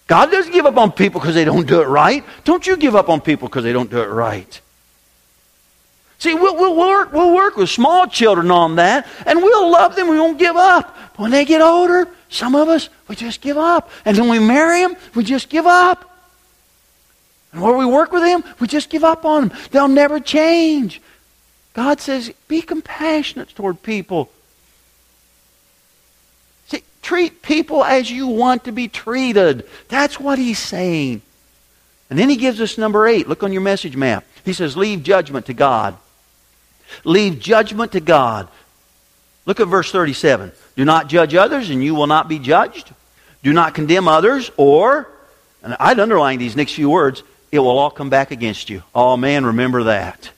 God 0.08 0.32
doesn't 0.32 0.52
give 0.52 0.66
up 0.66 0.78
on 0.78 0.92
people 0.92 1.20
because 1.20 1.36
they 1.36 1.46
don't 1.46 1.68
do 1.68 1.82
it 1.82 1.88
right. 1.88 2.24
Don't 2.44 2.68
you 2.68 2.78
give 2.78 2.96
up 2.96 3.10
on 3.10 3.22
people 3.22 3.48
because 3.48 3.64
they 3.64 3.74
don't 3.74 3.90
do 3.90 4.02
it 4.02 4.08
right. 4.08 4.62
See, 6.24 6.34
we'll, 6.34 6.56
we'll, 6.56 6.78
work, 6.78 7.12
we'll 7.12 7.36
work 7.36 7.58
with 7.58 7.70
small 7.70 8.08
children 8.08 8.50
on 8.50 8.78
that, 8.78 9.06
and 9.26 9.44
we'll 9.44 9.70
love 9.70 9.98
them. 9.98 10.08
We 10.08 10.18
won't 10.18 10.40
give 10.40 10.56
up. 10.56 10.96
But 11.12 11.20
when 11.20 11.32
they 11.32 11.44
get 11.44 11.62
older, 11.62 12.08
some 12.30 12.56
of 12.56 12.70
us, 12.70 12.88
we 13.10 13.18
just 13.18 13.42
give 13.42 13.58
up. 13.58 13.92
And 14.06 14.18
when 14.18 14.30
we 14.30 14.40
marry 14.40 14.80
them, 14.80 14.96
we 15.16 15.26
just 15.26 15.50
give 15.50 15.66
up. 15.66 16.10
And 17.52 17.62
where 17.62 17.76
we 17.76 17.86
work 17.86 18.14
with 18.14 18.24
them, 18.24 18.42
we 18.62 18.68
just 18.68 18.90
give 18.90 19.04
up 19.04 19.26
on 19.26 19.50
them. 19.50 19.58
They'll 19.72 19.90
never 19.90 20.22
change. 20.22 21.02
God 21.74 22.00
says, 22.00 22.32
be 22.48 22.62
compassionate 22.62 23.50
toward 23.50 23.84
people. 23.84 24.32
See, 26.68 26.84
treat 27.02 27.42
people 27.42 27.84
as 27.84 28.10
you 28.10 28.28
want 28.28 28.64
to 28.64 28.72
be 28.72 28.88
treated. 28.88 29.68
That's 29.90 30.22
what 30.22 30.40
he's 30.40 30.60
saying. 30.60 31.22
And 32.10 32.18
then 32.18 32.30
he 32.30 32.38
gives 32.38 32.62
us 32.62 32.78
number 32.78 33.08
eight. 33.08 33.28
Look 33.28 33.44
on 33.44 33.52
your 33.52 33.62
message 33.62 33.98
map. 33.98 34.24
He 34.46 34.54
says, 34.54 34.78
Leave 34.78 35.04
judgment 35.04 35.48
to 35.48 35.54
God. 35.54 35.98
Leave 37.04 37.40
judgment 37.40 37.92
to 37.94 38.00
God. 38.00 38.48
Look 39.46 39.60
at 39.60 39.68
verse 39.68 39.92
37. 39.92 40.52
Do 40.76 40.86
not 40.86 41.08
judge 41.08 41.36
others, 41.36 41.70
and 41.70 41.84
you 41.84 41.96
will 41.96 42.08
not 42.08 42.28
be 42.28 42.40
judged. 42.40 42.94
Do 43.44 43.54
not 43.54 43.76
condemn 43.76 44.08
others, 44.08 44.52
or, 44.58 45.08
and 45.62 45.76
I'd 45.80 46.00
underline 46.00 46.40
these 46.40 46.56
next 46.56 46.74
few 46.74 46.90
words, 46.90 47.24
it 47.52 47.60
will 47.60 47.78
all 47.78 47.92
come 47.92 48.10
back 48.10 48.32
against 48.32 48.70
you. 48.70 48.84
Oh, 48.96 49.18
man, 49.18 49.46
remember 49.46 49.84
that. 49.84 50.32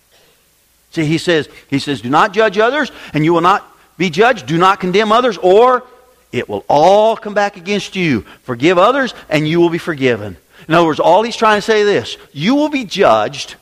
See, 0.92 1.06
he 1.06 1.18
says, 1.18 1.48
he 1.70 1.80
says, 1.80 2.02
do 2.02 2.10
not 2.10 2.34
judge 2.34 2.58
others, 2.58 2.92
and 3.14 3.24
you 3.24 3.34
will 3.34 3.42
not 3.42 3.66
be 3.98 4.10
judged. 4.10 4.48
Do 4.48 4.58
not 4.58 4.80
condemn 4.80 5.12
others, 5.12 5.38
or 5.38 5.84
it 6.32 6.50
will 6.50 6.66
all 6.68 7.16
come 7.16 7.34
back 7.34 7.58
against 7.58 7.96
you. 7.96 8.22
Forgive 8.44 8.78
others, 8.78 9.14
and 9.30 9.48
you 9.48 9.60
will 9.60 9.70
be 9.70 9.78
forgiven. 9.78 10.36
In 10.68 10.74
other 10.74 10.86
words, 10.86 11.00
all 11.00 11.24
he's 11.24 11.36
trying 11.36 11.58
to 11.58 11.62
say 11.62 11.82
is 11.82 11.86
this 11.86 12.18
you 12.34 12.56
will 12.56 12.70
be 12.70 12.86
judged. 12.86 13.56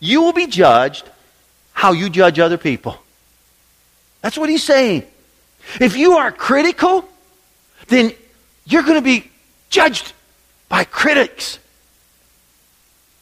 You 0.00 0.22
will 0.22 0.32
be 0.32 0.46
judged 0.46 1.08
how 1.76 1.92
you 1.92 2.08
judge 2.08 2.38
other 2.38 2.56
people. 2.56 2.96
That's 4.22 4.38
what 4.38 4.48
he's 4.48 4.64
saying. 4.64 5.04
If 5.78 5.94
you 5.94 6.14
are 6.14 6.32
critical, 6.32 7.06
then 7.88 8.12
you're 8.64 8.82
going 8.82 8.94
to 8.94 9.02
be 9.02 9.30
judged 9.68 10.14
by 10.70 10.84
critics. 10.84 11.58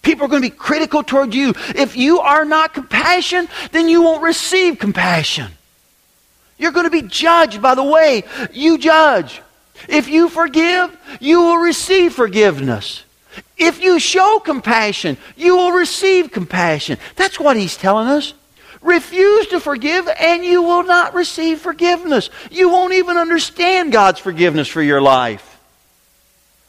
People 0.03 0.27
are 0.27 0.29
going 0.29 0.41
to 0.41 0.49
be 0.49 0.55
critical 0.57 1.03
toward 1.03 1.35
you. 1.35 1.53
If 1.75 1.97
you 1.97 2.21
are 2.21 2.45
not 2.45 2.73
compassion, 2.75 3.49
then 3.73 3.89
you 3.89 4.03
won't 4.03 4.23
receive 4.23 4.79
compassion. 4.79 5.51
You're 6.57 6.71
going 6.71 6.87
to 6.87 6.91
be 6.91 7.03
judged 7.03 7.61
by 7.61 7.75
the 7.75 7.83
way 7.83 8.23
you 8.53 8.79
judge. 8.79 9.43
If 9.89 10.09
you 10.09 10.29
forgive, 10.29 10.97
you 11.19 11.41
will 11.41 11.57
receive 11.59 12.15
forgiveness. 12.15 13.03
If 13.57 13.83
you 13.83 13.99
show 13.99 14.39
compassion, 14.39 15.17
you 15.37 15.57
will 15.57 15.73
receive 15.73 16.31
compassion. 16.31 16.99
That's 17.17 17.41
what 17.41 17.57
he's 17.57 17.77
telling 17.77 18.07
us. 18.07 18.33
Refuse 18.85 19.47
to 19.49 19.61
forgive, 19.61 20.07
and 20.09 20.45
you 20.45 20.63
will 20.63 20.85
not 20.85 21.15
receive 21.15 21.59
forgiveness. 21.61 22.29
You 22.51 22.69
won't 22.69 22.93
even 22.93 23.17
understand 23.17 23.93
God's 23.93 24.21
forgiveness 24.21 24.69
for 24.69 24.83
your 24.83 25.01
life. 25.01 25.51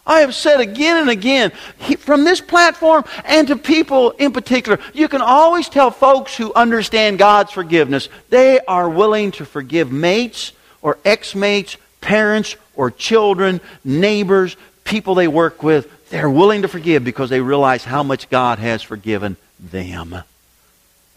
I 0.08 0.22
have 0.22 0.34
said 0.34 0.62
again 0.62 0.98
and 0.98 1.10
again, 1.10 1.52
from 2.00 2.24
this 2.24 2.40
platform 2.40 3.04
and 3.26 3.48
to 3.50 3.58
people 3.58 4.12
in 4.12 4.32
particular, 4.32 4.80
you 4.94 5.08
can 5.08 5.22
always 5.22 5.68
tell 5.68 5.92
folks 5.92 6.38
who 6.38 6.54
understand 6.54 7.18
God's 7.18 7.52
forgiveness, 7.52 8.08
they 8.30 8.60
are 8.62 8.88
willing 8.88 9.32
to 9.32 9.46
forgive 9.46 9.92
mates 9.92 10.54
or 10.82 10.98
ex 11.04 11.36
mates, 11.36 11.76
parents 12.00 12.56
or 12.76 12.92
children, 12.92 13.60
neighbors, 13.84 14.56
people 14.84 15.16
they 15.16 15.28
work 15.28 15.64
with. 15.64 15.92
They're 16.12 16.30
willing 16.30 16.62
to 16.62 16.68
forgive 16.70 17.04
because 17.04 17.30
they 17.30 17.42
realize 17.42 17.84
how 17.84 18.04
much 18.04 18.30
God 18.30 18.60
has 18.60 18.84
forgiven 18.84 19.36
them. 19.60 20.24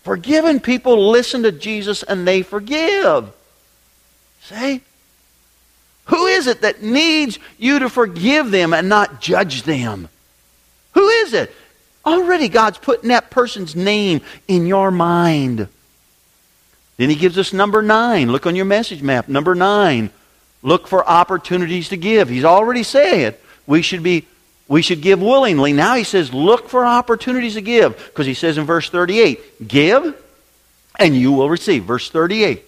Forgiven 0.08 0.58
people 0.58 1.10
listen 1.10 1.42
to 1.42 1.52
Jesus 1.52 2.02
and 2.02 2.26
they 2.26 2.40
forgive. 2.40 3.30
See? 4.40 4.80
Who 6.06 6.24
is 6.24 6.46
it 6.46 6.62
that 6.62 6.82
needs 6.82 7.38
you 7.58 7.80
to 7.80 7.90
forgive 7.90 8.50
them 8.50 8.72
and 8.72 8.88
not 8.88 9.20
judge 9.20 9.64
them? 9.64 10.08
Who 10.92 11.06
is 11.06 11.34
it? 11.34 11.54
Already 12.06 12.48
God's 12.48 12.78
putting 12.78 13.10
that 13.10 13.28
person's 13.28 13.76
name 13.76 14.22
in 14.48 14.66
your 14.66 14.90
mind. 14.90 15.68
Then 16.96 17.10
he 17.10 17.14
gives 17.14 17.36
us 17.36 17.52
number 17.52 17.82
nine. 17.82 18.32
Look 18.32 18.46
on 18.46 18.56
your 18.56 18.64
message 18.64 19.02
map. 19.02 19.28
Number 19.28 19.54
nine. 19.54 20.08
Look 20.62 20.86
for 20.86 21.06
opportunities 21.06 21.90
to 21.90 21.98
give. 21.98 22.30
He's 22.30 22.44
already 22.44 22.82
said 22.82 23.36
we 23.66 23.82
should 23.82 24.02
be 24.02 24.26
we 24.68 24.82
should 24.82 25.00
give 25.00 25.20
willingly. 25.20 25.72
Now 25.72 25.96
he 25.96 26.04
says, 26.04 26.32
look 26.32 26.68
for 26.68 26.84
opportunities 26.84 27.54
to 27.54 27.62
give. 27.62 27.96
Because 27.96 28.26
he 28.26 28.34
says 28.34 28.58
in 28.58 28.66
verse 28.66 28.90
38, 28.90 29.66
give 29.66 30.14
and 30.98 31.16
you 31.16 31.32
will 31.32 31.48
receive. 31.48 31.84
Verse 31.84 32.10
38. 32.10 32.62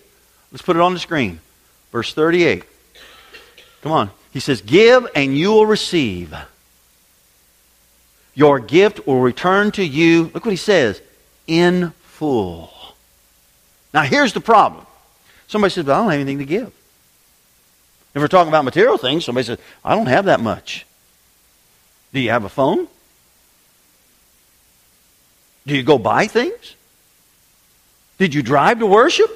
Let's 0.51 0.63
put 0.63 0.77
it 0.77 0.83
on 0.83 0.95
the 0.95 1.01
screen. 1.01 1.41
Verse 1.93 2.15
38. 2.15 2.65
Come 3.83 3.93
on. 3.93 4.11
He 4.33 4.41
says, 4.41 4.63
Give 4.63 5.07
and 5.15 5.37
you 5.37 5.51
will 5.51 5.67
receive. 5.67 6.35
Your 8.35 8.59
gift 8.61 9.07
will 9.07 9.21
return 9.21 9.71
to 9.73 9.85
you, 9.85 10.31
look 10.33 10.45
what 10.47 10.53
he 10.53 10.57
says, 10.57 11.03
in 11.47 11.91
full. 12.03 12.73
Now 13.93 14.03
here's 14.03 14.33
the 14.33 14.41
problem. 14.41 14.87
Somebody 15.49 15.73
says, 15.73 15.85
But 15.85 15.93
I 15.93 15.97
don't 15.99 16.11
have 16.11 16.21
anything 16.21 16.39
to 16.39 16.47
give. 16.47 16.73
If 18.15 18.23
we're 18.23 18.29
talking 18.29 18.49
about 18.49 18.65
material 18.65 18.97
things, 18.97 19.25
somebody 19.25 19.47
says, 19.47 19.59
I 19.85 19.95
don't 19.95 20.07
have 20.07 20.25
that 20.25 20.41
much. 20.41 20.87
Do 22.13 22.21
you 22.21 22.31
have 22.31 22.45
a 22.45 22.49
phone? 22.49 22.89
Do 25.67 25.77
you 25.77 25.83
go 25.83 25.99
buy 25.99 26.27
things? 26.27 26.75
Did 28.19 28.35
you 28.35 28.43
drive 28.43 28.81
to 28.81 28.87
worship? 28.87 29.31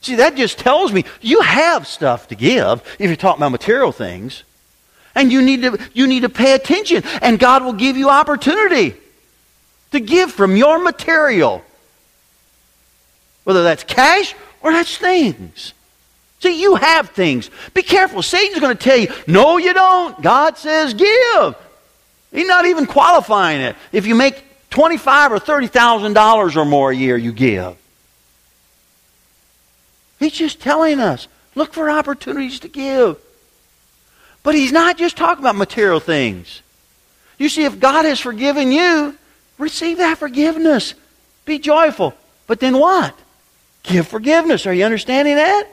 See, 0.00 0.16
that 0.16 0.36
just 0.36 0.58
tells 0.58 0.92
me 0.92 1.04
you 1.20 1.40
have 1.40 1.86
stuff 1.86 2.28
to 2.28 2.34
give 2.34 2.82
if 2.98 3.08
you're 3.08 3.16
talking 3.16 3.40
about 3.40 3.52
material 3.52 3.92
things. 3.92 4.42
And 5.14 5.32
you 5.32 5.40
need 5.40 5.62
to, 5.62 5.78
you 5.94 6.06
need 6.06 6.20
to 6.20 6.28
pay 6.28 6.52
attention, 6.52 7.02
and 7.22 7.38
God 7.38 7.64
will 7.64 7.72
give 7.72 7.96
you 7.96 8.10
opportunity 8.10 8.94
to 9.92 10.00
give 10.00 10.30
from 10.30 10.56
your 10.56 10.78
material. 10.78 11.64
Whether 13.44 13.62
that's 13.62 13.82
cash 13.82 14.34
or 14.60 14.72
that's 14.72 14.96
things. 14.98 15.72
See, 16.40 16.60
you 16.60 16.74
have 16.74 17.10
things. 17.10 17.50
Be 17.72 17.82
careful. 17.82 18.20
Satan's 18.20 18.60
going 18.60 18.76
to 18.76 18.82
tell 18.82 18.98
you, 18.98 19.08
no, 19.26 19.56
you 19.56 19.72
don't. 19.72 20.20
God 20.20 20.58
says 20.58 20.92
give. 20.92 21.56
He's 22.36 22.46
not 22.46 22.66
even 22.66 22.84
qualifying 22.84 23.62
it. 23.62 23.76
If 23.92 24.06
you 24.06 24.14
make 24.14 24.44
twenty-five 24.68 25.32
or 25.32 25.38
thirty 25.38 25.68
thousand 25.68 26.12
dollars 26.12 26.54
or 26.54 26.66
more 26.66 26.90
a 26.90 26.94
year, 26.94 27.16
you 27.16 27.32
give. 27.32 27.78
He's 30.18 30.32
just 30.32 30.60
telling 30.60 31.00
us 31.00 31.28
look 31.54 31.72
for 31.72 31.88
opportunities 31.88 32.60
to 32.60 32.68
give. 32.68 33.16
But 34.42 34.54
he's 34.54 34.70
not 34.70 34.98
just 34.98 35.16
talking 35.16 35.42
about 35.42 35.56
material 35.56 35.98
things. 35.98 36.60
You 37.38 37.48
see, 37.48 37.64
if 37.64 37.80
God 37.80 38.04
has 38.04 38.20
forgiven 38.20 38.70
you, 38.70 39.16
receive 39.56 39.96
that 39.96 40.18
forgiveness. 40.18 40.92
Be 41.46 41.58
joyful. 41.58 42.12
But 42.46 42.60
then 42.60 42.78
what? 42.78 43.18
Give 43.82 44.06
forgiveness. 44.06 44.66
Are 44.66 44.74
you 44.74 44.84
understanding 44.84 45.36
that? 45.36 45.68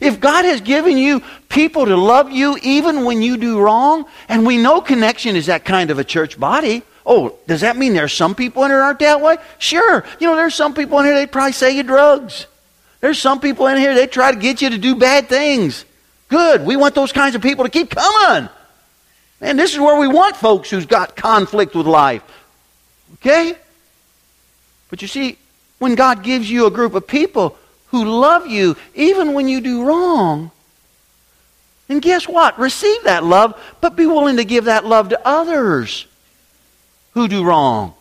If 0.00 0.20
God 0.20 0.44
has 0.44 0.60
given 0.60 0.98
you 0.98 1.22
people 1.48 1.86
to 1.86 1.96
love 1.96 2.30
you 2.30 2.58
even 2.62 3.04
when 3.04 3.22
you 3.22 3.36
do 3.36 3.60
wrong, 3.60 4.06
and 4.28 4.46
we 4.46 4.58
know 4.58 4.80
connection 4.80 5.36
is 5.36 5.46
that 5.46 5.64
kind 5.64 5.90
of 5.90 5.98
a 5.98 6.04
church 6.04 6.38
body. 6.38 6.82
Oh, 7.04 7.38
does 7.46 7.60
that 7.60 7.76
mean 7.76 7.94
there's 7.94 8.12
some 8.12 8.34
people 8.34 8.64
in 8.64 8.70
here 8.70 8.80
aren't 8.80 8.98
that 8.98 9.20
way? 9.20 9.36
Sure. 9.58 10.04
You 10.18 10.26
know, 10.26 10.36
there's 10.36 10.54
some 10.54 10.74
people 10.74 10.98
in 10.98 11.06
here, 11.06 11.14
they 11.14 11.26
probably 11.26 11.52
sell 11.52 11.70
you 11.70 11.82
drugs. 11.82 12.46
There's 13.00 13.18
some 13.18 13.40
people 13.40 13.68
in 13.68 13.78
here, 13.78 13.94
they 13.94 14.06
try 14.06 14.32
to 14.32 14.38
get 14.38 14.60
you 14.60 14.70
to 14.70 14.78
do 14.78 14.96
bad 14.96 15.28
things. 15.28 15.84
Good. 16.28 16.66
We 16.66 16.76
want 16.76 16.94
those 16.94 17.12
kinds 17.12 17.34
of 17.36 17.42
people 17.42 17.64
to 17.64 17.70
keep 17.70 17.90
coming. 17.90 18.48
And 19.40 19.58
this 19.58 19.72
is 19.72 19.78
where 19.78 19.98
we 20.00 20.08
want 20.08 20.36
folks 20.36 20.70
who's 20.70 20.86
got 20.86 21.14
conflict 21.14 21.74
with 21.74 21.86
life. 21.86 22.22
Okay? 23.14 23.54
But 24.88 25.02
you 25.02 25.08
see, 25.08 25.38
when 25.78 25.94
God 25.94 26.22
gives 26.22 26.50
you 26.50 26.66
a 26.66 26.70
group 26.70 26.94
of 26.94 27.06
people 27.06 27.56
who 27.96 28.20
love 28.20 28.46
you 28.46 28.76
even 28.94 29.32
when 29.32 29.48
you 29.48 29.60
do 29.60 29.84
wrong, 29.84 30.50
and 31.88 32.02
guess 32.02 32.28
what? 32.28 32.58
Receive 32.58 33.04
that 33.04 33.24
love, 33.24 33.58
but 33.80 33.96
be 33.96 34.06
willing 34.06 34.36
to 34.36 34.44
give 34.44 34.64
that 34.64 34.84
love 34.84 35.08
to 35.10 35.26
others 35.26 36.06
who 37.12 37.28
do 37.28 37.44
wrong. 37.44 37.94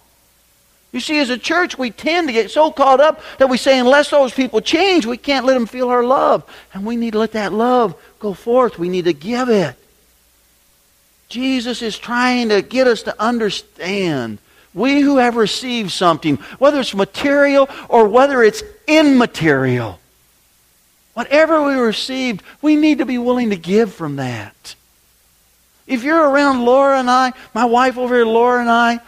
You 0.91 0.99
see, 0.99 1.19
as 1.19 1.29
a 1.29 1.37
church, 1.37 1.77
we 1.77 1.91
tend 1.91 2.27
to 2.27 2.33
get 2.33 2.51
so 2.51 2.71
caught 2.71 2.99
up 2.99 3.21
that 3.37 3.49
we 3.49 3.57
say, 3.57 3.77
unless 3.77 4.09
those 4.09 4.33
people 4.33 4.61
change, 4.61 5.05
we 5.05 5.17
can't 5.17 5.45
let 5.45 5.53
them 5.53 5.65
feel 5.65 5.89
our 5.89 6.03
love. 6.03 6.43
And 6.73 6.85
we 6.85 6.95
need 6.95 7.11
to 7.11 7.19
let 7.19 7.33
that 7.33 7.53
love 7.53 7.95
go 8.19 8.33
forth. 8.33 8.79
We 8.79 8.89
need 8.89 9.05
to 9.05 9.13
give 9.13 9.49
it. 9.49 9.75
Jesus 11.27 11.81
is 11.81 11.97
trying 11.97 12.49
to 12.49 12.61
get 12.61 12.87
us 12.87 13.03
to 13.03 13.21
understand. 13.21 14.39
We 14.73 15.01
who 15.01 15.17
have 15.17 15.35
received 15.35 15.91
something, 15.91 16.37
whether 16.59 16.79
it's 16.79 16.95
material 16.95 17.69
or 17.89 18.07
whether 18.07 18.41
it's 18.41 18.63
immaterial, 18.87 19.99
whatever 21.13 21.63
we 21.63 21.73
received, 21.75 22.43
we 22.61 22.75
need 22.75 22.99
to 22.99 23.05
be 23.05 23.17
willing 23.17 23.49
to 23.49 23.55
give 23.55 23.93
from 23.93 24.17
that. 24.17 24.75
If 25.87 26.03
you're 26.03 26.29
around 26.29 26.65
Laura 26.65 26.99
and 26.99 27.09
I, 27.09 27.33
my 27.53 27.65
wife 27.65 27.97
over 27.97 28.15
here, 28.15 28.25
Laura 28.25 28.59
and 28.59 28.69
I, 28.69 28.99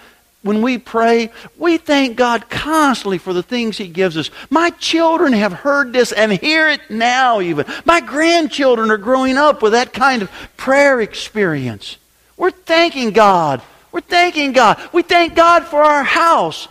when 0.43 0.61
we 0.61 0.77
pray, 0.77 1.31
we 1.57 1.77
thank 1.77 2.15
God 2.15 2.49
constantly 2.49 3.17
for 3.17 3.33
the 3.33 3.43
things 3.43 3.77
He 3.77 3.87
gives 3.87 4.15
us. 4.15 4.29
My 4.49 4.69
children 4.69 5.33
have 5.33 5.51
heard 5.51 5.91
this 5.91 6.11
and 6.11 6.31
hear 6.31 6.69
it 6.69 6.81
now, 6.89 7.41
even. 7.41 7.65
My 7.85 7.99
grandchildren 7.99 8.91
are 8.91 8.97
growing 8.97 9.37
up 9.37 9.61
with 9.61 9.73
that 9.73 9.91
kind 9.91 10.21
of 10.21 10.31
prayer 10.55 11.01
experience. 11.01 11.97
We're 12.37 12.51
thanking 12.51 13.11
God. 13.11 13.61
We're 13.91 14.01
thanking 14.01 14.51
God. 14.51 14.79
We 14.93 15.01
thank 15.01 15.35
God 15.35 15.65
for 15.65 15.81
our 15.81 16.03
house. 16.03 16.67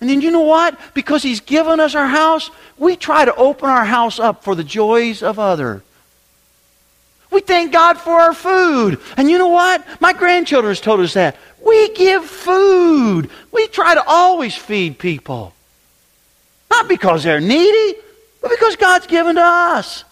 And 0.00 0.08
then 0.08 0.20
you 0.20 0.30
know 0.30 0.40
what? 0.40 0.78
Because 0.94 1.22
He's 1.22 1.40
given 1.40 1.80
us 1.80 1.94
our 1.94 2.06
house, 2.06 2.50
we 2.78 2.96
try 2.96 3.24
to 3.24 3.34
open 3.34 3.68
our 3.68 3.84
house 3.84 4.18
up 4.18 4.44
for 4.44 4.54
the 4.54 4.64
joys 4.64 5.22
of 5.22 5.38
others. 5.38 5.82
We 7.30 7.40
thank 7.40 7.72
God 7.72 7.98
for 7.98 8.12
our 8.12 8.34
food. 8.34 8.98
And 9.16 9.30
you 9.30 9.38
know 9.38 9.48
what? 9.48 9.86
My 10.00 10.12
grandchildren 10.12 10.70
has 10.70 10.80
told 10.80 11.00
us 11.00 11.14
that. 11.14 11.36
We 11.64 11.94
give 11.94 12.24
food. 12.24 13.30
We 13.52 13.68
try 13.68 13.94
to 13.94 14.02
always 14.06 14.56
feed 14.56 14.98
people. 14.98 15.54
Not 16.70 16.88
because 16.88 17.22
they're 17.22 17.40
needy, 17.40 17.98
but 18.40 18.50
because 18.50 18.76
God's 18.76 19.06
given 19.06 19.36
to 19.36 19.42
us. 19.42 20.04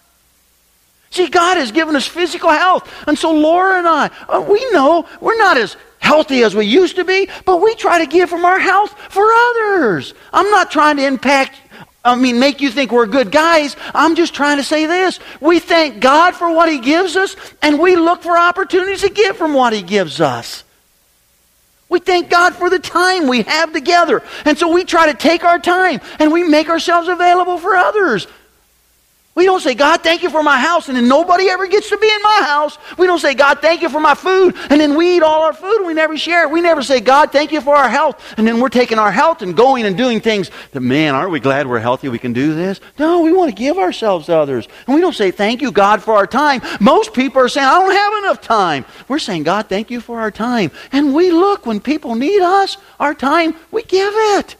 See, 1.11 1.27
God 1.27 1.57
has 1.57 1.71
given 1.71 1.95
us 1.95 2.05
physical 2.05 2.49
health. 2.51 2.91
And 3.07 3.17
so 3.17 3.31
Laura 3.31 3.79
and 3.79 3.87
I, 3.87 4.11
uh, 4.27 4.45
we 4.47 4.71
know 4.71 5.07
we're 5.19 5.37
not 5.37 5.57
as 5.57 5.75
healthy 5.99 6.43
as 6.43 6.55
we 6.55 6.65
used 6.65 6.95
to 6.95 7.05
be, 7.05 7.29
but 7.45 7.61
we 7.61 7.75
try 7.75 7.99
to 7.99 8.05
give 8.05 8.29
from 8.29 8.45
our 8.45 8.59
health 8.59 8.91
for 9.09 9.25
others. 9.31 10.13
I'm 10.33 10.49
not 10.49 10.71
trying 10.71 10.97
to 10.97 11.05
impact, 11.05 11.55
I 12.03 12.15
mean, 12.15 12.39
make 12.39 12.61
you 12.61 12.71
think 12.71 12.91
we're 12.91 13.05
good 13.05 13.31
guys. 13.31 13.75
I'm 13.93 14.15
just 14.15 14.33
trying 14.33 14.57
to 14.57 14.63
say 14.63 14.85
this. 14.85 15.19
We 15.39 15.59
thank 15.59 15.99
God 15.99 16.35
for 16.35 16.51
what 16.51 16.69
He 16.69 16.79
gives 16.79 17.15
us, 17.15 17.35
and 17.61 17.79
we 17.79 17.95
look 17.95 18.23
for 18.23 18.37
opportunities 18.37 19.01
to 19.01 19.09
give 19.09 19.37
from 19.37 19.53
what 19.53 19.73
He 19.73 19.81
gives 19.81 20.21
us. 20.21 20.63
We 21.89 21.99
thank 21.99 22.29
God 22.29 22.55
for 22.55 22.69
the 22.69 22.79
time 22.79 23.27
we 23.27 23.41
have 23.41 23.73
together. 23.73 24.21
And 24.45 24.57
so 24.57 24.71
we 24.71 24.85
try 24.85 25.11
to 25.11 25.17
take 25.17 25.43
our 25.43 25.57
time 25.57 26.01
and 26.19 26.31
we 26.31 26.43
make 26.43 26.69
ourselves 26.69 27.07
available 27.07 27.57
for 27.57 27.75
others. 27.75 28.27
We 29.39 29.45
don't 29.45 29.61
say, 29.61 29.73
God, 29.73 30.03
thank 30.03 30.21
you 30.21 30.29
for 30.29 30.43
my 30.43 30.59
house, 30.59 30.89
and 30.89 30.97
then 30.97 31.07
nobody 31.07 31.47
ever 31.47 31.65
gets 31.65 31.87
to 31.87 31.97
be 31.97 32.11
in 32.11 32.21
my 32.21 32.41
house. 32.43 32.77
We 32.97 33.07
don't 33.07 33.19
say, 33.19 33.33
God, 33.33 33.61
thank 33.61 33.81
you 33.81 33.87
for 33.87 34.01
my 34.01 34.13
food, 34.13 34.53
and 34.69 34.81
then 34.81 34.97
we 34.97 35.15
eat 35.15 35.23
all 35.23 35.43
our 35.43 35.53
food 35.53 35.77
and 35.77 35.87
we 35.87 35.93
never 35.93 36.17
share 36.17 36.43
it. 36.43 36.51
We 36.51 36.59
never 36.59 36.83
say, 36.83 36.99
God, 36.99 37.31
thank 37.31 37.53
you 37.53 37.61
for 37.61 37.73
our 37.73 37.87
health, 37.87 38.21
and 38.35 38.45
then 38.45 38.59
we're 38.59 38.67
taking 38.67 38.99
our 38.99 39.13
health 39.13 39.41
and 39.41 39.55
going 39.55 39.85
and 39.85 39.95
doing 39.95 40.19
things 40.19 40.51
that, 40.71 40.81
man, 40.81 41.15
aren't 41.15 41.31
we 41.31 41.39
glad 41.39 41.67
we're 41.67 41.79
healthy 41.79 42.09
we 42.09 42.19
can 42.19 42.33
do 42.33 42.53
this? 42.53 42.81
No, 42.97 43.21
we 43.21 43.31
want 43.31 43.49
to 43.49 43.55
give 43.55 43.77
ourselves 43.77 44.25
to 44.25 44.35
others. 44.35 44.67
And 44.87 44.93
we 44.93 44.99
don't 44.99 45.15
say, 45.15 45.31
thank 45.31 45.61
you, 45.61 45.71
God, 45.71 46.03
for 46.03 46.15
our 46.15 46.27
time. 46.27 46.61
Most 46.81 47.13
people 47.13 47.41
are 47.41 47.47
saying, 47.47 47.65
I 47.65 47.79
don't 47.79 47.95
have 47.95 48.13
enough 48.25 48.41
time. 48.41 48.83
We're 49.07 49.19
saying, 49.19 49.43
God, 49.43 49.69
thank 49.69 49.89
you 49.89 50.01
for 50.01 50.19
our 50.19 50.31
time. 50.31 50.69
And 50.91 51.13
we 51.13 51.31
look 51.31 51.65
when 51.65 51.79
people 51.79 52.15
need 52.15 52.41
us, 52.41 52.75
our 52.99 53.13
time, 53.13 53.55
we 53.71 53.83
give 53.83 54.13
it. 54.13 54.57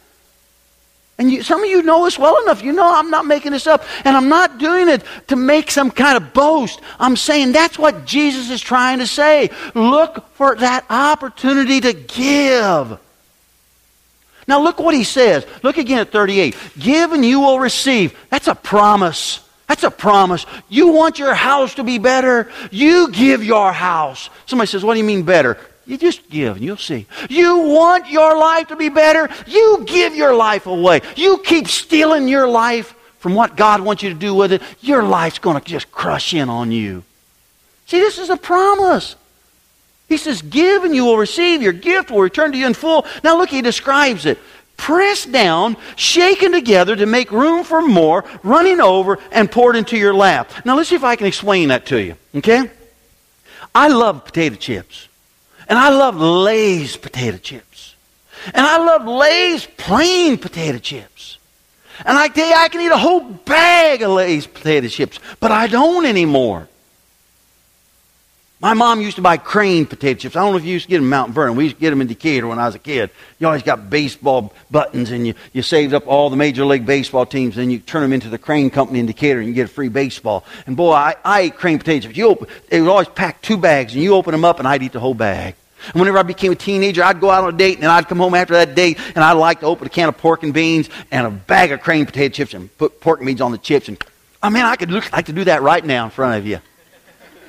And 1.20 1.30
you, 1.30 1.42
some 1.42 1.62
of 1.62 1.68
you 1.68 1.82
know 1.82 2.06
this 2.06 2.18
well 2.18 2.42
enough. 2.42 2.62
You 2.62 2.72
know 2.72 2.96
I'm 2.96 3.10
not 3.10 3.26
making 3.26 3.52
this 3.52 3.66
up. 3.66 3.84
And 4.06 4.16
I'm 4.16 4.30
not 4.30 4.56
doing 4.56 4.88
it 4.88 5.04
to 5.28 5.36
make 5.36 5.70
some 5.70 5.90
kind 5.90 6.16
of 6.16 6.32
boast. 6.32 6.80
I'm 6.98 7.14
saying 7.14 7.52
that's 7.52 7.78
what 7.78 8.06
Jesus 8.06 8.48
is 8.48 8.62
trying 8.62 9.00
to 9.00 9.06
say. 9.06 9.50
Look 9.74 10.26
for 10.32 10.56
that 10.56 10.86
opportunity 10.88 11.82
to 11.82 11.92
give. 11.92 12.98
Now 14.48 14.62
look 14.62 14.78
what 14.80 14.94
he 14.94 15.04
says. 15.04 15.46
Look 15.62 15.76
again 15.76 15.98
at 15.98 16.10
38. 16.10 16.56
Give 16.78 17.12
and 17.12 17.22
you 17.22 17.40
will 17.40 17.60
receive. 17.60 18.18
That's 18.30 18.48
a 18.48 18.54
promise. 18.54 19.46
That's 19.68 19.82
a 19.82 19.90
promise. 19.90 20.46
You 20.70 20.88
want 20.88 21.18
your 21.18 21.34
house 21.34 21.74
to 21.74 21.84
be 21.84 21.98
better? 21.98 22.50
You 22.70 23.10
give 23.12 23.44
your 23.44 23.74
house. 23.74 24.30
Somebody 24.46 24.68
says, 24.68 24.82
What 24.82 24.94
do 24.94 25.00
you 25.00 25.04
mean 25.04 25.24
better? 25.24 25.58
You 25.90 25.98
just 25.98 26.30
give 26.30 26.56
and 26.56 26.64
you'll 26.64 26.76
see. 26.76 27.06
You 27.28 27.58
want 27.58 28.08
your 28.08 28.38
life 28.38 28.68
to 28.68 28.76
be 28.76 28.90
better? 28.90 29.28
You 29.48 29.84
give 29.86 30.14
your 30.14 30.36
life 30.36 30.66
away. 30.66 31.00
You 31.16 31.38
keep 31.38 31.66
stealing 31.66 32.28
your 32.28 32.48
life 32.48 32.94
from 33.18 33.34
what 33.34 33.56
God 33.56 33.80
wants 33.80 34.02
you 34.02 34.08
to 34.08 34.14
do 34.14 34.32
with 34.32 34.52
it, 34.52 34.62
your 34.80 35.02
life's 35.02 35.40
going 35.40 35.60
to 35.60 35.64
just 35.68 35.90
crush 35.90 36.32
in 36.32 36.48
on 36.48 36.70
you. 36.70 37.02
See, 37.86 37.98
this 37.98 38.18
is 38.18 38.30
a 38.30 38.36
promise. 38.36 39.16
He 40.08 40.16
says, 40.16 40.40
Give 40.42 40.84
and 40.84 40.94
you 40.94 41.04
will 41.04 41.18
receive. 41.18 41.60
Your 41.60 41.72
gift 41.72 42.10
will 42.10 42.22
return 42.22 42.52
to 42.52 42.58
you 42.58 42.66
in 42.66 42.72
full. 42.72 43.04
Now, 43.24 43.36
look, 43.36 43.50
he 43.50 43.60
describes 43.60 44.26
it 44.26 44.38
pressed 44.76 45.30
down, 45.30 45.76
shaken 45.96 46.52
together 46.52 46.96
to 46.96 47.04
make 47.04 47.30
room 47.30 47.64
for 47.64 47.82
more, 47.82 48.24
running 48.42 48.80
over, 48.80 49.18
and 49.30 49.50
poured 49.50 49.76
into 49.76 49.98
your 49.98 50.14
lap. 50.14 50.50
Now, 50.64 50.74
let's 50.76 50.88
see 50.88 50.94
if 50.94 51.04
I 51.04 51.16
can 51.16 51.26
explain 51.26 51.68
that 51.68 51.84
to 51.86 52.00
you, 52.00 52.16
okay? 52.36 52.70
I 53.74 53.88
love 53.88 54.24
potato 54.24 54.54
chips. 54.54 55.09
And 55.70 55.78
I 55.78 55.90
love 55.90 56.20
Lay's 56.20 56.96
potato 56.96 57.38
chips. 57.38 57.94
And 58.46 58.66
I 58.66 58.78
love 58.78 59.06
Lay's 59.06 59.66
plain 59.66 60.36
potato 60.36 60.78
chips. 60.78 61.38
And 62.04 62.18
I 62.18 62.26
tell 62.26 62.48
you, 62.48 62.54
I 62.54 62.68
can 62.68 62.80
eat 62.80 62.90
a 62.90 62.98
whole 62.98 63.20
bag 63.20 64.02
of 64.02 64.10
Lay's 64.10 64.48
potato 64.48 64.88
chips, 64.88 65.20
but 65.38 65.52
I 65.52 65.68
don't 65.68 66.06
anymore. 66.06 66.68
My 68.62 68.74
mom 68.74 69.00
used 69.00 69.16
to 69.16 69.22
buy 69.22 69.38
crane 69.38 69.86
potato 69.86 70.18
chips. 70.18 70.36
I 70.36 70.40
don't 70.40 70.52
know 70.52 70.58
if 70.58 70.64
you 70.66 70.74
used 70.74 70.84
to 70.84 70.90
get 70.90 70.98
them 70.98 71.04
in 71.04 71.10
Mount 71.10 71.32
Vernon. 71.32 71.56
We 71.56 71.64
used 71.64 71.76
to 71.76 71.80
get 71.80 71.88
them 71.88 72.02
in 72.02 72.08
Decatur 72.08 72.46
when 72.46 72.58
I 72.58 72.66
was 72.66 72.74
a 72.74 72.78
kid. 72.78 73.08
You 73.38 73.46
always 73.46 73.62
got 73.62 73.88
baseball 73.88 74.52
buttons, 74.70 75.10
and 75.10 75.26
you, 75.26 75.32
you 75.54 75.62
saved 75.62 75.94
up 75.94 76.06
all 76.06 76.28
the 76.28 76.36
major 76.36 76.66
league 76.66 76.84
baseball 76.84 77.24
teams, 77.24 77.56
and 77.56 77.72
you 77.72 77.78
turn 77.78 78.02
them 78.02 78.12
into 78.12 78.28
the 78.28 78.36
crane 78.36 78.68
company 78.68 78.98
in 78.98 79.06
Decatur, 79.06 79.38
and 79.38 79.48
you 79.48 79.54
get 79.54 79.64
a 79.64 79.72
free 79.72 79.88
baseball. 79.88 80.44
And 80.66 80.76
boy, 80.76 80.92
I, 80.92 81.14
I 81.24 81.40
ate 81.40 81.56
crane 81.56 81.78
potato 81.78 82.02
chips. 82.02 82.18
You 82.18 82.26
open, 82.26 82.48
they 82.68 82.82
would 82.82 82.90
always 82.90 83.08
pack 83.08 83.40
two 83.40 83.56
bags, 83.56 83.94
and 83.94 84.02
you 84.02 84.14
open 84.14 84.32
them 84.32 84.44
up, 84.44 84.58
and 84.58 84.68
I'd 84.68 84.82
eat 84.82 84.92
the 84.92 85.00
whole 85.00 85.14
bag. 85.14 85.54
And 85.86 85.94
whenever 85.94 86.18
I 86.18 86.22
became 86.22 86.52
a 86.52 86.56
teenager, 86.56 87.02
I'd 87.02 87.18
go 87.18 87.30
out 87.30 87.44
on 87.44 87.54
a 87.54 87.56
date, 87.56 87.78
and 87.78 87.86
I'd 87.86 88.08
come 88.08 88.18
home 88.18 88.34
after 88.34 88.52
that 88.52 88.74
date, 88.74 88.98
and 89.14 89.24
I'd 89.24 89.32
like 89.32 89.60
to 89.60 89.66
open 89.66 89.86
a 89.86 89.90
can 89.90 90.10
of 90.10 90.18
pork 90.18 90.42
and 90.42 90.52
beans 90.52 90.90
and 91.10 91.26
a 91.26 91.30
bag 91.30 91.72
of 91.72 91.80
crane 91.80 92.04
potato 92.04 92.34
chips 92.34 92.52
and 92.52 92.76
put 92.76 93.00
pork 93.00 93.20
and 93.20 93.26
beans 93.26 93.40
on 93.40 93.52
the 93.52 93.58
chips. 93.58 93.88
And 93.88 93.96
oh, 94.02 94.06
I 94.42 94.50
mean, 94.50 94.66
I 94.66 94.76
could 94.76 94.90
look 94.90 95.10
like 95.12 95.26
to 95.26 95.32
do 95.32 95.44
that 95.44 95.62
right 95.62 95.82
now 95.82 96.04
in 96.04 96.10
front 96.10 96.36
of 96.36 96.46
you. 96.46 96.60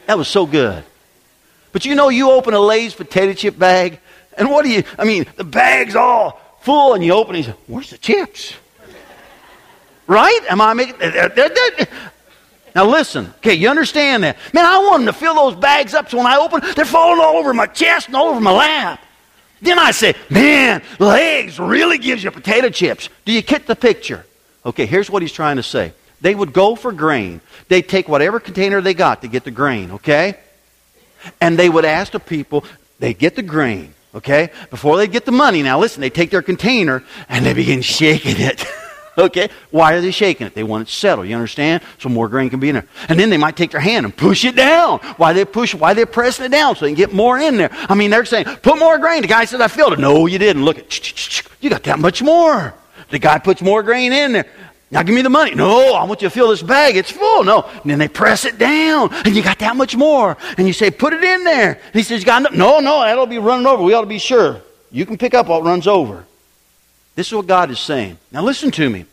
That 0.08 0.18
was 0.18 0.30
so 0.30 0.46
good. 0.46 0.86
But 1.72 1.86
you 1.86 1.96
know, 1.96 2.10
you 2.10 2.32
open 2.32 2.54
a 2.54 2.60
Lay's 2.60 2.94
potato 2.94 3.34
chip 3.34 3.58
bag, 3.58 4.00
and 4.38 4.50
what 4.50 4.64
do 4.64 4.72
you, 4.72 4.84
I 4.98 5.06
mean, 5.06 5.26
the 5.36 5.44
bag's 5.44 5.96
all 5.96 6.40
full, 6.62 6.94
and 6.94 7.04
you 7.04 7.14
open 7.14 7.36
it, 7.36 7.40
and 7.40 7.48
you 7.48 7.54
say, 7.54 7.60
Where's 7.68 7.90
the 7.90 7.98
chips? 7.98 8.54
right? 10.08 10.42
Am 10.50 10.60
I 10.60 10.74
making. 10.74 10.96
Now 12.76 12.86
listen, 12.86 13.28
okay, 13.38 13.54
you 13.54 13.70
understand 13.70 14.24
that. 14.24 14.38
Man, 14.54 14.66
I 14.66 14.78
want 14.80 15.06
them 15.06 15.14
to 15.14 15.20
fill 15.20 15.36
those 15.36 15.56
bags 15.56 15.94
up 15.94 16.10
so 16.10 16.18
when 16.18 16.26
I 16.26 16.38
open, 16.38 16.62
they're 16.76 16.86
falling 16.86 17.20
all 17.20 17.36
over 17.36 17.54
my 17.54 17.66
chest 17.66 18.08
and 18.08 18.16
all 18.16 18.30
over 18.30 18.40
my 18.40 18.52
lap. 18.52 19.02
Then 19.62 19.78
I 19.78 19.92
say, 19.92 20.16
man, 20.30 20.82
Lay's 20.98 21.60
really 21.60 21.98
gives 21.98 22.24
you 22.24 22.32
potato 22.32 22.70
chips. 22.70 23.10
Do 23.26 23.32
you 23.32 23.42
get 23.42 23.68
the 23.68 23.76
picture? 23.76 24.26
Okay, 24.66 24.86
here's 24.86 25.10
what 25.10 25.22
he's 25.22 25.34
trying 25.34 25.58
to 25.58 25.64
say. 25.64 25.94
They 26.22 26.34
would 26.34 26.54
go 26.54 26.76
for 26.76 26.92
grain. 26.92 27.42
They'd 27.68 27.88
take 27.88 28.08
whatever 28.08 28.40
container 28.40 28.80
they 28.80 28.94
got 28.94 29.22
to 29.24 29.28
get 29.28 29.44
the 29.44 29.52
grain, 29.52 29.92
okay? 29.92 30.40
And 31.40 31.58
they 31.58 31.70
would 31.70 31.86
ask 31.86 32.12
the 32.12 32.20
people, 32.20 32.66
they 33.00 33.14
get 33.14 33.36
the 33.36 33.44
grain, 33.44 33.94
okay? 34.16 34.52
Before 34.70 34.98
they 34.98 35.08
get 35.08 35.26
the 35.26 35.32
money, 35.32 35.64
now 35.64 35.80
listen, 35.80 36.02
they 36.02 36.10
take 36.10 36.30
their 36.30 36.42
container 36.42 37.04
and 37.30 37.46
they 37.46 37.54
begin 37.54 37.82
shaking 37.82 38.40
it. 38.40 38.66
Okay? 39.18 39.50
Why 39.72 39.94
are 39.94 40.02
they 40.02 40.12
shaking 40.12 40.48
it? 40.48 40.54
They 40.54 40.64
want 40.64 40.88
it 40.88 40.92
settled. 40.92 41.28
You 41.28 41.36
understand? 41.36 41.84
So 42.00 42.10
more 42.10 42.30
grain 42.30 42.50
can 42.50 42.60
be 42.60 42.70
in 42.70 42.76
there. 42.76 42.88
And 43.10 43.20
then 43.20 43.30
they 43.30 43.38
might 43.38 43.58
take 43.58 43.72
their 43.72 43.82
hand 43.82 44.06
and 44.06 44.16
push 44.16 44.46
it 44.46 44.56
down. 44.56 45.00
Why 45.18 45.34
they 45.34 45.44
push? 45.44 45.76
Why 45.76 45.94
they're 45.94 46.06
pressing 46.06 46.46
it 46.46 46.50
down 46.50 46.76
so 46.76 46.86
they 46.86 46.92
can 46.92 46.96
get 46.96 47.14
more 47.14 47.38
in 47.38 47.58
there? 47.58 47.70
I 47.72 47.94
mean, 47.94 48.10
they're 48.10 48.26
saying, 48.26 48.46
"Put 48.62 48.80
more 48.80 48.98
grain." 49.00 49.22
The 49.22 49.28
guy 49.28 49.46
says, 49.46 49.60
"I 49.60 49.68
filled 49.68 49.94
it." 49.94 50.00
No, 50.00 50.28
you 50.28 50.40
didn't. 50.40 50.64
Look 50.64 50.80
at 50.80 51.44
you 51.62 51.70
got 51.70 51.84
that 51.84 52.00
much 52.00 52.22
more. 52.22 52.74
The 53.10 53.20
guy 53.20 53.38
puts 53.40 53.62
more 53.62 53.84
grain 53.84 54.14
in 54.14 54.32
there. 54.32 54.46
Now 54.92 55.04
give 55.04 55.16
me 55.16 55.22
the 55.22 55.30
money. 55.30 55.56
No, 55.56 55.94
I 55.94 56.04
want 56.04 56.22
you 56.22 56.28
to 56.28 56.34
fill 56.34 56.50
this 56.50 56.62
bag. 56.62 56.98
It's 56.98 57.10
full. 57.10 57.46
No. 57.46 57.62
And 57.62 57.90
then 57.90 57.98
they 57.98 58.10
press 58.10 58.44
it 58.44 58.58
down, 58.58 59.14
and 59.26 59.34
you 59.34 59.42
got 59.42 59.58
that 59.60 59.76
much 59.78 59.96
more. 59.96 60.38
And 60.58 60.68
you 60.68 60.74
say, 60.74 60.92
"Put 60.92 61.14
it 61.14 61.24
in 61.24 61.46
there." 61.46 61.72
And 61.72 61.94
he 61.94 62.04
says, 62.04 62.20
"You 62.20 62.26
got 62.26 62.54
no, 62.54 62.80
no, 62.80 63.00
that'll 63.00 63.26
be 63.26 63.38
running 63.38 63.66
over. 63.66 63.82
We 63.82 63.94
ought 63.94 64.02
to 64.02 64.08
be 64.08 64.20
sure. 64.20 64.62
You 64.92 65.06
can 65.06 65.18
pick 65.18 65.34
up 65.34 65.48
what 65.48 65.64
runs 65.64 65.88
over." 65.88 66.26
This 67.16 67.28
is 67.28 67.34
what 67.34 67.48
God 67.48 67.72
is 67.72 67.80
saying. 67.80 68.18
Now 68.32 68.44
listen 68.44 68.70
to 68.72 68.90
me. 68.90 69.06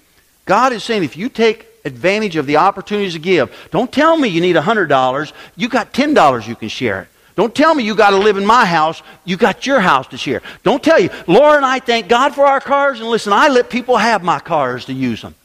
God 0.47 0.72
is 0.72 0.83
saying 0.83 1.05
if 1.05 1.16
you 1.16 1.29
take 1.29 1.66
advantage 1.85 2.37
of 2.37 2.47
the 2.47 2.57
opportunities 2.57 3.12
to 3.12 3.18
give, 3.18 3.51
don't 3.70 3.93
tell 3.93 4.16
me 4.16 4.29
you 4.29 4.41
need 4.41 4.57
$100. 4.57 5.33
You 5.57 5.68
got 5.68 5.93
$10 5.93 6.49
you 6.49 6.57
can 6.57 6.68
share 6.68 7.03
it. 7.03 7.09
Don't 7.37 7.55
tell 7.55 7.72
me 7.74 7.85
you 7.85 7.95
got 7.95 8.11
to 8.11 8.16
live 8.16 8.37
in 8.37 8.45
my 8.45 8.64
house. 8.64 9.01
You 9.24 9.37
got 9.37 9.64
your 9.64 9.79
house 9.79 10.09
to 10.09 10.16
share. 10.16 10.43
Don't 10.64 10.83
tell 10.83 10.99
you, 10.99 11.09
Laura 11.29 11.57
and 11.57 11.64
I 11.64 11.79
thank 11.79 12.09
God 12.09 12.35
for 12.35 12.45
our 12.45 12.61
cars, 12.61 12.99
and 12.99 13.09
listen, 13.09 13.33
I 13.33 13.47
let 13.47 13.70
people 13.70 13.97
have 13.97 14.24
my 14.24 14.41
cars 14.41 14.87
to 14.87 14.93
use 14.93 15.22
them. 15.22 15.37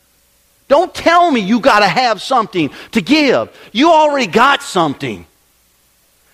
Don't 0.73 0.91
tell 0.91 1.29
me 1.29 1.39
you 1.39 1.59
got 1.59 1.81
to 1.81 1.87
have 1.87 2.19
something 2.19 2.71
to 2.93 3.01
give. 3.01 3.55
You 3.73 3.91
already 3.91 4.25
got 4.25 4.63
something. 4.63 5.23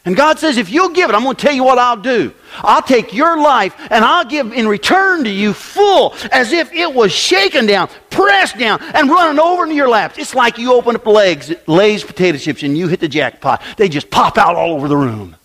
And 0.06 0.16
God 0.16 0.40
says, 0.40 0.56
if 0.56 0.72
you'll 0.72 0.94
give 0.94 1.10
it, 1.10 1.14
I'm 1.14 1.24
going 1.24 1.36
to 1.36 1.46
tell 1.46 1.54
you 1.54 1.66
what 1.66 1.78
I'll 1.78 1.98
do. 1.98 2.34
I'll 2.60 2.82
take 2.82 3.14
your 3.14 3.38
life 3.38 3.76
and 3.92 4.06
I'll 4.06 4.24
give 4.24 4.54
in 4.54 4.66
return 4.66 5.26
to 5.26 5.30
you 5.30 5.52
full 5.52 6.16
as 6.32 6.54
if 6.54 6.72
it 6.72 6.94
was 6.94 7.12
shaken 7.12 7.66
down, 7.66 7.90
pressed 8.10 8.58
down, 8.58 8.82
and 8.82 9.10
running 9.10 9.42
over 9.42 9.64
into 9.64 9.76
your 9.76 9.90
laps. 9.90 10.18
It's 10.18 10.34
like 10.34 10.58
you 10.58 10.72
open 10.72 10.96
up 10.96 11.06
legs, 11.06 11.54
Lay's 11.68 12.06
potato 12.06 12.38
chips 12.38 12.64
and 12.64 12.78
you 12.78 12.88
hit 12.88 13.02
the 13.02 13.10
jackpot. 13.10 13.62
They 13.76 13.90
just 13.90 14.10
pop 14.10 14.38
out 14.38 14.56
all 14.56 14.72
over 14.72 14.88
the 14.88 14.96
room. 14.96 15.36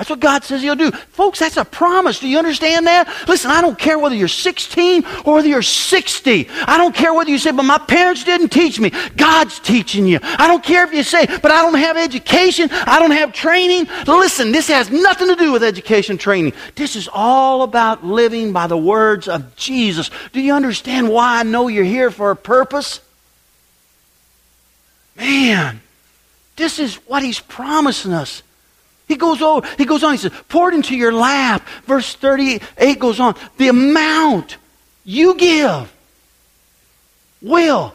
That's 0.00 0.08
what 0.08 0.20
God 0.20 0.44
says 0.44 0.62
He'll 0.62 0.76
do. 0.76 0.90
Folks, 0.90 1.40
that's 1.40 1.58
a 1.58 1.64
promise. 1.66 2.20
Do 2.20 2.26
you 2.26 2.38
understand 2.38 2.86
that? 2.86 3.06
Listen, 3.28 3.50
I 3.50 3.60
don't 3.60 3.78
care 3.78 3.98
whether 3.98 4.14
you're 4.14 4.28
16 4.28 5.04
or 5.26 5.34
whether 5.34 5.48
you're 5.48 5.60
60. 5.60 6.48
I 6.48 6.78
don't 6.78 6.94
care 6.94 7.12
whether 7.12 7.28
you 7.28 7.36
say, 7.36 7.50
but 7.50 7.64
my 7.64 7.76
parents 7.76 8.24
didn't 8.24 8.48
teach 8.48 8.80
me. 8.80 8.92
God's 9.18 9.58
teaching 9.58 10.06
you. 10.06 10.18
I 10.22 10.48
don't 10.48 10.64
care 10.64 10.84
if 10.84 10.94
you 10.94 11.02
say, 11.02 11.26
but 11.26 11.50
I 11.50 11.60
don't 11.60 11.74
have 11.74 11.98
education. 11.98 12.70
I 12.72 12.98
don't 12.98 13.10
have 13.10 13.34
training. 13.34 13.88
Listen, 14.06 14.52
this 14.52 14.68
has 14.68 14.90
nothing 14.90 15.28
to 15.28 15.36
do 15.36 15.52
with 15.52 15.62
education 15.62 16.16
training. 16.16 16.54
This 16.76 16.96
is 16.96 17.06
all 17.12 17.62
about 17.62 18.02
living 18.02 18.54
by 18.54 18.68
the 18.68 18.78
words 18.78 19.28
of 19.28 19.54
Jesus. 19.54 20.10
Do 20.32 20.40
you 20.40 20.54
understand 20.54 21.10
why 21.10 21.40
I 21.40 21.42
know 21.42 21.68
you're 21.68 21.84
here 21.84 22.10
for 22.10 22.30
a 22.30 22.36
purpose? 22.36 23.02
Man, 25.14 25.82
this 26.56 26.78
is 26.78 26.94
what 27.06 27.22
He's 27.22 27.40
promising 27.40 28.14
us. 28.14 28.42
He 29.10 29.16
goes 29.16 29.42
over, 29.42 29.66
he 29.76 29.86
goes 29.86 30.04
on, 30.04 30.12
he 30.12 30.18
says, 30.18 30.30
pour 30.48 30.68
it 30.68 30.74
into 30.76 30.94
your 30.94 31.12
lap. 31.12 31.66
Verse 31.84 32.14
38 32.14 32.96
goes 33.00 33.18
on. 33.18 33.34
The 33.56 33.66
amount 33.66 34.56
you 35.04 35.34
give 35.34 35.92
will. 37.42 37.92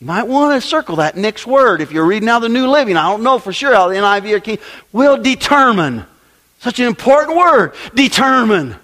You 0.00 0.08
might 0.08 0.26
want 0.26 0.60
to 0.60 0.66
circle 0.66 0.96
that 0.96 1.16
next 1.16 1.46
word 1.46 1.80
if 1.80 1.92
you're 1.92 2.04
reading 2.04 2.28
out 2.28 2.40
the 2.40 2.48
New 2.48 2.66
Living. 2.66 2.96
I 2.96 3.08
don't 3.08 3.22
know 3.22 3.38
for 3.38 3.52
sure 3.52 3.72
how 3.72 3.86
the 3.86 3.94
NIV 3.94 4.32
or 4.32 4.40
King 4.40 4.58
will 4.90 5.16
determine. 5.16 6.04
Such 6.58 6.80
an 6.80 6.86
important 6.86 7.36
word. 7.38 7.74
Determine 7.94 8.74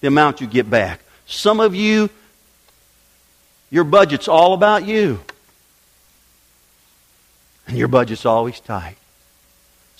the 0.00 0.08
amount 0.08 0.40
you 0.40 0.48
get 0.48 0.68
back. 0.68 1.02
Some 1.26 1.60
of 1.60 1.76
you, 1.76 2.10
your 3.70 3.84
budget's 3.84 4.26
all 4.26 4.54
about 4.54 4.86
you. 4.86 5.20
And 7.68 7.78
your 7.78 7.86
budget's 7.86 8.26
always 8.26 8.58
tight. 8.58 8.96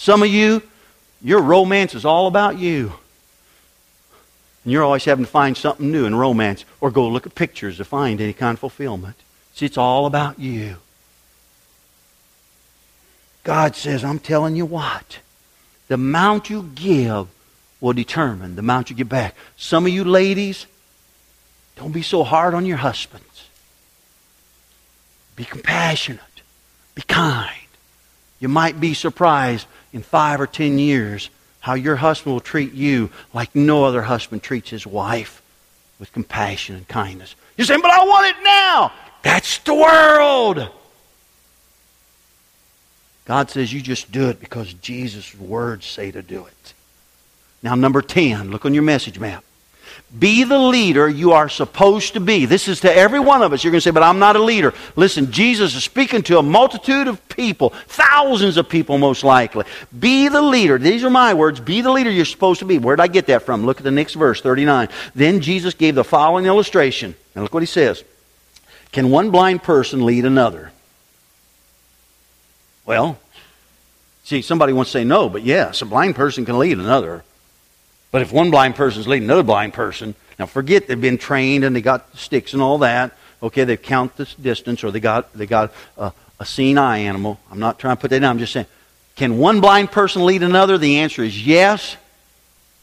Some 0.02 0.24
of 0.24 0.28
you, 0.30 0.64
your 1.22 1.40
romance 1.40 1.94
is 1.94 2.04
all 2.04 2.26
about 2.26 2.58
you. 2.58 2.92
And 4.64 4.72
you're 4.72 4.82
always 4.82 5.04
having 5.04 5.24
to 5.24 5.30
find 5.30 5.56
something 5.56 5.92
new 5.92 6.06
in 6.06 6.16
romance 6.16 6.64
or 6.80 6.90
go 6.90 7.06
look 7.06 7.24
at 7.24 7.36
pictures 7.36 7.76
to 7.76 7.84
find 7.84 8.20
any 8.20 8.32
kind 8.32 8.56
of 8.56 8.58
fulfillment. 8.58 9.14
See, 9.54 9.64
it's 9.64 9.78
all 9.78 10.06
about 10.06 10.40
you. 10.40 10.78
God 13.44 13.76
says, 13.76 14.02
I'm 14.02 14.18
telling 14.18 14.56
you 14.56 14.66
what. 14.66 15.20
The 15.86 15.94
amount 15.94 16.50
you 16.50 16.68
give 16.74 17.28
will 17.80 17.92
determine 17.92 18.56
the 18.56 18.60
amount 18.60 18.90
you 18.90 18.96
get 18.96 19.08
back. 19.08 19.36
Some 19.56 19.86
of 19.86 19.92
you 19.92 20.02
ladies, 20.02 20.66
don't 21.76 21.92
be 21.92 22.02
so 22.02 22.24
hard 22.24 22.54
on 22.54 22.66
your 22.66 22.78
husbands. 22.78 23.48
Be 25.36 25.44
compassionate. 25.44 26.42
Be 26.96 27.02
kind. 27.02 27.54
You 28.40 28.48
might 28.48 28.80
be 28.80 28.94
surprised 28.94 29.68
in 29.92 30.02
five 30.02 30.40
or 30.40 30.46
ten 30.46 30.78
years 30.78 31.30
how 31.60 31.74
your 31.74 31.96
husband 31.96 32.32
will 32.32 32.40
treat 32.40 32.72
you 32.72 33.10
like 33.32 33.54
no 33.54 33.84
other 33.84 34.02
husband 34.02 34.42
treats 34.42 34.70
his 34.70 34.86
wife 34.86 35.42
with 36.00 36.12
compassion 36.12 36.74
and 36.74 36.88
kindness. 36.88 37.36
You're 37.56 37.66
saying, 37.66 37.82
but 37.82 37.92
I 37.92 38.04
want 38.04 38.36
it 38.36 38.42
now. 38.42 38.92
That's 39.22 39.58
the 39.58 39.74
world. 39.74 40.68
God 43.24 43.50
says 43.50 43.72
you 43.72 43.80
just 43.80 44.10
do 44.10 44.28
it 44.28 44.40
because 44.40 44.74
Jesus' 44.74 45.34
words 45.36 45.86
say 45.86 46.10
to 46.10 46.22
do 46.22 46.46
it. 46.46 46.74
Now, 47.62 47.76
number 47.76 48.02
10, 48.02 48.50
look 48.50 48.66
on 48.66 48.74
your 48.74 48.82
message 48.82 49.20
map. 49.20 49.44
Be 50.18 50.44
the 50.44 50.58
leader 50.58 51.08
you 51.08 51.32
are 51.32 51.48
supposed 51.48 52.12
to 52.14 52.20
be. 52.20 52.44
This 52.44 52.68
is 52.68 52.80
to 52.80 52.94
every 52.94 53.20
one 53.20 53.42
of 53.42 53.52
us. 53.52 53.64
You're 53.64 53.70
going 53.70 53.78
to 53.78 53.82
say, 53.82 53.90
but 53.90 54.02
I'm 54.02 54.18
not 54.18 54.36
a 54.36 54.42
leader. 54.42 54.74
Listen, 54.94 55.32
Jesus 55.32 55.74
is 55.74 55.84
speaking 55.84 56.22
to 56.24 56.38
a 56.38 56.42
multitude 56.42 57.08
of 57.08 57.26
people, 57.28 57.70
thousands 57.86 58.58
of 58.58 58.68
people 58.68 58.98
most 58.98 59.24
likely. 59.24 59.64
Be 59.98 60.28
the 60.28 60.42
leader. 60.42 60.76
These 60.76 61.02
are 61.02 61.10
my 61.10 61.32
words. 61.32 61.60
Be 61.60 61.80
the 61.80 61.90
leader 61.90 62.10
you're 62.10 62.26
supposed 62.26 62.60
to 62.60 62.66
be. 62.66 62.78
Where 62.78 62.94
did 62.94 63.02
I 63.02 63.06
get 63.06 63.26
that 63.28 63.42
from? 63.42 63.64
Look 63.64 63.78
at 63.78 63.84
the 63.84 63.90
next 63.90 64.14
verse, 64.14 64.40
39. 64.40 64.88
Then 65.14 65.40
Jesus 65.40 65.72
gave 65.72 65.94
the 65.94 66.04
following 66.04 66.44
illustration. 66.44 67.14
And 67.34 67.42
look 67.42 67.54
what 67.54 67.62
he 67.62 67.66
says. 67.66 68.04
Can 68.92 69.10
one 69.10 69.30
blind 69.30 69.62
person 69.62 70.04
lead 70.04 70.26
another? 70.26 70.72
Well, 72.84 73.18
see, 74.24 74.42
somebody 74.42 74.72
wants 74.72 74.92
to 74.92 74.98
say 74.98 75.04
no, 75.04 75.28
but 75.30 75.42
yes, 75.42 75.80
a 75.80 75.86
blind 75.86 76.16
person 76.16 76.44
can 76.44 76.58
lead 76.58 76.78
another. 76.78 77.24
But 78.12 78.22
if 78.22 78.30
one 78.30 78.52
blind 78.52 78.76
person 78.76 79.00
is 79.00 79.08
leading 79.08 79.26
another 79.26 79.42
blind 79.42 79.72
person, 79.72 80.14
now 80.38 80.46
forget 80.46 80.86
they've 80.86 81.00
been 81.00 81.18
trained 81.18 81.64
and 81.64 81.74
they 81.74 81.80
got 81.80 82.16
sticks 82.16 82.52
and 82.52 82.62
all 82.62 82.78
that. 82.78 83.16
Okay, 83.42 83.64
they 83.64 83.76
count 83.76 84.16
the 84.16 84.28
distance 84.40 84.84
or 84.84 84.92
they 84.92 85.00
got 85.00 85.32
they 85.32 85.46
got 85.46 85.72
a, 85.98 86.12
a 86.38 86.46
seeing 86.46 86.78
eye 86.78 86.98
animal. 86.98 87.40
I'm 87.50 87.58
not 87.58 87.80
trying 87.80 87.96
to 87.96 88.00
put 88.00 88.10
that 88.10 88.20
down. 88.20 88.30
I'm 88.30 88.38
just 88.38 88.52
saying, 88.52 88.66
can 89.16 89.38
one 89.38 89.60
blind 89.60 89.90
person 89.90 90.24
lead 90.24 90.42
another? 90.42 90.78
The 90.78 90.98
answer 90.98 91.24
is 91.24 91.44
yes, 91.44 91.96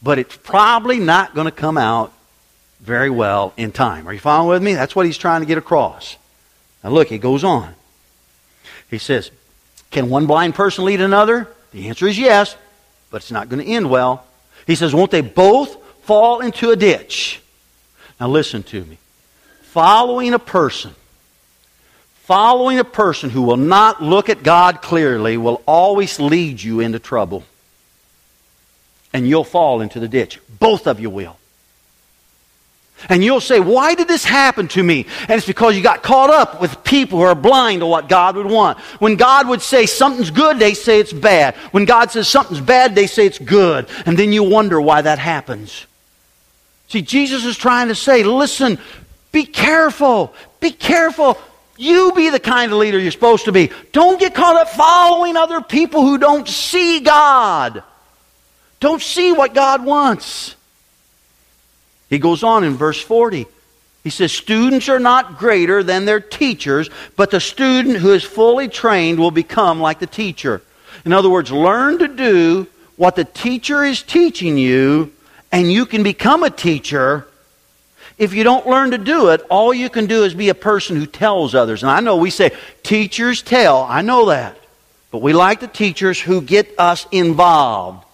but 0.02 0.18
it's 0.18 0.36
probably 0.36 0.98
not 0.98 1.34
going 1.34 1.46
to 1.46 1.52
come 1.52 1.78
out 1.78 2.12
very 2.80 3.10
well 3.10 3.52
in 3.56 3.72
time. 3.72 4.06
Are 4.08 4.12
you 4.12 4.18
following 4.18 4.50
with 4.50 4.62
me? 4.62 4.74
That's 4.74 4.96
what 4.96 5.06
he's 5.06 5.18
trying 5.18 5.40
to 5.42 5.46
get 5.46 5.58
across. 5.58 6.16
Now 6.82 6.90
look, 6.90 7.08
he 7.08 7.18
goes 7.18 7.44
on. 7.44 7.74
He 8.90 8.98
says, 8.98 9.30
can 9.90 10.10
one 10.10 10.26
blind 10.26 10.54
person 10.54 10.84
lead 10.84 11.00
another? 11.00 11.48
The 11.72 11.88
answer 11.88 12.08
is 12.08 12.18
yes, 12.18 12.56
but 13.10 13.18
it's 13.18 13.30
not 13.30 13.48
going 13.48 13.64
to 13.64 13.70
end 13.70 13.88
well. 13.90 14.26
He 14.66 14.74
says, 14.74 14.94
Won't 14.94 15.10
they 15.10 15.20
both 15.20 15.76
fall 16.04 16.40
into 16.40 16.70
a 16.70 16.76
ditch? 16.76 17.40
Now 18.20 18.28
listen 18.28 18.62
to 18.64 18.84
me. 18.84 18.98
Following 19.62 20.34
a 20.34 20.38
person, 20.38 20.94
following 22.14 22.78
a 22.78 22.84
person 22.84 23.30
who 23.30 23.42
will 23.42 23.56
not 23.56 24.02
look 24.02 24.28
at 24.28 24.42
God 24.42 24.82
clearly 24.82 25.36
will 25.36 25.62
always 25.66 26.20
lead 26.20 26.62
you 26.62 26.80
into 26.80 26.98
trouble. 26.98 27.44
And 29.12 29.26
you'll 29.26 29.44
fall 29.44 29.80
into 29.80 29.98
the 29.98 30.08
ditch. 30.08 30.38
Both 30.60 30.86
of 30.86 31.00
you 31.00 31.10
will. 31.10 31.39
And 33.08 33.24
you'll 33.24 33.40
say, 33.40 33.60
Why 33.60 33.94
did 33.94 34.08
this 34.08 34.24
happen 34.24 34.68
to 34.68 34.82
me? 34.82 35.06
And 35.22 35.30
it's 35.30 35.46
because 35.46 35.76
you 35.76 35.82
got 35.82 36.02
caught 36.02 36.30
up 36.30 36.60
with 36.60 36.84
people 36.84 37.18
who 37.18 37.24
are 37.24 37.34
blind 37.34 37.80
to 37.80 37.86
what 37.86 38.08
God 38.08 38.36
would 38.36 38.46
want. 38.46 38.78
When 38.98 39.16
God 39.16 39.48
would 39.48 39.62
say 39.62 39.86
something's 39.86 40.30
good, 40.30 40.58
they 40.58 40.74
say 40.74 41.00
it's 41.00 41.12
bad. 41.12 41.54
When 41.72 41.84
God 41.84 42.10
says 42.10 42.28
something's 42.28 42.60
bad, 42.60 42.94
they 42.94 43.06
say 43.06 43.26
it's 43.26 43.38
good. 43.38 43.88
And 44.06 44.18
then 44.18 44.32
you 44.32 44.44
wonder 44.44 44.80
why 44.80 45.02
that 45.02 45.18
happens. 45.18 45.86
See, 46.88 47.02
Jesus 47.02 47.44
is 47.44 47.56
trying 47.56 47.88
to 47.88 47.94
say, 47.94 48.22
Listen, 48.22 48.78
be 49.32 49.44
careful. 49.44 50.34
Be 50.60 50.70
careful. 50.70 51.38
You 51.76 52.12
be 52.12 52.28
the 52.28 52.40
kind 52.40 52.70
of 52.70 52.78
leader 52.78 52.98
you're 52.98 53.10
supposed 53.10 53.46
to 53.46 53.52
be. 53.52 53.70
Don't 53.92 54.20
get 54.20 54.34
caught 54.34 54.56
up 54.56 54.68
following 54.68 55.36
other 55.36 55.62
people 55.62 56.02
who 56.02 56.18
don't 56.18 56.46
see 56.46 57.00
God, 57.00 57.82
don't 58.80 59.00
see 59.00 59.32
what 59.32 59.54
God 59.54 59.84
wants. 59.84 60.56
He 62.10 62.18
goes 62.18 62.42
on 62.42 62.64
in 62.64 62.74
verse 62.74 63.00
40. 63.00 63.46
He 64.02 64.10
says, 64.10 64.32
Students 64.32 64.88
are 64.88 64.98
not 64.98 65.38
greater 65.38 65.82
than 65.82 66.04
their 66.04 66.20
teachers, 66.20 66.90
but 67.16 67.30
the 67.30 67.40
student 67.40 67.96
who 67.96 68.12
is 68.12 68.24
fully 68.24 68.68
trained 68.68 69.18
will 69.18 69.30
become 69.30 69.80
like 69.80 70.00
the 70.00 70.06
teacher. 70.06 70.60
In 71.04 71.12
other 71.12 71.30
words, 71.30 71.52
learn 71.52 71.98
to 71.98 72.08
do 72.08 72.66
what 72.96 73.16
the 73.16 73.24
teacher 73.24 73.84
is 73.84 74.02
teaching 74.02 74.58
you, 74.58 75.12
and 75.52 75.70
you 75.70 75.86
can 75.86 76.02
become 76.02 76.42
a 76.42 76.50
teacher. 76.50 77.26
If 78.18 78.34
you 78.34 78.44
don't 78.44 78.66
learn 78.66 78.90
to 78.90 78.98
do 78.98 79.28
it, 79.28 79.40
all 79.48 79.72
you 79.72 79.88
can 79.88 80.06
do 80.06 80.24
is 80.24 80.34
be 80.34 80.50
a 80.50 80.54
person 80.54 80.96
who 80.96 81.06
tells 81.06 81.54
others. 81.54 81.82
And 81.82 81.90
I 81.90 82.00
know 82.00 82.16
we 82.16 82.30
say, 82.30 82.54
teachers 82.82 83.40
tell. 83.40 83.82
I 83.82 84.02
know 84.02 84.26
that. 84.26 84.58
But 85.10 85.22
we 85.22 85.32
like 85.32 85.60
the 85.60 85.66
teachers 85.66 86.20
who 86.20 86.42
get 86.42 86.74
us 86.78 87.06
involved. 87.10 88.04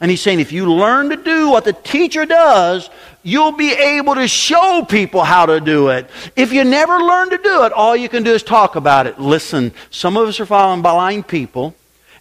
And 0.00 0.10
he's 0.10 0.20
saying 0.20 0.40
if 0.40 0.52
you 0.52 0.70
learn 0.70 1.08
to 1.10 1.16
do 1.16 1.48
what 1.50 1.64
the 1.64 1.72
teacher 1.72 2.26
does, 2.26 2.90
you'll 3.22 3.52
be 3.52 3.72
able 3.72 4.14
to 4.14 4.28
show 4.28 4.84
people 4.86 5.24
how 5.24 5.46
to 5.46 5.58
do 5.60 5.88
it. 5.88 6.08
If 6.36 6.52
you 6.52 6.64
never 6.64 6.98
learn 6.98 7.30
to 7.30 7.38
do 7.38 7.64
it, 7.64 7.72
all 7.72 7.96
you 7.96 8.08
can 8.08 8.22
do 8.22 8.34
is 8.34 8.42
talk 8.42 8.76
about 8.76 9.06
it. 9.06 9.18
Listen, 9.18 9.72
some 9.90 10.16
of 10.16 10.28
us 10.28 10.38
are 10.38 10.46
following 10.46 10.82
blind 10.82 11.26
people, 11.26 11.74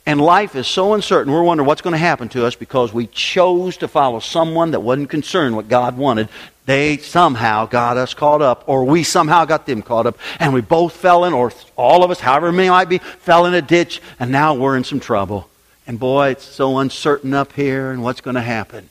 and 0.05 0.21
life 0.21 0.55
is 0.55 0.67
so 0.67 0.93
uncertain. 0.93 1.33
We're 1.33 1.43
wondering 1.43 1.67
what's 1.67 1.81
going 1.81 1.91
to 1.91 1.97
happen 1.97 2.29
to 2.29 2.45
us 2.45 2.55
because 2.55 2.93
we 2.93 3.07
chose 3.07 3.77
to 3.77 3.87
follow 3.89 4.19
someone 4.19 4.71
that 4.71 4.79
wasn't 4.79 5.09
concerned 5.09 5.55
what 5.55 5.67
God 5.67 5.97
wanted. 5.97 6.29
They 6.65 6.97
somehow 6.97 7.65
got 7.65 7.97
us 7.97 8.13
caught 8.13 8.41
up, 8.41 8.63
or 8.67 8.85
we 8.85 9.03
somehow 9.03 9.45
got 9.45 9.65
them 9.65 9.81
caught 9.81 10.07
up, 10.07 10.17
and 10.39 10.53
we 10.53 10.61
both 10.61 10.95
fell 10.95 11.25
in, 11.25 11.33
or 11.33 11.51
all 11.75 12.03
of 12.03 12.09
us, 12.09 12.21
however 12.21 12.51
many 12.51 12.69
might 12.69 12.89
be, 12.89 12.97
fell 12.97 13.45
in 13.45 13.53
a 13.53 13.61
ditch, 13.61 14.01
and 14.19 14.31
now 14.31 14.53
we're 14.53 14.77
in 14.77 14.85
some 14.85 15.01
trouble. 15.01 15.49
And 15.87 15.99
boy, 15.99 16.29
it's 16.29 16.45
so 16.45 16.79
uncertain 16.79 17.33
up 17.33 17.53
here 17.53 17.91
and 17.91 18.01
what's 18.01 18.21
going 18.21 18.35
to 18.35 18.41
happen. 18.41 18.89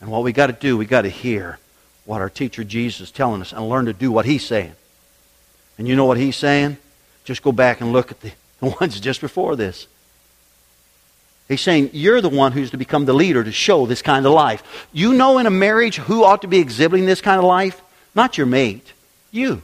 And 0.00 0.10
what 0.10 0.22
we 0.22 0.32
got 0.32 0.46
to 0.46 0.52
do, 0.52 0.76
we 0.76 0.86
got 0.86 1.02
to 1.02 1.08
hear 1.08 1.58
what 2.04 2.20
our 2.20 2.30
teacher 2.30 2.64
Jesus 2.64 3.08
is 3.08 3.10
telling 3.10 3.40
us 3.40 3.52
and 3.52 3.68
learn 3.68 3.86
to 3.86 3.92
do 3.92 4.10
what 4.10 4.24
he's 4.24 4.44
saying. 4.44 4.72
And 5.78 5.88
you 5.88 5.96
know 5.96 6.04
what 6.04 6.16
he's 6.16 6.36
saying? 6.36 6.76
Just 7.24 7.42
go 7.42 7.52
back 7.52 7.80
and 7.80 7.92
look 7.92 8.10
at 8.10 8.20
the, 8.20 8.32
the 8.60 8.66
ones 8.80 8.98
just 9.00 9.20
before 9.20 9.56
this. 9.56 9.86
He's 11.48 11.60
saying 11.60 11.90
you're 11.92 12.20
the 12.20 12.28
one 12.28 12.52
who's 12.52 12.70
to 12.70 12.76
become 12.76 13.06
the 13.06 13.12
leader 13.12 13.42
to 13.42 13.50
show 13.50 13.84
this 13.84 14.02
kind 14.02 14.24
of 14.24 14.32
life. 14.32 14.88
You 14.92 15.14
know 15.14 15.38
in 15.38 15.46
a 15.46 15.50
marriage 15.50 15.96
who 15.96 16.22
ought 16.22 16.42
to 16.42 16.48
be 16.48 16.60
exhibiting 16.60 17.06
this 17.06 17.20
kind 17.20 17.38
of 17.38 17.44
life? 17.44 17.82
Not 18.14 18.38
your 18.38 18.46
mate, 18.46 18.92
you. 19.32 19.62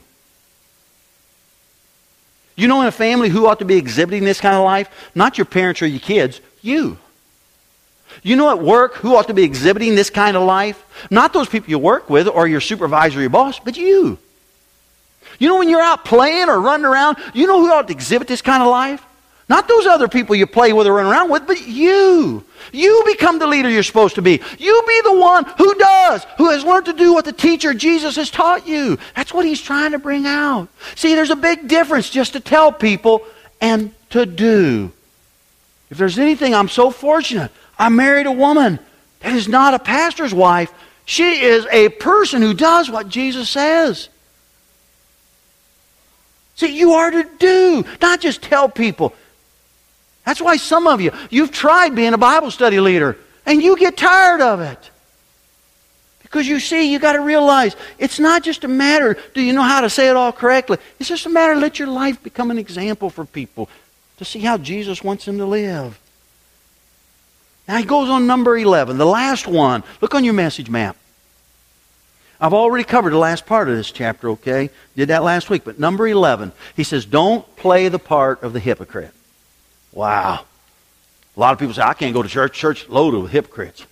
You 2.57 2.67
know 2.67 2.81
in 2.81 2.87
a 2.87 2.91
family 2.91 3.29
who 3.29 3.45
ought 3.47 3.59
to 3.59 3.65
be 3.65 3.77
exhibiting 3.77 4.25
this 4.25 4.41
kind 4.41 4.55
of 4.55 4.63
life? 4.63 4.89
Not 5.15 5.37
your 5.37 5.45
parents 5.45 5.81
or 5.81 5.87
your 5.87 5.99
kids, 5.99 6.41
you. 6.61 6.97
You 8.23 8.35
know 8.35 8.49
at 8.49 8.59
work 8.59 8.95
who 8.95 9.15
ought 9.15 9.27
to 9.27 9.33
be 9.33 9.43
exhibiting 9.43 9.93
this 9.93 10.09
kind 10.09 10.35
of 10.35 10.43
life? 10.43 10.83
Not 11.11 11.33
those 11.33 11.47
people 11.47 11.69
you 11.69 11.77
work 11.77 12.09
with 12.09 12.27
or 12.27 12.47
your 12.47 12.59
supervisor 12.59 13.19
or 13.19 13.21
your 13.21 13.29
boss, 13.29 13.59
but 13.59 13.77
you. 13.77 14.17
You 15.37 15.47
know 15.47 15.57
when 15.59 15.69
you're 15.69 15.81
out 15.81 16.03
playing 16.03 16.49
or 16.49 16.59
running 16.59 16.85
around, 16.85 17.17
you 17.35 17.45
know 17.45 17.59
who 17.59 17.71
ought 17.71 17.87
to 17.87 17.93
exhibit 17.93 18.27
this 18.27 18.41
kind 18.41 18.63
of 18.63 18.69
life? 18.69 19.05
Not 19.49 19.67
those 19.67 19.85
other 19.85 20.09
people 20.09 20.35
you 20.35 20.45
play 20.45 20.73
with 20.73 20.87
or 20.87 20.93
run 20.93 21.05
around 21.05 21.29
with, 21.29 21.47
but 21.47 21.65
you. 21.65 22.43
You 22.73 23.03
become 23.05 23.39
the 23.39 23.47
leader 23.47 23.69
you're 23.69 23.83
supposed 23.83 24.15
to 24.15 24.21
be. 24.21 24.41
You 24.59 24.83
be 24.85 25.01
the 25.05 25.17
one 25.17 25.45
who 25.57 25.73
does, 25.75 26.25
who 26.37 26.49
has 26.49 26.65
learned 26.65 26.87
to 26.87 26.93
do 26.93 27.13
what 27.13 27.23
the 27.23 27.31
teacher 27.31 27.73
Jesus 27.73 28.17
has 28.17 28.29
taught 28.29 28.67
you. 28.67 28.97
That's 29.15 29.33
what 29.33 29.45
he's 29.45 29.61
trying 29.61 29.93
to 29.93 29.99
bring 29.99 30.25
out. 30.27 30.67
See, 30.95 31.15
there's 31.15 31.29
a 31.29 31.35
big 31.35 31.69
difference 31.69 32.09
just 32.09 32.33
to 32.33 32.41
tell 32.41 32.73
people 32.73 33.25
and 33.61 33.93
to 34.09 34.25
do. 34.25 34.91
If 35.89 35.97
there's 35.97 36.19
anything, 36.19 36.53
I'm 36.53 36.67
so 36.67 36.91
fortunate. 36.91 37.51
I 37.79 37.87
married 37.87 38.25
a 38.25 38.31
woman 38.31 38.79
that 39.21 39.33
is 39.33 39.47
not 39.47 39.73
a 39.73 39.79
pastor's 39.79 40.33
wife. 40.33 40.73
She 41.05 41.41
is 41.41 41.65
a 41.71 41.87
person 41.87 42.41
who 42.41 42.53
does 42.53 42.89
what 42.91 43.07
Jesus 43.07 43.49
says. 43.49 44.09
See, 46.57 46.77
you 46.77 46.93
are 46.93 47.11
to 47.11 47.29
do, 47.39 47.85
not 48.01 48.19
just 48.19 48.41
tell 48.41 48.67
people. 48.67 49.13
That's 50.27 50.41
why 50.41 50.57
some 50.57 50.87
of 50.87 50.99
you, 50.99 51.13
you've 51.29 51.51
tried 51.51 51.95
being 51.95 52.13
a 52.13 52.17
Bible 52.17 52.51
study 52.51 52.81
leader 52.81 53.17
and 53.45 53.63
you 53.63 53.77
get 53.77 53.95
tired 53.95 54.41
of 54.41 54.59
it. 54.59 54.91
Because 56.21 56.45
you 56.45 56.59
see, 56.59 56.91
you 56.91 56.99
got 56.99 57.13
to 57.13 57.21
realize 57.21 57.77
it's 57.97 58.19
not 58.19 58.43
just 58.43 58.65
a 58.65 58.67
matter, 58.67 59.17
do 59.33 59.41
you 59.41 59.53
know 59.53 59.61
how 59.61 59.79
to 59.79 59.89
say 59.89 60.09
it 60.09 60.17
all 60.17 60.33
correctly? 60.33 60.79
It's 60.99 61.07
just 61.07 61.25
a 61.25 61.29
matter, 61.29 61.55
let 61.55 61.79
your 61.79 61.87
life 61.87 62.21
become 62.21 62.51
an 62.51 62.57
example 62.57 63.09
for 63.09 63.23
people 63.23 63.69
to 64.17 64.25
see 64.25 64.39
how 64.39 64.57
Jesus 64.57 65.01
wants 65.01 65.23
them 65.23 65.37
to 65.37 65.45
live. 65.45 65.97
Now 67.65 67.77
he 67.77 67.85
goes 67.85 68.09
on 68.09 68.27
number 68.27 68.57
11, 68.57 68.97
the 68.97 69.05
last 69.05 69.47
one. 69.47 69.81
Look 70.01 70.13
on 70.13 70.25
your 70.25 70.33
message 70.33 70.69
map. 70.69 70.97
I've 72.41 72.53
already 72.53 72.83
covered 72.83 73.11
the 73.11 73.17
last 73.17 73.45
part 73.45 73.69
of 73.69 73.77
this 73.77 73.91
chapter, 73.91 74.31
okay? 74.31 74.71
Did 74.97 75.07
that 75.07 75.23
last 75.23 75.49
week. 75.49 75.63
But 75.63 75.79
number 75.79 76.05
11, 76.05 76.51
he 76.75 76.83
says, 76.83 77.05
don't 77.05 77.55
play 77.55 77.87
the 77.87 77.97
part 77.97 78.43
of 78.43 78.51
the 78.51 78.59
hypocrite. 78.59 79.13
Wow. 79.97 80.45
A 81.35 81.39
lot 81.39 81.53
of 81.53 81.59
people 81.59 81.73
say, 81.73 81.81
I 81.81 81.95
can't 81.95 82.13
go 82.13 82.21
to 82.21 82.29
church. 82.29 82.53
Church 82.53 82.87
loaded 82.87 83.19
with 83.19 83.31
hypocrites. 83.31 83.83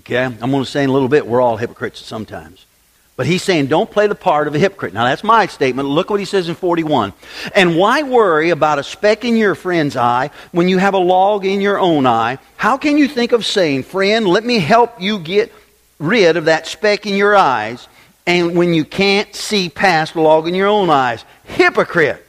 Okay? 0.00 0.24
I'm 0.24 0.50
going 0.50 0.64
to 0.64 0.68
say 0.68 0.82
in 0.82 0.90
a 0.90 0.92
little 0.92 1.08
bit, 1.08 1.24
we're 1.24 1.40
all 1.40 1.56
hypocrites 1.56 2.04
sometimes. 2.04 2.66
But 3.14 3.26
he's 3.26 3.44
saying, 3.44 3.68
don't 3.68 3.88
play 3.88 4.08
the 4.08 4.16
part 4.16 4.48
of 4.48 4.54
a 4.56 4.58
hypocrite. 4.58 4.94
Now, 4.94 5.04
that's 5.04 5.22
my 5.22 5.46
statement. 5.46 5.88
Look 5.88 6.10
what 6.10 6.18
he 6.18 6.26
says 6.26 6.48
in 6.48 6.56
41. 6.56 7.12
And 7.54 7.76
why 7.76 8.02
worry 8.02 8.50
about 8.50 8.80
a 8.80 8.82
speck 8.82 9.24
in 9.24 9.36
your 9.36 9.54
friend's 9.54 9.96
eye 9.96 10.30
when 10.50 10.68
you 10.68 10.78
have 10.78 10.94
a 10.94 10.98
log 10.98 11.44
in 11.44 11.60
your 11.60 11.78
own 11.78 12.04
eye? 12.04 12.38
How 12.56 12.78
can 12.78 12.98
you 12.98 13.06
think 13.06 13.30
of 13.30 13.46
saying, 13.46 13.84
Friend, 13.84 14.26
let 14.26 14.44
me 14.44 14.58
help 14.58 15.00
you 15.00 15.20
get 15.20 15.52
rid 16.00 16.36
of 16.36 16.46
that 16.46 16.66
speck 16.66 17.06
in 17.06 17.14
your 17.14 17.36
eyes, 17.36 17.86
and 18.26 18.56
when 18.56 18.74
you 18.74 18.84
can't 18.84 19.32
see 19.36 19.68
past 19.68 20.14
the 20.14 20.20
log 20.20 20.48
in 20.48 20.54
your 20.56 20.66
own 20.66 20.90
eyes? 20.90 21.24
Hypocrite. 21.44 22.24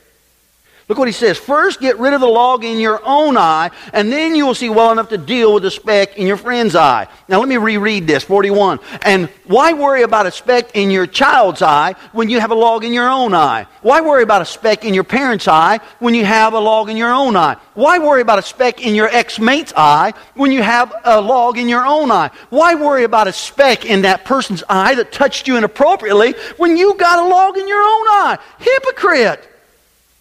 Look 0.90 0.98
what 0.98 1.08
he 1.08 1.12
says. 1.12 1.38
First, 1.38 1.80
get 1.80 2.00
rid 2.00 2.14
of 2.14 2.20
the 2.20 2.28
log 2.28 2.66
in 2.66 2.80
your 2.80 3.00
own 3.06 3.38
eye, 3.38 3.70
and 3.94 4.12
then 4.12 4.34
you 4.34 4.48
will 4.48 4.56
see 4.56 4.70
well 4.70 4.92
enough 4.92 5.10
to 5.10 5.20
deal 5.20 5.54
with 5.54 5.62
the 5.62 5.70
speck 5.70 6.18
in 6.18 6.26
your 6.26 6.36
friend's 6.36 6.76
eye. 6.76 7.08
Now, 7.28 7.38
let 7.38 7.48
me 7.48 7.58
reread 7.58 8.08
this 8.08 8.24
41. 8.24 8.80
And 9.04 9.30
why 9.46 9.74
worry 9.74 10.02
about 10.02 10.26
a 10.26 10.32
speck 10.32 10.72
in 10.76 10.90
your 10.90 11.06
child's 11.06 11.62
eye 11.62 11.94
when 12.12 12.28
you 12.28 12.40
have 12.40 12.50
a 12.50 12.56
log 12.56 12.84
in 12.84 12.92
your 12.92 13.08
own 13.08 13.36
eye? 13.36 13.68
Why 13.84 14.02
worry 14.02 14.24
about 14.24 14.42
a 14.42 14.46
speck 14.46 14.84
in 14.84 14.96
your 14.96 15.04
parent's 15.04 15.48
eye 15.48 15.80
when 16.00 16.16
you 16.16 16.26
have 16.26 16.54
a 16.54 16.60
log 16.60 16.90
in 16.90 16.98
your 16.98 17.14
own 17.14 17.36
eye? 17.36 17.58
Why 17.76 18.00
worry 18.00 18.22
about 18.22 18.40
a 18.40 18.42
speck 18.42 18.84
in 18.84 18.96
your 18.96 19.10
ex 19.10 19.38
mate's 19.38 19.74
eye 19.78 20.14
when 20.34 20.52
you 20.52 20.64
have 20.64 20.92
a 21.04 21.22
log 21.22 21.60
in 21.60 21.70
your 21.70 21.86
own 21.86 22.10
eye? 22.10 22.32
Why 22.50 22.74
worry 22.74 23.04
about 23.04 23.28
a 23.28 23.34
speck 23.34 23.86
in 23.86 24.02
that 24.02 24.26
person's 24.26 24.64
eye 24.68 24.96
that 24.96 25.12
touched 25.12 25.48
you 25.48 25.56
inappropriately 25.56 26.34
when 26.58 26.78
you 26.78 26.96
got 26.96 27.20
a 27.20 27.28
log 27.28 27.60
in 27.60 27.68
your 27.68 27.78
own 27.78 28.08
eye? 28.08 28.40
Hypocrite! 28.58 29.49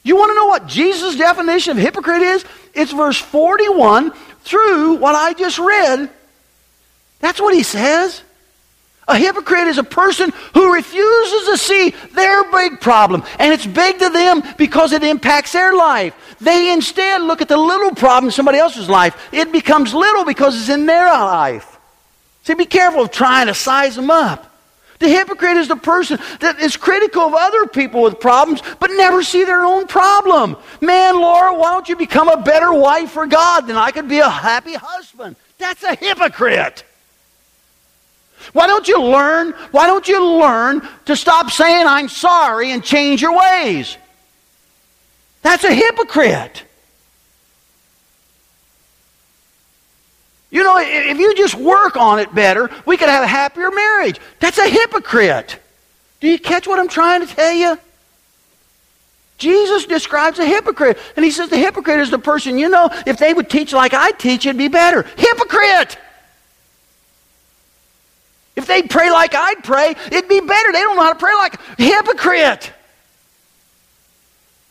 You 0.03 0.17
want 0.17 0.31
to 0.31 0.35
know 0.35 0.47
what 0.47 0.67
Jesus' 0.67 1.17
definition 1.17 1.73
of 1.73 1.83
hypocrite 1.83 2.23
is? 2.23 2.45
It's 2.75 2.93
verse 2.93 3.19
41 3.19 4.13
through 4.43 4.95
what 4.95 5.15
I 5.15 5.35
just 5.35 5.59
read. 5.59 6.11
That's 7.21 7.41
what 7.41 7.55
he 7.55 7.63
says. 7.63 8.23
A 9.09 9.17
hypocrite 9.17 9.69
is 9.69 9.79
a 9.79 9.85
person 9.85 10.33
who 10.53 10.73
refuses 10.73 11.49
to 11.49 11.57
see 11.57 11.91
their 12.13 12.51
big 12.53 12.81
problem. 12.81 13.25
And 13.39 13.55
it's 13.55 13.67
big 13.67 13.99
to 13.99 14.11
them 14.11 14.43
because 14.59 14.93
it 14.93 15.03
impacts 15.03 15.53
their 15.53 15.75
life. 15.75 16.15
They 16.41 16.73
instead 16.73 17.23
look 17.23 17.41
at 17.41 17.49
the 17.49 17.57
little 17.57 17.95
problem 17.95 18.27
in 18.27 18.33
somebody 18.33 18.59
else's 18.59 18.89
life. 18.89 19.29
It 19.33 19.51
becomes 19.51 19.95
little 19.95 20.27
because 20.27 20.61
it's 20.61 20.69
in 20.69 20.85
their 20.85 21.07
life. 21.07 21.79
See, 22.45 22.55
be 22.55 22.67
careful 22.67 23.03
of 23.03 23.11
trying 23.11 23.47
to 23.47 23.55
size 23.55 23.97
them 23.97 24.11
up. 24.11 24.55
The 24.99 25.09
hypocrite 25.09 25.57
is 25.57 25.69
the 25.69 25.77
person 25.77 26.19
that 26.41 26.59
is 26.61 26.77
critical 26.77 27.23
of 27.23 27.35
other 27.35 27.67
people 27.67 28.03
with 28.03 28.19
problems, 28.19 28.63
but 28.81 28.91
never 28.91 29.23
see 29.23 29.45
their 29.45 29.65
own 29.65 29.87
problem. 29.87 30.57
Man, 30.81 31.21
Laura, 31.21 31.55
why 31.55 31.71
don't 31.73 31.89
you 31.89 31.97
become 31.97 32.29
a 32.29 32.37
better 32.37 32.73
wife 32.73 33.13
for 33.13 33.27
God? 33.27 33.67
Then 33.67 33.77
I 33.77 33.93
could 33.93 34.09
be 34.09 34.19
a 34.19 34.29
happy 34.29 34.75
husband. 34.75 35.37
That's 35.59 35.83
a 35.85 35.95
hypocrite. 35.95 36.85
Why 38.53 38.67
don't 38.67 38.89
you 38.89 39.03
learn? 39.03 39.53
Why 39.71 39.87
don't 39.87 40.09
you 40.09 40.25
learn 40.25 40.87
to 41.07 41.17
stop 41.17 41.51
saying 41.51 41.87
I'm 41.87 42.09
sorry 42.09 42.73
and 42.73 42.83
change 42.83 43.23
your 43.23 43.37
ways? 43.37 43.97
That's 45.43 45.65
a 45.65 45.73
hypocrite. 45.73 46.65
You 50.51 50.63
know, 50.63 50.79
if 50.79 51.19
you 51.19 51.35
just 51.35 51.55
work 51.55 51.97
on 51.97 52.19
it 52.19 52.35
better, 52.35 52.71
we 52.87 52.97
could 52.97 53.09
have 53.09 53.23
a 53.23 53.27
happier 53.27 53.71
marriage. 53.71 54.19
That's 54.41 54.59
a 54.59 54.69
hypocrite. 54.69 55.59
Do 56.21 56.29
you 56.29 56.39
catch 56.39 56.67
what 56.67 56.79
I'm 56.79 56.89
trying 56.89 57.27
to 57.27 57.35
tell 57.35 57.53
you? 57.53 57.79
Jesus 59.37 59.87
describes 59.87 60.39
a 60.39 60.45
hypocrite, 60.45 60.99
and 61.15 61.25
he 61.25 61.31
says 61.31 61.49
the 61.49 61.59
hypocrite 61.59 62.01
is 62.01 62.11
the 62.11 62.19
person, 62.19 62.59
you 62.59 62.69
know, 62.69 62.89
if 63.07 63.19
they 63.19 63.33
would 63.33 63.49
teach 63.49 63.73
like 63.73 63.95
I 63.95 64.11
teach, 64.13 64.47
it'd 64.47 64.59
be 64.59 64.69
better. 64.69 65.03
Hypocrite! 65.17 65.97
If 68.57 68.67
they'd 68.67 68.91
pray 68.91 69.11
like 69.11 69.37
I'd 69.37 69.63
pray, 69.63 69.95
it'd 70.07 70.29
be 70.29 70.41
better. 70.41 70.73
They 70.73 70.81
don't 70.81 70.97
know 70.97 71.03
how 71.03 71.13
to 71.13 71.19
pray 71.19 71.35
like 71.35 71.61
hypocrite. 71.79 72.73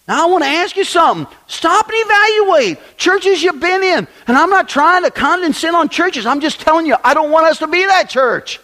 Now, 0.08 0.24
I 0.24 0.32
want 0.32 0.44
to 0.46 0.50
ask 0.50 0.78
you 0.78 0.86
something. 0.86 1.28
Stop 1.48 1.90
and 1.90 1.96
evaluate 1.98 2.98
churches 2.98 3.44
you've 3.44 3.60
been 3.60 3.84
in. 3.84 4.08
And 4.28 4.38
I'm 4.38 4.50
not 4.50 4.70
trying 4.70 5.04
to 5.04 5.12
condescend 5.12 5.76
on 5.76 5.90
churches. 5.90 6.26
I'm 6.26 6.40
just 6.40 6.62
telling 6.62 6.86
you, 6.86 6.96
I 7.04 7.14
don't 7.14 7.30
want 7.30 7.48
us 7.48 7.60
to 7.60 7.68
be 7.68 7.86
that 7.86 8.10
church. 8.10 8.62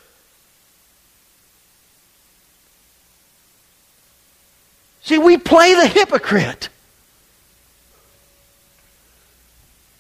See, 5.01 5.17
we 5.17 5.37
play 5.37 5.73
the 5.73 5.85
hypocrite. 5.85 6.69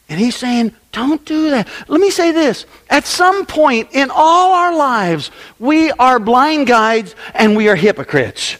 And 0.07 0.17
he's 0.17 0.35
saying, 0.35 0.73
don't 0.93 1.25
do 1.25 1.49
that. 1.49 1.67
Let 1.89 1.99
me 1.99 2.09
say 2.09 2.31
this. 2.31 2.65
At 2.89 3.05
some 3.05 3.45
point 3.45 3.89
in 3.91 4.11
all 4.13 4.53
our 4.53 4.73
lives, 4.73 5.29
we 5.59 5.91
are 5.91 6.19
blind 6.19 6.67
guides 6.67 7.15
and 7.33 7.57
we 7.57 7.67
are 7.67 7.75
hypocrites. 7.75 8.57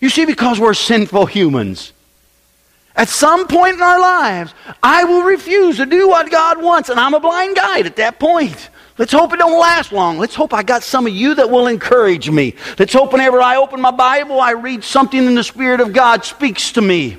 You 0.00 0.08
see, 0.08 0.24
because 0.24 0.58
we're 0.58 0.74
sinful 0.74 1.26
humans. 1.26 1.92
At 2.96 3.10
some 3.10 3.46
point 3.46 3.74
in 3.74 3.82
our 3.82 4.00
lives, 4.00 4.54
I 4.82 5.04
will 5.04 5.22
refuse 5.22 5.76
to 5.76 5.86
do 5.86 6.08
what 6.08 6.30
God 6.30 6.62
wants, 6.62 6.88
and 6.88 6.98
I'm 6.98 7.12
a 7.12 7.20
blind 7.20 7.54
guide 7.54 7.84
at 7.84 7.96
that 7.96 8.18
point. 8.18 8.70
Let's 8.96 9.12
hope 9.12 9.34
it 9.34 9.36
don't 9.36 9.60
last 9.60 9.92
long. 9.92 10.18
Let's 10.18 10.34
hope 10.34 10.54
I 10.54 10.62
got 10.62 10.82
some 10.82 11.06
of 11.06 11.12
you 11.12 11.34
that 11.34 11.50
will 11.50 11.66
encourage 11.66 12.30
me. 12.30 12.54
Let's 12.78 12.94
hope 12.94 13.12
whenever 13.12 13.42
I 13.42 13.56
open 13.56 13.82
my 13.82 13.90
Bible, 13.90 14.40
I 14.40 14.52
read 14.52 14.82
something 14.82 15.22
in 15.22 15.34
the 15.34 15.44
Spirit 15.44 15.80
of 15.80 15.92
God 15.92 16.24
speaks 16.24 16.72
to 16.72 16.80
me. 16.80 17.18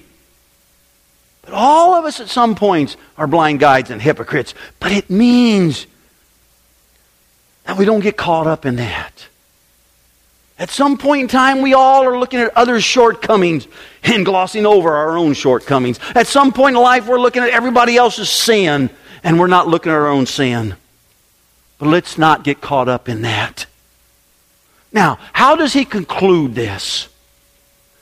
But 1.44 1.54
all 1.54 1.94
of 1.94 2.06
us 2.06 2.20
at 2.20 2.30
some 2.30 2.56
points 2.56 2.98
are 3.16 3.28
blind 3.28 3.60
guides 3.60 3.92
and 3.92 4.02
hypocrites. 4.02 4.56
But 4.80 4.92
it 4.92 5.12
means 5.12 5.86
that 7.66 7.78
we 7.78 7.86
don't 7.86 8.00
get 8.00 8.18
caught 8.18 8.48
up 8.48 8.66
in 8.66 8.78
that. 8.78 9.28
At 10.60 10.72
some 10.72 10.98
point 10.98 11.22
in 11.22 11.28
time, 11.28 11.62
we 11.62 11.74
all 11.74 12.04
are 12.04 12.18
looking 12.18 12.40
at 12.40 12.56
others' 12.58 12.84
shortcomings 12.84 13.68
and 14.04 14.26
glossing 14.26 14.66
over 14.66 14.92
our 14.92 15.18
own 15.18 15.34
shortcomings. 15.34 16.00
At 16.16 16.28
some 16.28 16.52
point 16.52 16.76
in 16.76 16.82
life, 16.82 17.08
we're 17.08 17.20
looking 17.20 17.44
at 17.44 17.50
everybody 17.50 17.96
else's 17.96 18.30
sin 18.30 18.90
and 19.24 19.40
we're 19.40 19.48
not 19.48 19.68
looking 19.68 19.92
at 19.92 19.96
our 19.96 20.08
own 20.08 20.26
sin. 20.26 20.76
But 21.78 21.90
let's 21.90 22.18
not 22.18 22.44
get 22.44 22.60
caught 22.60 22.90
up 22.90 23.08
in 23.08 23.22
that. 23.22 23.68
Now, 24.92 25.20
how 25.34 25.56
does 25.56 25.74
he 25.74 25.86
conclude 25.86 26.56
this? 26.56 27.08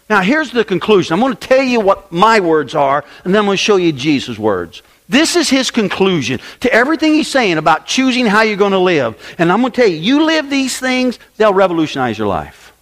Now, 0.09 0.21
here's 0.21 0.51
the 0.51 0.63
conclusion. 0.63 1.13
I'm 1.13 1.19
going 1.19 1.35
to 1.35 1.47
tell 1.47 1.63
you 1.63 1.79
what 1.79 2.11
my 2.11 2.39
words 2.39 2.75
are, 2.75 3.03
and 3.23 3.33
then 3.33 3.39
I'm 3.39 3.45
going 3.45 3.57
to 3.57 3.63
show 3.63 3.75
you 3.75 3.91
Jesus' 3.91 4.37
words. 4.37 4.81
This 5.07 5.35
is 5.35 5.49
his 5.49 5.69
conclusion 5.69 6.39
to 6.61 6.73
everything 6.73 7.13
he's 7.13 7.27
saying 7.27 7.57
about 7.57 7.85
choosing 7.85 8.25
how 8.25 8.41
you're 8.41 8.57
going 8.57 8.71
to 8.71 8.79
live. 8.79 9.35
And 9.37 9.51
I'm 9.51 9.61
going 9.61 9.71
to 9.71 9.81
tell 9.81 9.89
you, 9.89 9.97
you 9.97 10.25
live 10.25 10.49
these 10.49 10.79
things, 10.79 11.19
they'll 11.37 11.53
revolutionize 11.53 12.17
your 12.17 12.27
life. 12.27 12.73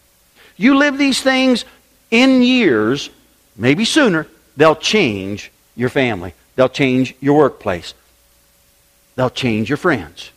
You 0.55 0.77
live 0.77 0.97
these 0.97 1.21
things 1.21 1.65
in 2.11 2.41
years, 2.41 3.09
maybe 3.57 3.83
sooner, 3.83 4.27
they'll 4.55 4.75
change 4.75 5.51
your 5.75 5.89
family. 5.89 6.33
They'll 6.55 6.69
change 6.69 7.15
your 7.19 7.37
workplace. 7.37 7.93
They'll 9.15 9.29
change 9.29 9.69
your 9.69 9.77
friends. 9.77 10.31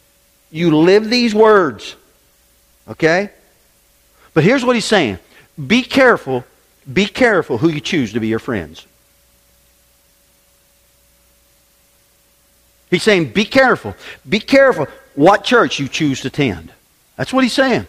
You 0.51 0.77
live 0.77 1.09
these 1.09 1.35
words. 1.35 1.97
Okay? 2.89 3.31
But 4.35 4.45
here's 4.45 4.65
what 4.65 4.77
he's 4.77 4.85
saying 4.85 5.19
be 5.67 5.83
careful, 5.83 6.45
be 6.91 7.07
careful 7.07 7.59
who 7.59 7.69
you 7.69 7.81
choose 7.81 8.13
to 8.13 8.21
be 8.21 8.29
your 8.29 8.39
friends. 8.39 8.87
He's 12.91 13.03
saying, 13.03 13.33
be 13.33 13.45
careful. 13.45 13.95
Be 14.29 14.41
careful 14.41 14.87
what 15.15 15.45
church 15.45 15.79
you 15.81 15.89
choose 15.89 16.21
to 16.23 16.29
attend. 16.29 16.73
That's 17.17 17.33
what 17.33 17.43
he's 17.43 17.53
saying. 17.53 17.87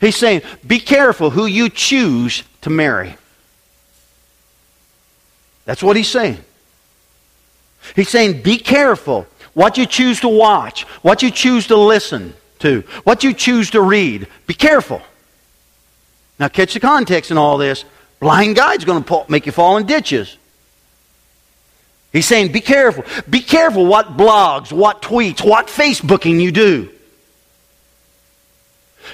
He's 0.00 0.16
saying, 0.16 0.42
be 0.66 0.80
careful 0.80 1.30
who 1.30 1.46
you 1.46 1.68
choose 1.68 2.42
to 2.62 2.70
marry. 2.70 3.16
That's 5.64 5.82
what 5.82 5.96
he's 5.96 6.08
saying. 6.08 6.38
He's 7.94 8.08
saying, 8.08 8.42
be 8.42 8.58
careful 8.58 9.26
what 9.52 9.78
you 9.78 9.86
choose 9.86 10.20
to 10.20 10.28
watch, 10.28 10.82
what 11.02 11.22
you 11.22 11.30
choose 11.30 11.68
to 11.68 11.76
listen 11.76 12.34
to, 12.58 12.82
what 13.04 13.22
you 13.22 13.32
choose 13.32 13.70
to 13.70 13.80
read. 13.80 14.26
Be 14.46 14.54
careful. 14.54 15.00
Now, 16.38 16.48
catch 16.48 16.74
the 16.74 16.80
context 16.80 17.30
in 17.30 17.38
all 17.38 17.58
this. 17.58 17.84
Blind 18.18 18.56
guide's 18.56 18.84
going 18.84 19.04
to 19.04 19.24
make 19.28 19.46
you 19.46 19.52
fall 19.52 19.76
in 19.76 19.86
ditches. 19.86 20.36
He's 22.14 22.26
saying, 22.26 22.52
be 22.52 22.60
careful. 22.60 23.04
Be 23.28 23.40
careful 23.40 23.86
what 23.86 24.16
blogs, 24.16 24.70
what 24.70 25.02
tweets, 25.02 25.44
what 25.44 25.66
Facebooking 25.66 26.40
you 26.40 26.52
do. 26.52 26.88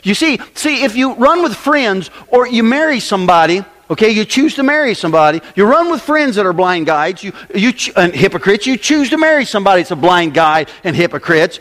You 0.03 0.15
see, 0.15 0.39
see, 0.55 0.85
if 0.85 0.95
you 0.95 1.15
run 1.15 1.43
with 1.43 1.57
friends 1.57 2.11
or 2.29 2.47
you 2.47 2.63
marry 2.63 3.01
somebody, 3.01 3.65
okay, 3.89 4.11
you 4.11 4.27
choose 4.27 4.55
to 4.57 4.63
marry 4.63 4.93
somebody, 4.93 5.41
you 5.57 5.65
run 5.65 5.91
with 5.91 6.03
friends 6.03 6.37
that 6.37 6.45
are 6.45 6.53
blind 6.53 6.85
guides, 6.85 7.25
you, 7.25 7.33
you 7.55 7.73
and 7.97 8.15
hypocrites, 8.15 8.67
you 8.67 8.77
choose 8.77 9.09
to 9.11 9.17
marry 9.17 9.47
somebody 9.47 9.81
that's 9.81 9.93
a 9.93 9.97
blind 9.97 10.35
guide 10.35 10.69
and 10.85 10.95
hypocrites. 10.95 11.59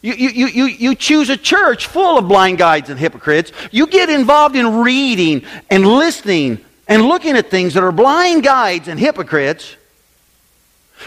You, 0.00 0.14
you, 0.14 0.46
you, 0.46 0.64
you 0.64 0.94
choose 0.94 1.28
a 1.28 1.36
church 1.36 1.86
full 1.86 2.16
of 2.16 2.26
blind 2.28 2.56
guides 2.56 2.88
and 2.88 2.98
hypocrites. 2.98 3.52
You 3.72 3.86
get 3.88 4.08
involved 4.08 4.56
in 4.56 4.78
reading 4.78 5.44
and 5.68 5.86
listening 5.86 6.64
and 6.88 7.02
looking 7.02 7.36
at 7.36 7.50
things 7.50 7.74
that 7.74 7.84
are 7.84 7.92
blind 7.92 8.42
guides 8.42 8.88
and 8.88 8.98
hypocrites. 8.98 9.76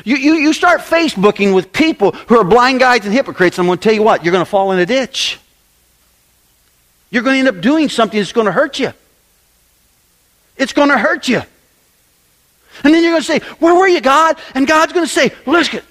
You, 0.03 0.15
you, 0.17 0.33
you 0.35 0.53
start 0.53 0.81
Facebooking 0.81 1.55
with 1.55 1.71
people 1.71 2.11
who 2.11 2.37
are 2.39 2.43
blind 2.43 2.79
guides 2.79 3.05
and 3.05 3.13
hypocrites, 3.13 3.57
I'm 3.57 3.65
going 3.65 3.77
to 3.77 3.83
tell 3.83 3.93
you 3.93 4.03
what, 4.03 4.23
you're 4.23 4.31
going 4.31 4.45
to 4.45 4.49
fall 4.49 4.71
in 4.71 4.79
a 4.79 4.85
ditch. 4.85 5.39
You're 7.09 7.23
going 7.23 7.35
to 7.35 7.47
end 7.47 7.57
up 7.57 7.61
doing 7.61 7.87
something 7.89 8.19
that's 8.19 8.33
going 8.33 8.45
to 8.45 8.51
hurt 8.51 8.79
you. 8.79 8.91
It's 10.57 10.73
going 10.73 10.89
to 10.89 10.97
hurt 10.97 11.27
you. 11.27 11.41
And 12.83 12.93
then 12.93 13.03
you're 13.03 13.13
going 13.13 13.21
to 13.21 13.27
say, 13.27 13.39
Where 13.59 13.75
were 13.75 13.87
you, 13.87 14.01
God? 14.01 14.37
And 14.53 14.67
God's 14.67 14.93
going 14.93 15.05
to 15.05 15.11
say, 15.11 15.31
Listen, 15.45 15.81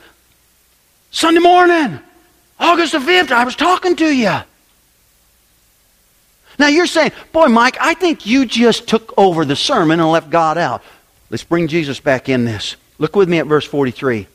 Sunday 1.10 1.40
morning, 1.40 1.98
August 2.58 2.92
the 2.92 2.98
5th, 2.98 3.30
I 3.30 3.44
was 3.44 3.56
talking 3.56 3.96
to 3.96 4.06
you. 4.06 4.34
Now 6.58 6.68
you're 6.68 6.86
saying, 6.86 7.12
Boy, 7.32 7.46
Mike, 7.46 7.76
I 7.80 7.94
think 7.94 8.26
you 8.26 8.44
just 8.44 8.86
took 8.86 9.14
over 9.16 9.44
the 9.44 9.56
sermon 9.56 10.00
and 10.00 10.10
left 10.10 10.30
God 10.30 10.58
out. 10.58 10.82
Let's 11.30 11.44
bring 11.44 11.68
Jesus 11.68 12.00
back 12.00 12.28
in 12.28 12.44
this. 12.44 12.76
Look 12.98 13.16
with 13.16 13.28
me 13.28 13.38
at 13.38 13.46
verse 13.46 13.64
43. 13.64 14.28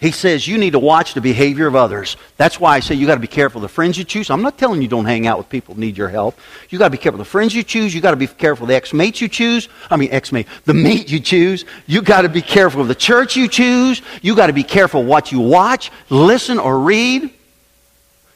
He 0.00 0.12
says 0.12 0.46
you 0.46 0.58
need 0.58 0.70
to 0.74 0.78
watch 0.78 1.14
the 1.14 1.20
behavior 1.20 1.66
of 1.66 1.74
others. 1.74 2.16
That's 2.36 2.60
why 2.60 2.76
I 2.76 2.80
say 2.80 2.94
you 2.94 3.04
got 3.04 3.16
to 3.16 3.20
be 3.20 3.26
careful 3.26 3.60
the 3.60 3.68
friends 3.68 3.98
you 3.98 4.04
choose. 4.04 4.30
I'm 4.30 4.42
not 4.42 4.56
telling 4.56 4.80
you 4.80 4.86
don't 4.86 5.06
hang 5.06 5.26
out 5.26 5.38
with 5.38 5.48
people 5.48 5.74
who 5.74 5.80
need 5.80 5.98
your 5.98 6.08
help. 6.08 6.38
You 6.70 6.78
got 6.78 6.86
to 6.86 6.92
be 6.92 6.98
careful 6.98 7.18
the 7.18 7.24
friends 7.24 7.52
you 7.52 7.64
choose. 7.64 7.92
You 7.92 8.00
got 8.00 8.12
to 8.12 8.16
be 8.16 8.28
careful 8.28 8.68
the 8.68 8.76
ex-mates 8.76 9.20
you 9.20 9.28
choose. 9.28 9.68
I 9.90 9.96
mean 9.96 10.10
ex-mate, 10.12 10.46
the 10.66 10.74
mate 10.74 11.10
you 11.10 11.18
choose. 11.18 11.64
You 11.88 12.00
got 12.00 12.22
to 12.22 12.28
be 12.28 12.42
careful 12.42 12.80
of 12.80 12.86
the 12.86 12.94
church 12.94 13.34
you 13.34 13.48
choose. 13.48 14.00
You 14.22 14.36
got 14.36 14.46
to 14.46 14.52
be 14.52 14.62
careful 14.62 15.02
what 15.02 15.32
you 15.32 15.40
watch, 15.40 15.90
listen, 16.10 16.60
or 16.60 16.78
read. 16.78 17.30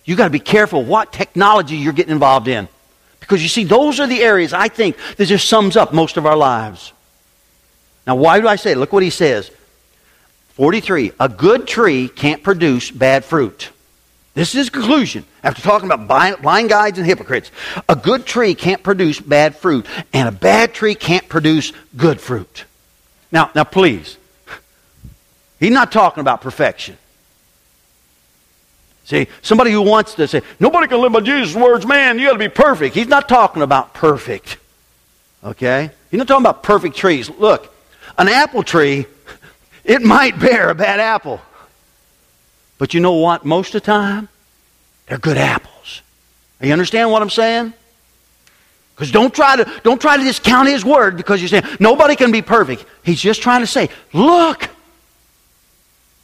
You 0.04 0.16
got 0.16 0.24
to 0.24 0.30
be 0.30 0.40
careful 0.40 0.82
what 0.82 1.12
technology 1.12 1.76
you're 1.76 1.92
getting 1.92 2.12
involved 2.12 2.48
in. 2.48 2.66
Because 3.20 3.40
you 3.40 3.48
see, 3.48 3.62
those 3.62 4.00
are 4.00 4.08
the 4.08 4.20
areas 4.20 4.52
I 4.52 4.66
think 4.66 4.96
that 5.16 5.26
just 5.26 5.48
sums 5.48 5.76
up 5.76 5.92
most 5.92 6.16
of 6.16 6.26
our 6.26 6.36
lives. 6.36 6.92
Now, 8.06 8.16
why 8.16 8.40
do 8.40 8.48
I 8.48 8.56
say? 8.56 8.74
Look 8.74 8.92
what 8.92 9.02
he 9.02 9.10
says. 9.10 9.50
43. 10.54 11.12
A 11.18 11.28
good 11.28 11.66
tree 11.66 12.08
can't 12.08 12.42
produce 12.42 12.90
bad 12.90 13.24
fruit. 13.24 13.70
This 14.34 14.54
is 14.54 14.54
his 14.54 14.70
conclusion 14.70 15.24
after 15.42 15.60
talking 15.60 15.90
about 15.90 16.40
blind 16.42 16.70
guides 16.70 16.98
and 16.98 17.06
hypocrites. 17.06 17.50
A 17.88 17.96
good 17.96 18.24
tree 18.24 18.54
can't 18.54 18.82
produce 18.82 19.20
bad 19.20 19.56
fruit, 19.56 19.86
and 20.12 20.28
a 20.28 20.32
bad 20.32 20.72
tree 20.72 20.94
can't 20.94 21.28
produce 21.28 21.72
good 21.96 22.20
fruit. 22.20 22.64
Now, 23.30 23.50
now 23.54 23.64
please, 23.64 24.16
he's 25.60 25.70
not 25.70 25.92
talking 25.92 26.22
about 26.22 26.40
perfection. 26.40 26.96
See, 29.04 29.26
somebody 29.42 29.72
who 29.72 29.82
wants 29.82 30.14
to 30.14 30.28
say, 30.28 30.42
nobody 30.60 30.86
can 30.86 31.00
live 31.00 31.12
by 31.12 31.20
Jesus' 31.20 31.54
words, 31.54 31.84
man, 31.84 32.18
you 32.18 32.26
got 32.26 32.34
to 32.34 32.38
be 32.38 32.48
perfect. 32.48 32.94
He's 32.94 33.08
not 33.08 33.28
talking 33.28 33.62
about 33.62 33.92
perfect. 33.92 34.58
Okay? 35.44 35.90
He's 36.10 36.18
not 36.18 36.28
talking 36.28 36.44
about 36.44 36.62
perfect 36.62 36.96
trees. 36.96 37.28
Look, 37.28 37.74
an 38.18 38.28
apple 38.28 38.62
tree 38.62 39.06
it 39.84 40.02
might 40.02 40.38
bear 40.38 40.70
a 40.70 40.74
bad 40.74 41.00
apple. 41.00 41.40
But 42.78 42.94
you 42.94 43.00
know 43.00 43.14
what? 43.14 43.44
Most 43.44 43.74
of 43.74 43.82
the 43.82 43.86
time, 43.86 44.28
they're 45.06 45.18
good 45.18 45.36
apples. 45.36 46.02
You 46.60 46.72
understand 46.72 47.10
what 47.10 47.22
I'm 47.22 47.30
saying? 47.30 47.72
Because 48.94 49.10
don't 49.10 49.34
try 49.34 49.56
to 49.56 49.80
don't 49.82 50.00
try 50.00 50.16
to 50.16 50.22
discount 50.22 50.68
his 50.68 50.84
word 50.84 51.16
because 51.16 51.40
you're 51.40 51.48
saying 51.48 51.64
nobody 51.80 52.14
can 52.14 52.30
be 52.30 52.42
perfect. 52.42 52.84
He's 53.02 53.20
just 53.20 53.42
trying 53.42 53.62
to 53.62 53.66
say, 53.66 53.88
look, 54.12 54.68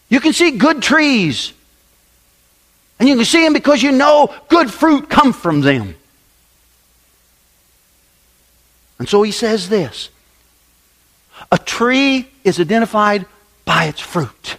you 0.08 0.20
can 0.20 0.32
see 0.32 0.52
good 0.52 0.80
trees. 0.80 1.52
And 3.00 3.08
you 3.08 3.16
can 3.16 3.24
see 3.24 3.42
them 3.42 3.52
because 3.52 3.82
you 3.82 3.92
know 3.92 4.34
good 4.48 4.72
fruit 4.72 5.08
come 5.08 5.32
from 5.32 5.60
them. 5.60 5.94
And 8.98 9.08
so 9.08 9.22
he 9.22 9.30
says 9.30 9.68
this. 9.68 10.10
A 11.50 11.58
tree 11.58 12.28
is 12.44 12.60
identified 12.60 13.26
by 13.64 13.84
its 13.84 14.00
fruit. 14.00 14.56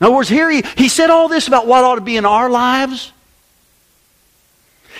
In 0.00 0.06
other 0.06 0.16
words, 0.16 0.28
here 0.28 0.50
he, 0.50 0.62
he 0.76 0.88
said 0.88 1.10
all 1.10 1.28
this 1.28 1.48
about 1.48 1.66
what 1.66 1.84
ought 1.84 1.94
to 1.96 2.00
be 2.00 2.16
in 2.16 2.24
our 2.24 2.50
lives. 2.50 3.12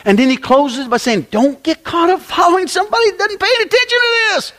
And 0.05 0.19
then 0.19 0.29
he 0.29 0.37
closes 0.37 0.87
by 0.89 0.99
saying, 0.99 1.29
Don't 1.31 1.63
get 1.63 1.85
caught 1.85 2.11
up 2.11 2.21
following 2.21 2.69
somebody 2.69 3.11
that 3.11 3.19
doesn't 3.19 3.41
pay 3.41 3.47
any 3.47 3.65
attention 3.65 3.99
to 3.99 4.35
this. 4.35 4.53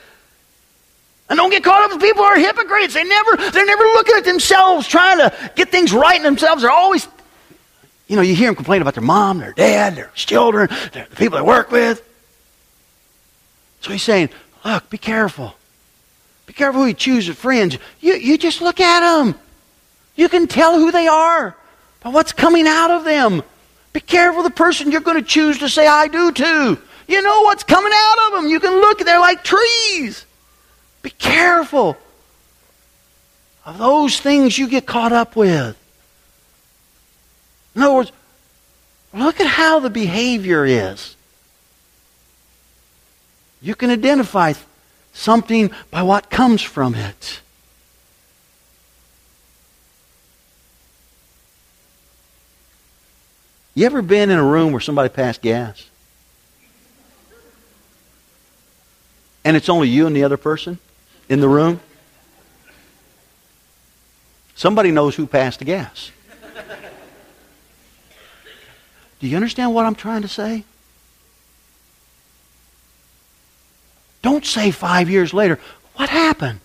And 1.29 1.37
don't 1.37 1.49
get 1.49 1.63
caught 1.63 1.83
up 1.83 1.91
with 1.91 2.01
people 2.01 2.23
who 2.23 2.29
are 2.29 2.37
hypocrites. 2.37 2.93
They 2.93 3.03
never, 3.03 3.37
they're 3.37 3.65
never 3.65 3.83
looking 3.83 4.15
at 4.15 4.25
themselves, 4.25 4.87
trying 4.87 5.17
to 5.17 5.33
get 5.55 5.69
things 5.69 5.91
right 5.91 6.17
in 6.17 6.23
themselves. 6.23 6.61
They're 6.61 6.71
always, 6.71 7.07
you 8.07 8.15
know, 8.15 8.21
you 8.21 8.35
hear 8.35 8.47
them 8.47 8.55
complain 8.55 8.81
about 8.81 8.93
their 8.93 9.03
mom, 9.03 9.39
their 9.39 9.53
dad, 9.53 9.95
their 9.95 10.11
children, 10.13 10.69
the 10.93 11.07
people 11.15 11.37
they 11.37 11.43
work 11.43 11.71
with. 11.71 12.07
So 13.81 13.91
he's 13.91 14.03
saying, 14.03 14.29
look, 14.65 14.89
be 14.89 14.97
careful. 14.97 15.55
Be 16.47 16.53
careful 16.53 16.81
who 16.81 16.87
you 16.87 16.93
choose 16.93 17.29
as 17.29 17.35
friends. 17.35 17.77
You, 18.01 18.15
you 18.15 18.37
just 18.37 18.61
look 18.61 18.79
at 18.79 18.99
them. 18.99 19.35
You 20.15 20.27
can 20.27 20.47
tell 20.47 20.77
who 20.77 20.91
they 20.91 21.07
are 21.07 21.55
by 22.01 22.09
what's 22.09 22.33
coming 22.33 22.67
out 22.67 22.91
of 22.91 23.03
them. 23.03 23.43
Be 23.93 23.99
careful 23.99 24.43
the 24.43 24.49
person 24.49 24.91
you're 24.91 25.01
going 25.01 25.21
to 25.21 25.27
choose 25.27 25.59
to 25.59 25.69
say, 25.69 25.87
I 25.87 26.07
do 26.07 26.31
to. 26.31 26.77
You 27.07 27.21
know 27.21 27.41
what's 27.43 27.63
coming 27.63 27.93
out 27.93 28.27
of 28.27 28.33
them. 28.33 28.49
You 28.49 28.59
can 28.59 28.73
look, 28.73 28.99
they're 28.99 29.19
like 29.19 29.43
trees. 29.43 30.25
Be 31.01 31.11
careful 31.11 31.95
of 33.65 33.77
those 33.77 34.19
things 34.19 34.57
you 34.57 34.67
get 34.67 34.85
caught 34.85 35.11
up 35.11 35.35
with. 35.35 35.77
In 37.75 37.81
other 37.81 37.93
words, 37.93 38.11
look 39.13 39.39
at 39.39 39.47
how 39.47 39.79
the 39.79 39.89
behavior 39.89 40.65
is. 40.65 41.15
You 43.65 43.73
can 43.73 43.89
identify 43.89 44.53
something 45.11 45.71
by 45.89 46.03
what 46.03 46.29
comes 46.29 46.61
from 46.61 46.93
it. 46.93 47.39
You 53.73 53.87
ever 53.87 54.03
been 54.03 54.29
in 54.29 54.37
a 54.37 54.43
room 54.43 54.71
where 54.71 54.81
somebody 54.81 55.09
passed 55.09 55.41
gas? 55.41 55.89
And 59.43 59.57
it's 59.57 59.67
only 59.67 59.89
you 59.89 60.05
and 60.05 60.15
the 60.15 60.23
other 60.23 60.37
person 60.37 60.77
in 61.27 61.39
the 61.39 61.49
room? 61.49 61.79
Somebody 64.53 64.91
knows 64.91 65.15
who 65.15 65.25
passed 65.25 65.57
the 65.57 65.65
gas. 65.65 66.11
Do 69.19 69.27
you 69.27 69.35
understand 69.35 69.73
what 69.73 69.87
I'm 69.87 69.95
trying 69.95 70.21
to 70.21 70.27
say? 70.27 70.65
Don't 74.25 74.43
say 74.43 74.71
five 74.71 75.07
years 75.07 75.35
later, 75.35 75.59
what 75.97 76.09
happened? 76.09 76.59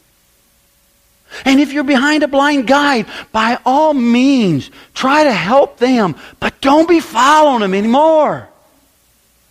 And 1.45 1.61
if 1.61 1.75
you're 1.75 1.85
behind 1.85 2.23
a 2.23 2.29
blind 2.29 2.67
guide, 2.67 3.05
by 3.33 3.59
all 3.67 3.93
means, 3.93 4.71
try 4.95 5.25
to 5.25 5.33
help 5.33 5.77
them, 5.77 6.17
but 6.41 6.59
don't 6.63 6.89
be 6.89 7.01
following 7.01 7.61
them 7.61 7.75
anymore. 7.75 8.49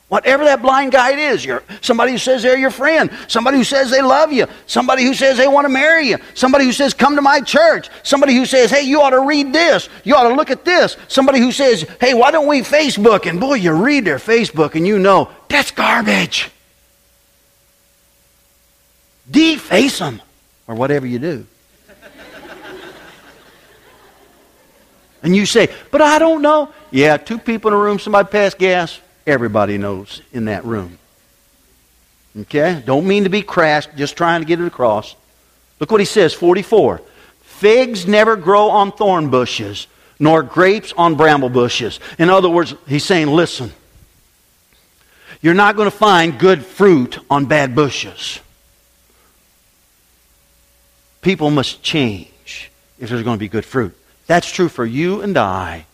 Whatever 0.07 0.45
that 0.45 0.63
blind 0.63 0.91
guide 0.91 1.19
is, 1.19 1.45
you're, 1.45 1.61
somebody 1.81 2.13
who 2.13 2.17
says 2.17 2.41
they're 2.41 2.57
your 2.57 2.71
friend, 2.71 3.11
somebody 3.27 3.57
who 3.57 3.63
says 3.63 3.91
they 3.91 4.01
love 4.01 4.33
you, 4.33 4.47
somebody 4.65 5.03
who 5.03 5.13
says 5.13 5.37
they 5.37 5.47
want 5.47 5.65
to 5.65 5.69
marry 5.69 6.07
you, 6.07 6.17
somebody 6.33 6.65
who 6.65 6.71
says, 6.71 6.95
come 6.95 7.15
to 7.15 7.21
my 7.21 7.41
church, 7.41 7.89
somebody 8.01 8.33
who 8.33 8.47
says, 8.47 8.71
hey, 8.71 8.81
you 8.81 9.03
ought 9.03 9.11
to 9.11 9.21
read 9.21 9.53
this, 9.53 9.87
you 10.03 10.15
ought 10.15 10.27
to 10.27 10.33
look 10.33 10.49
at 10.49 10.65
this, 10.65 10.97
somebody 11.09 11.37
who 11.37 11.51
says, 11.51 11.83
hey, 12.01 12.15
why 12.15 12.31
don't 12.31 12.47
we 12.47 12.61
Facebook? 12.61 13.29
And 13.29 13.39
boy, 13.39 13.53
you 13.53 13.71
read 13.71 14.03
their 14.03 14.17
Facebook 14.17 14.73
and 14.73 14.87
you 14.87 14.97
know, 14.97 15.29
that's 15.47 15.69
garbage. 15.69 16.49
Deface 19.29 19.99
them, 19.99 20.21
or 20.67 20.75
whatever 20.75 21.05
you 21.05 21.19
do. 21.19 21.45
and 25.23 25.35
you 25.35 25.45
say, 25.45 25.69
but 25.91 26.01
I 26.01 26.19
don't 26.19 26.41
know. 26.41 26.73
Yeah, 26.91 27.17
two 27.17 27.37
people 27.37 27.69
in 27.69 27.75
a 27.75 27.79
room, 27.79 27.99
somebody 27.99 28.29
passed 28.29 28.57
gas. 28.57 28.99
Everybody 29.27 29.77
knows 29.77 30.21
in 30.31 30.45
that 30.45 30.65
room. 30.65 30.97
Okay? 32.37 32.81
Don't 32.85 33.05
mean 33.05 33.25
to 33.25 33.29
be 33.29 33.43
crass, 33.43 33.87
just 33.95 34.17
trying 34.17 34.41
to 34.41 34.47
get 34.47 34.59
it 34.59 34.65
across. 34.65 35.15
Look 35.79 35.91
what 35.91 36.01
he 36.01 36.05
says, 36.05 36.33
44. 36.33 37.01
Figs 37.41 38.07
never 38.07 38.35
grow 38.35 38.69
on 38.69 38.91
thorn 38.91 39.29
bushes, 39.29 39.87
nor 40.19 40.41
grapes 40.41 40.93
on 40.97 41.15
bramble 41.15 41.49
bushes. 41.49 41.99
In 42.17 42.29
other 42.29 42.49
words, 42.49 42.73
he's 42.87 43.03
saying, 43.03 43.27
listen, 43.27 43.71
you're 45.41 45.53
not 45.53 45.75
going 45.75 45.89
to 45.89 45.95
find 45.95 46.39
good 46.39 46.65
fruit 46.65 47.19
on 47.29 47.45
bad 47.45 47.75
bushes 47.75 48.39
people 51.21 51.49
must 51.49 51.81
change 51.83 52.71
if 52.99 53.09
there's 53.09 53.23
going 53.23 53.37
to 53.37 53.39
be 53.39 53.49
good 53.49 53.65
fruit. 53.65 53.95
That's 54.27 54.51
true 54.51 54.69
for 54.69 54.85
you 54.85 55.21
and 55.21 55.37
I, 55.37 55.85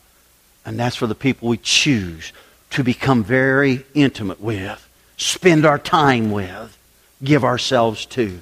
and 0.65 0.79
that's 0.79 0.95
for 0.95 1.07
the 1.07 1.15
people 1.15 1.47
we 1.47 1.57
choose 1.57 2.33
to 2.71 2.83
become 2.83 3.23
very 3.23 3.85
intimate 3.93 4.41
with, 4.41 4.89
spend 5.17 5.65
our 5.65 5.79
time 5.79 6.31
with, 6.31 6.77
give 7.23 7.43
ourselves 7.43 8.05
to. 8.07 8.41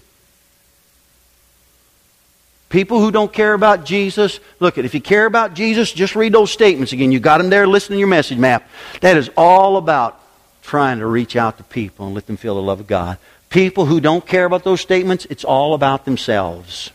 People 2.70 3.00
who 3.00 3.12
don't 3.12 3.32
care 3.32 3.54
about 3.54 3.86
Jesus, 3.86 4.40
look, 4.60 4.80
at 4.80 4.86
if 4.86 4.96
you 4.96 5.02
care 5.02 5.28
about 5.28 5.54
Jesus, 5.54 5.92
just 5.92 6.16
read 6.16 6.34
those 6.34 6.50
statements 6.50 6.92
again. 6.92 7.12
You 7.12 7.20
got 7.20 7.38
them 7.38 7.52
there, 7.52 7.68
listen 7.68 7.94
to 7.94 8.00
your 8.00 8.08
message 8.08 8.40
map. 8.40 8.68
That 9.02 9.16
is 9.16 9.30
all 9.38 9.78
about 9.78 10.20
trying 10.64 10.98
to 10.98 11.06
reach 11.06 11.36
out 11.36 11.58
to 11.58 11.64
people 11.64 12.08
and 12.08 12.16
let 12.16 12.26
them 12.26 12.38
feel 12.38 12.56
the 12.56 12.64
love 12.64 12.80
of 12.80 12.88
God. 12.88 13.20
People 13.54 13.86
who 13.86 14.02
don't 14.02 14.26
care 14.26 14.46
about 14.46 14.64
those 14.64 14.82
statements, 14.82 15.26
it's 15.30 15.44
all 15.44 15.76
about 15.76 16.06
themselves. 16.06 16.90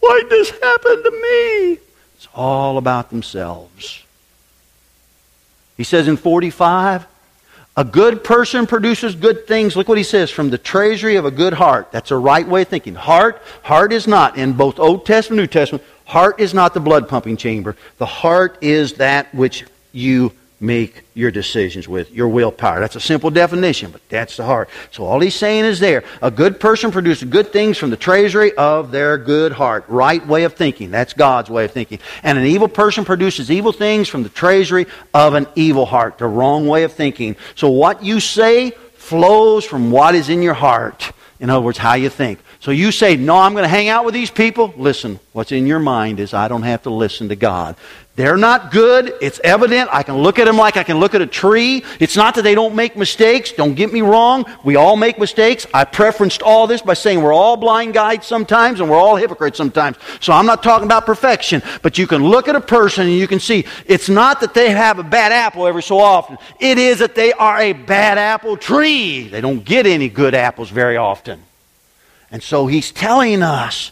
Why 0.00 0.20
did 0.20 0.28
this 0.28 0.50
happen 0.50 1.02
to 1.02 1.10
me? 1.10 1.78
It's 2.16 2.28
all 2.34 2.76
about 2.76 3.08
themselves. 3.08 4.04
He 5.78 5.84
says 5.84 6.06
in 6.06 6.18
45, 6.18 7.06
a 7.78 7.84
good 7.84 8.22
person 8.22 8.66
produces 8.66 9.14
good 9.14 9.46
things. 9.46 9.74
Look 9.74 9.88
what 9.88 9.96
he 9.96 10.04
says 10.04 10.30
from 10.30 10.50
the 10.50 10.58
treasury 10.58 11.16
of 11.16 11.24
a 11.24 11.30
good 11.30 11.54
heart. 11.54 11.90
That's 11.92 12.10
a 12.10 12.16
right 12.18 12.46
way 12.46 12.60
of 12.60 12.68
thinking. 12.68 12.94
Heart, 12.94 13.40
heart 13.62 13.94
is 13.94 14.06
not, 14.06 14.36
in 14.36 14.52
both 14.52 14.78
Old 14.78 15.06
Testament 15.06 15.40
and 15.40 15.48
New 15.48 15.50
Testament, 15.50 15.82
heart 16.04 16.40
is 16.40 16.52
not 16.52 16.74
the 16.74 16.80
blood 16.80 17.08
pumping 17.08 17.38
chamber. 17.38 17.74
The 17.96 18.04
heart 18.04 18.58
is 18.60 18.94
that 18.94 19.34
which 19.34 19.64
you 19.92 20.32
make 20.62 21.02
your 21.14 21.30
decisions 21.30 21.88
with, 21.88 22.12
your 22.12 22.28
willpower. 22.28 22.80
That's 22.80 22.96
a 22.96 23.00
simple 23.00 23.30
definition, 23.30 23.90
but 23.90 24.00
that's 24.08 24.36
the 24.36 24.44
heart. 24.44 24.70
So 24.92 25.04
all 25.04 25.20
he's 25.20 25.34
saying 25.34 25.64
is 25.64 25.80
there, 25.80 26.04
a 26.22 26.30
good 26.30 26.60
person 26.60 26.92
produces 26.92 27.28
good 27.28 27.52
things 27.52 27.76
from 27.76 27.90
the 27.90 27.96
treasury 27.96 28.52
of 28.54 28.92
their 28.92 29.18
good 29.18 29.52
heart. 29.52 29.84
Right 29.88 30.24
way 30.26 30.44
of 30.44 30.54
thinking. 30.54 30.90
That's 30.90 31.12
God's 31.12 31.50
way 31.50 31.64
of 31.64 31.72
thinking. 31.72 31.98
And 32.22 32.38
an 32.38 32.46
evil 32.46 32.68
person 32.68 33.04
produces 33.04 33.50
evil 33.50 33.72
things 33.72 34.08
from 34.08 34.22
the 34.22 34.28
treasury 34.28 34.86
of 35.12 35.34
an 35.34 35.48
evil 35.56 35.84
heart. 35.84 36.18
The 36.18 36.28
wrong 36.28 36.68
way 36.68 36.84
of 36.84 36.92
thinking. 36.92 37.36
So 37.56 37.68
what 37.68 38.04
you 38.04 38.20
say 38.20 38.70
flows 38.94 39.64
from 39.64 39.90
what 39.90 40.14
is 40.14 40.28
in 40.28 40.42
your 40.42 40.54
heart. 40.54 41.12
In 41.40 41.50
other 41.50 41.60
words, 41.60 41.76
how 41.76 41.94
you 41.94 42.08
think. 42.08 42.38
So 42.60 42.70
you 42.70 42.92
say, 42.92 43.16
No, 43.16 43.36
I'm 43.36 43.52
going 43.52 43.64
to 43.64 43.68
hang 43.68 43.88
out 43.88 44.04
with 44.04 44.14
these 44.14 44.30
people. 44.30 44.72
Listen, 44.76 45.18
what's 45.32 45.50
in 45.50 45.66
your 45.66 45.80
mind 45.80 46.20
is 46.20 46.32
I 46.32 46.46
don't 46.46 46.62
have 46.62 46.84
to 46.84 46.90
listen 46.90 47.28
to 47.30 47.36
God. 47.36 47.74
They're 48.14 48.36
not 48.36 48.70
good. 48.70 49.14
It's 49.22 49.40
evident. 49.42 49.88
I 49.90 50.02
can 50.02 50.18
look 50.18 50.38
at 50.38 50.44
them 50.44 50.58
like 50.58 50.76
I 50.76 50.82
can 50.82 50.98
look 50.98 51.14
at 51.14 51.22
a 51.22 51.26
tree. 51.26 51.82
It's 51.98 52.14
not 52.14 52.34
that 52.34 52.42
they 52.42 52.54
don't 52.54 52.74
make 52.74 52.94
mistakes. 52.94 53.52
Don't 53.52 53.74
get 53.74 53.90
me 53.90 54.02
wrong. 54.02 54.44
We 54.64 54.76
all 54.76 54.96
make 54.96 55.18
mistakes. 55.18 55.66
I 55.72 55.86
preferenced 55.86 56.42
all 56.42 56.66
this 56.66 56.82
by 56.82 56.92
saying 56.92 57.22
we're 57.22 57.32
all 57.32 57.56
blind 57.56 57.94
guides 57.94 58.26
sometimes 58.26 58.80
and 58.80 58.90
we're 58.90 58.98
all 58.98 59.16
hypocrites 59.16 59.56
sometimes. 59.56 59.96
So 60.20 60.34
I'm 60.34 60.44
not 60.44 60.62
talking 60.62 60.84
about 60.84 61.06
perfection. 61.06 61.62
But 61.80 61.96
you 61.96 62.06
can 62.06 62.22
look 62.22 62.48
at 62.48 62.56
a 62.56 62.60
person 62.60 63.06
and 63.06 63.16
you 63.16 63.26
can 63.26 63.40
see 63.40 63.64
it's 63.86 64.10
not 64.10 64.40
that 64.42 64.52
they 64.52 64.70
have 64.70 64.98
a 64.98 65.04
bad 65.04 65.32
apple 65.32 65.66
every 65.66 65.82
so 65.82 65.98
often. 65.98 66.36
It 66.60 66.76
is 66.76 66.98
that 66.98 67.14
they 67.14 67.32
are 67.32 67.58
a 67.60 67.72
bad 67.72 68.18
apple 68.18 68.58
tree. 68.58 69.28
They 69.28 69.40
don't 69.40 69.64
get 69.64 69.86
any 69.86 70.10
good 70.10 70.34
apples 70.34 70.68
very 70.68 70.98
often. 70.98 71.42
And 72.30 72.42
so 72.42 72.66
he's 72.66 72.92
telling 72.92 73.42
us 73.42 73.90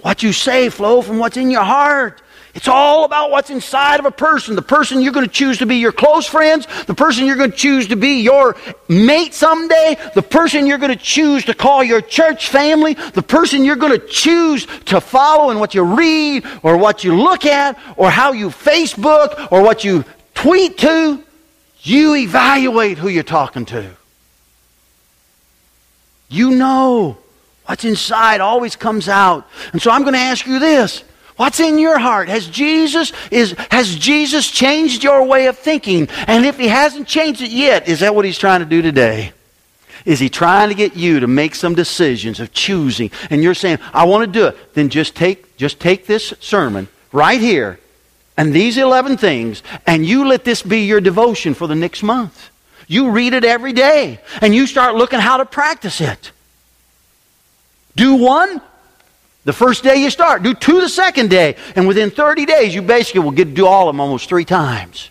what 0.00 0.22
you 0.22 0.32
say 0.32 0.70
flow 0.70 1.02
from 1.02 1.18
what's 1.18 1.36
in 1.36 1.50
your 1.50 1.64
heart. 1.64 2.22
It's 2.54 2.66
all 2.66 3.04
about 3.04 3.30
what's 3.30 3.50
inside 3.50 4.00
of 4.00 4.06
a 4.06 4.10
person. 4.10 4.56
The 4.56 4.62
person 4.62 5.00
you're 5.00 5.12
going 5.12 5.26
to 5.26 5.32
choose 5.32 5.58
to 5.58 5.66
be 5.66 5.76
your 5.76 5.92
close 5.92 6.26
friends, 6.26 6.66
the 6.86 6.94
person 6.94 7.26
you're 7.26 7.36
going 7.36 7.52
to 7.52 7.56
choose 7.56 7.88
to 7.88 7.96
be 7.96 8.22
your 8.22 8.56
mate 8.88 9.34
someday, 9.34 9.96
the 10.14 10.22
person 10.22 10.66
you're 10.66 10.78
going 10.78 10.96
to 10.96 11.02
choose 11.02 11.44
to 11.44 11.54
call 11.54 11.84
your 11.84 12.00
church 12.00 12.48
family, 12.48 12.94
the 12.94 13.22
person 13.22 13.64
you're 13.64 13.76
going 13.76 13.98
to 13.98 14.04
choose 14.06 14.66
to 14.86 15.00
follow 15.00 15.50
in 15.50 15.60
what 15.60 15.74
you 15.74 15.82
read 15.82 16.44
or 16.62 16.76
what 16.76 17.04
you 17.04 17.14
look 17.14 17.46
at 17.46 17.78
or 17.96 18.10
how 18.10 18.32
you 18.32 18.48
Facebook 18.48 19.52
or 19.52 19.62
what 19.62 19.84
you 19.84 20.04
tweet 20.34 20.78
to. 20.78 21.22
You 21.82 22.16
evaluate 22.16 22.98
who 22.98 23.08
you're 23.08 23.22
talking 23.22 23.64
to. 23.66 23.90
You 26.28 26.50
know 26.50 27.18
what's 27.66 27.84
inside 27.84 28.40
always 28.40 28.74
comes 28.74 29.08
out. 29.08 29.46
And 29.72 29.80
so 29.80 29.90
I'm 29.92 30.02
going 30.02 30.14
to 30.14 30.20
ask 30.20 30.46
you 30.46 30.58
this. 30.58 31.04
What's 31.40 31.58
in 31.58 31.78
your 31.78 31.98
heart? 31.98 32.28
Has 32.28 32.46
Jesus 32.46 33.14
is 33.30 33.54
has 33.70 33.96
Jesus 33.96 34.46
changed 34.50 35.02
your 35.02 35.24
way 35.24 35.46
of 35.46 35.56
thinking? 35.56 36.06
And 36.26 36.44
if 36.44 36.58
he 36.58 36.68
hasn't 36.68 37.08
changed 37.08 37.40
it 37.40 37.48
yet, 37.48 37.88
is 37.88 38.00
that 38.00 38.14
what 38.14 38.26
he's 38.26 38.36
trying 38.36 38.60
to 38.60 38.66
do 38.66 38.82
today? 38.82 39.32
Is 40.04 40.20
he 40.20 40.28
trying 40.28 40.68
to 40.68 40.74
get 40.74 40.96
you 40.96 41.20
to 41.20 41.26
make 41.26 41.54
some 41.54 41.74
decisions 41.74 42.40
of 42.40 42.52
choosing? 42.52 43.10
And 43.30 43.42
you're 43.42 43.54
saying, 43.54 43.78
"I 43.94 44.04
want 44.04 44.30
to 44.30 44.38
do 44.38 44.48
it." 44.48 44.74
Then 44.74 44.90
just 44.90 45.14
take 45.14 45.56
just 45.56 45.80
take 45.80 46.06
this 46.06 46.34
sermon 46.40 46.88
right 47.10 47.40
here 47.40 47.80
and 48.36 48.52
these 48.52 48.76
11 48.76 49.16
things 49.16 49.62
and 49.86 50.04
you 50.04 50.26
let 50.26 50.44
this 50.44 50.60
be 50.60 50.80
your 50.84 51.00
devotion 51.00 51.54
for 51.54 51.66
the 51.66 51.74
next 51.74 52.02
month. 52.02 52.50
You 52.86 53.08
read 53.08 53.32
it 53.32 53.46
every 53.46 53.72
day 53.72 54.20
and 54.42 54.54
you 54.54 54.66
start 54.66 54.94
looking 54.94 55.20
how 55.20 55.38
to 55.38 55.46
practice 55.46 56.02
it. 56.02 56.32
Do 57.96 58.16
one, 58.16 58.60
the 59.44 59.52
first 59.52 59.82
day 59.82 59.96
you 59.96 60.10
start, 60.10 60.42
do 60.42 60.54
two 60.54 60.80
the 60.80 60.88
second 60.88 61.30
day, 61.30 61.56
and 61.74 61.88
within 61.88 62.10
30 62.10 62.44
days, 62.44 62.74
you 62.74 62.82
basically 62.82 63.20
will 63.20 63.30
get 63.30 63.46
to 63.46 63.54
do 63.54 63.66
all 63.66 63.88
of 63.88 63.94
them 63.94 64.00
almost 64.00 64.28
three 64.28 64.44
times. 64.44 65.10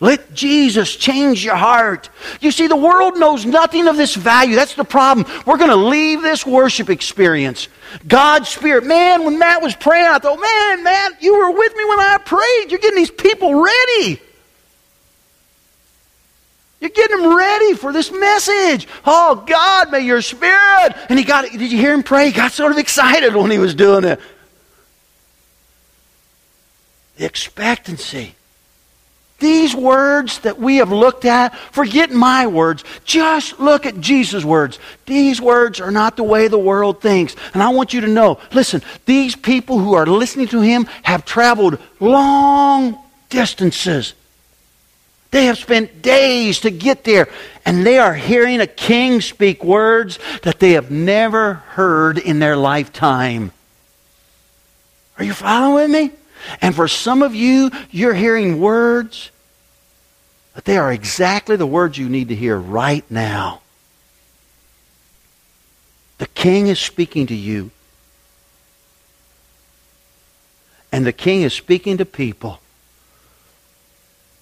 Let 0.00 0.32
Jesus 0.32 0.96
change 0.96 1.44
your 1.44 1.56
heart. 1.56 2.08
You 2.40 2.50
see, 2.50 2.66
the 2.66 2.76
world 2.76 3.18
knows 3.18 3.44
nothing 3.44 3.86
of 3.86 3.98
this 3.98 4.14
value. 4.14 4.56
That's 4.56 4.74
the 4.74 4.84
problem. 4.84 5.26
We're 5.44 5.58
going 5.58 5.70
to 5.70 5.76
leave 5.76 6.22
this 6.22 6.46
worship 6.46 6.88
experience. 6.88 7.68
God's 8.08 8.48
Spirit. 8.48 8.84
Man, 8.84 9.26
when 9.26 9.38
Matt 9.38 9.60
was 9.60 9.76
praying, 9.76 10.06
I 10.06 10.18
thought, 10.18 10.40
man, 10.40 10.82
Matt, 10.82 11.22
you 11.22 11.36
were 11.36 11.50
with 11.50 11.76
me 11.76 11.84
when 11.84 12.00
I 12.00 12.16
prayed. 12.24 12.70
You're 12.70 12.80
getting 12.80 12.96
these 12.96 13.10
people 13.10 13.62
ready. 13.62 14.22
You're 16.80 16.90
getting 16.90 17.18
them 17.18 17.36
ready 17.36 17.74
for 17.74 17.92
this 17.92 18.10
message. 18.10 18.88
Oh, 19.04 19.44
God, 19.46 19.92
may 19.92 20.00
your 20.00 20.22
spirit. 20.22 20.94
And 21.10 21.18
he 21.18 21.24
got, 21.24 21.44
did 21.50 21.60
you 21.60 21.78
hear 21.78 21.92
him 21.92 22.02
pray? 22.02 22.26
He 22.26 22.32
got 22.32 22.52
sort 22.52 22.72
of 22.72 22.78
excited 22.78 23.36
when 23.36 23.50
he 23.50 23.58
was 23.58 23.74
doing 23.74 24.04
it. 24.04 24.18
The 27.18 27.26
expectancy. 27.26 28.34
These 29.40 29.74
words 29.74 30.38
that 30.40 30.58
we 30.58 30.76
have 30.76 30.90
looked 30.90 31.26
at, 31.26 31.54
forget 31.72 32.10
my 32.10 32.46
words. 32.46 32.82
Just 33.04 33.60
look 33.60 33.84
at 33.84 34.00
Jesus' 34.00 34.44
words. 34.44 34.78
These 35.04 35.40
words 35.40 35.80
are 35.80 35.90
not 35.90 36.16
the 36.16 36.24
way 36.24 36.48
the 36.48 36.58
world 36.58 37.02
thinks. 37.02 37.36
And 37.52 37.62
I 37.62 37.70
want 37.70 37.92
you 37.92 38.02
to 38.02 38.06
know 38.06 38.38
listen, 38.52 38.82
these 39.04 39.36
people 39.36 39.78
who 39.78 39.94
are 39.94 40.06
listening 40.06 40.48
to 40.48 40.60
him 40.60 40.84
have 41.02 41.24
traveled 41.26 41.78
long 42.00 42.98
distances 43.28 44.14
they 45.30 45.46
have 45.46 45.58
spent 45.58 46.02
days 46.02 46.60
to 46.60 46.70
get 46.70 47.04
there, 47.04 47.28
and 47.64 47.86
they 47.86 47.98
are 47.98 48.14
hearing 48.14 48.60
a 48.60 48.66
king 48.66 49.20
speak 49.20 49.62
words 49.62 50.18
that 50.42 50.58
they 50.58 50.72
have 50.72 50.90
never 50.90 51.54
heard 51.54 52.18
in 52.18 52.40
their 52.40 52.56
lifetime. 52.56 53.52
Are 55.18 55.24
you 55.24 55.32
following 55.32 55.92
me? 55.92 56.10
And 56.60 56.74
for 56.74 56.88
some 56.88 57.22
of 57.22 57.34
you, 57.34 57.70
you're 57.90 58.14
hearing 58.14 58.60
words, 58.60 59.30
but 60.54 60.64
they 60.64 60.78
are 60.78 60.92
exactly 60.92 61.56
the 61.56 61.66
words 61.66 61.96
you 61.98 62.08
need 62.08 62.28
to 62.28 62.34
hear 62.34 62.56
right 62.56 63.08
now. 63.10 63.60
The 66.18 66.26
king 66.26 66.66
is 66.66 66.78
speaking 66.78 67.26
to 67.28 67.34
you. 67.34 67.70
And 70.92 71.06
the 71.06 71.12
king 71.12 71.42
is 71.42 71.54
speaking 71.54 71.98
to 71.98 72.04
people 72.04 72.58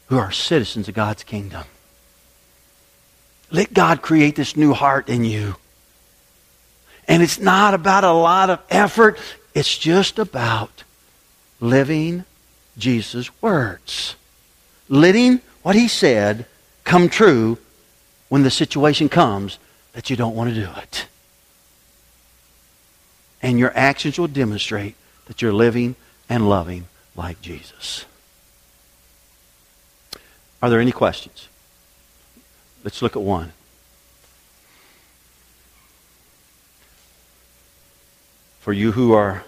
who 0.09 0.19
are 0.19 0.33
citizens 0.33 0.89
of 0.89 0.95
God's 0.95 1.25
kingdom. 1.25 1.65
Let 3.51 3.73
God 3.73 4.03
create 4.03 4.37
this 4.37 4.57
new 4.57 4.73
heart 4.73 5.09
in 5.09 5.25
you. 5.25 5.57
And 7.07 7.23
it's 7.23 7.39
not 7.39 7.73
about 7.75 8.05
a 8.05 8.13
lot 8.13 8.51
of 8.51 8.61
effort, 8.69 9.19
it's 9.55 9.77
just 9.77 10.19
about 10.19 10.85
living 11.61 12.25
Jesus' 12.77 13.31
words. 13.43 14.15
Letting 14.89 15.41
what 15.63 15.75
he 15.75 15.89
said 15.89 16.47
come 16.85 17.09
true 17.09 17.59
when 18.29 18.43
the 18.43 18.51
situation 18.51 19.09
comes 19.09 19.59
that 19.93 20.11
you 20.11 20.17
don't 20.17 20.37
want 20.37 20.51
to 20.51 20.55
do 20.55 20.71
it. 20.77 21.07
And 23.41 23.59
your 23.59 23.73
actions 23.77 24.19
will 24.19 24.29
demonstrate 24.29 24.95
that 25.27 25.41
you're 25.41 25.53
living 25.53 25.97
and 26.29 26.49
loving 26.49 26.87
like 27.17 27.41
Jesus. 27.41 28.05
Are 30.61 30.71
there 30.71 30.81
any 30.81 30.93
questions? 30.93 31.49
Let's 32.85 33.03
look 33.03 33.17
at 33.17 33.23
one. 33.23 33.53
For 38.61 38.73
you 38.73 38.93
who 38.93 39.13
are 39.13 39.45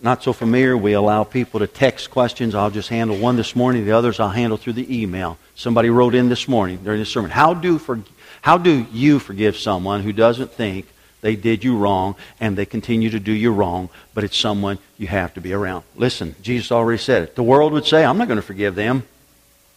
not 0.00 0.22
so 0.22 0.32
familiar, 0.32 0.76
we 0.76 0.92
allow 0.92 1.24
people 1.24 1.60
to 1.60 1.66
text 1.66 2.10
questions. 2.10 2.54
I'll 2.54 2.70
just 2.70 2.88
handle 2.88 3.16
one 3.16 3.36
this 3.36 3.56
morning. 3.56 3.84
The 3.84 3.92
others 3.92 4.20
I'll 4.20 4.28
handle 4.30 4.58
through 4.58 4.74
the 4.74 5.02
email. 5.02 5.38
Somebody 5.54 5.90
wrote 5.90 6.14
in 6.14 6.28
this 6.28 6.48
morning 6.48 6.78
during 6.82 7.00
the 7.00 7.06
sermon. 7.06 7.30
How 7.30 7.54
do, 7.54 7.78
for, 7.78 8.00
how 8.42 8.58
do 8.58 8.86
you 8.92 9.18
forgive 9.18 9.56
someone 9.56 10.02
who 10.02 10.12
doesn't 10.12 10.52
think 10.52 10.86
they 11.20 11.36
did 11.36 11.64
you 11.64 11.76
wrong 11.78 12.16
and 12.38 12.56
they 12.56 12.66
continue 12.66 13.10
to 13.10 13.20
do 13.20 13.32
you 13.32 13.52
wrong, 13.52 13.88
but 14.12 14.24
it's 14.24 14.36
someone 14.36 14.78
you 14.98 15.06
have 15.06 15.32
to 15.34 15.40
be 15.40 15.52
around? 15.52 15.84
Listen, 15.96 16.34
Jesus 16.42 16.72
already 16.72 16.98
said 16.98 17.22
it. 17.22 17.34
The 17.34 17.42
world 17.42 17.72
would 17.72 17.86
say, 17.86 18.04
I'm 18.04 18.18
not 18.18 18.28
going 18.28 18.36
to 18.36 18.42
forgive 18.42 18.74
them. 18.74 19.04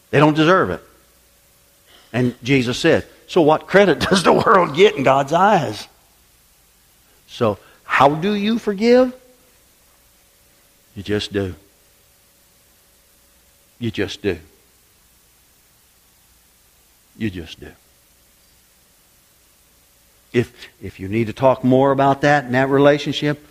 They 0.10 0.20
don't 0.20 0.36
deserve 0.36 0.70
it. 0.70 0.84
And 2.14 2.36
Jesus 2.44 2.80
said, 2.80 3.06
So 3.28 3.42
what 3.42 3.68
credit 3.68 4.00
does 4.10 4.24
the 4.24 4.34
world 4.34 4.76
get 4.76 4.96
in 4.96 5.04
God's 5.04 5.34
eyes? 5.34 5.88
So, 7.28 7.60
how 7.84 8.16
do 8.16 8.34
you 8.34 8.60
forgive? 8.60 9.14
You 10.96 11.04
just 11.04 11.32
do. 11.32 11.56
You 13.80 13.92
just 13.92 14.22
do. 14.22 14.40
You 17.18 17.30
just 17.30 17.60
do. 17.60 17.72
If, 20.34 20.54
if 20.82 21.00
you 21.00 21.08
need 21.08 21.28
to 21.28 21.34
talk 21.34 21.64
more 21.64 21.92
about 21.92 22.22
that 22.22 22.46
in 22.46 22.52
that 22.52 22.70
relationship, 22.70 23.46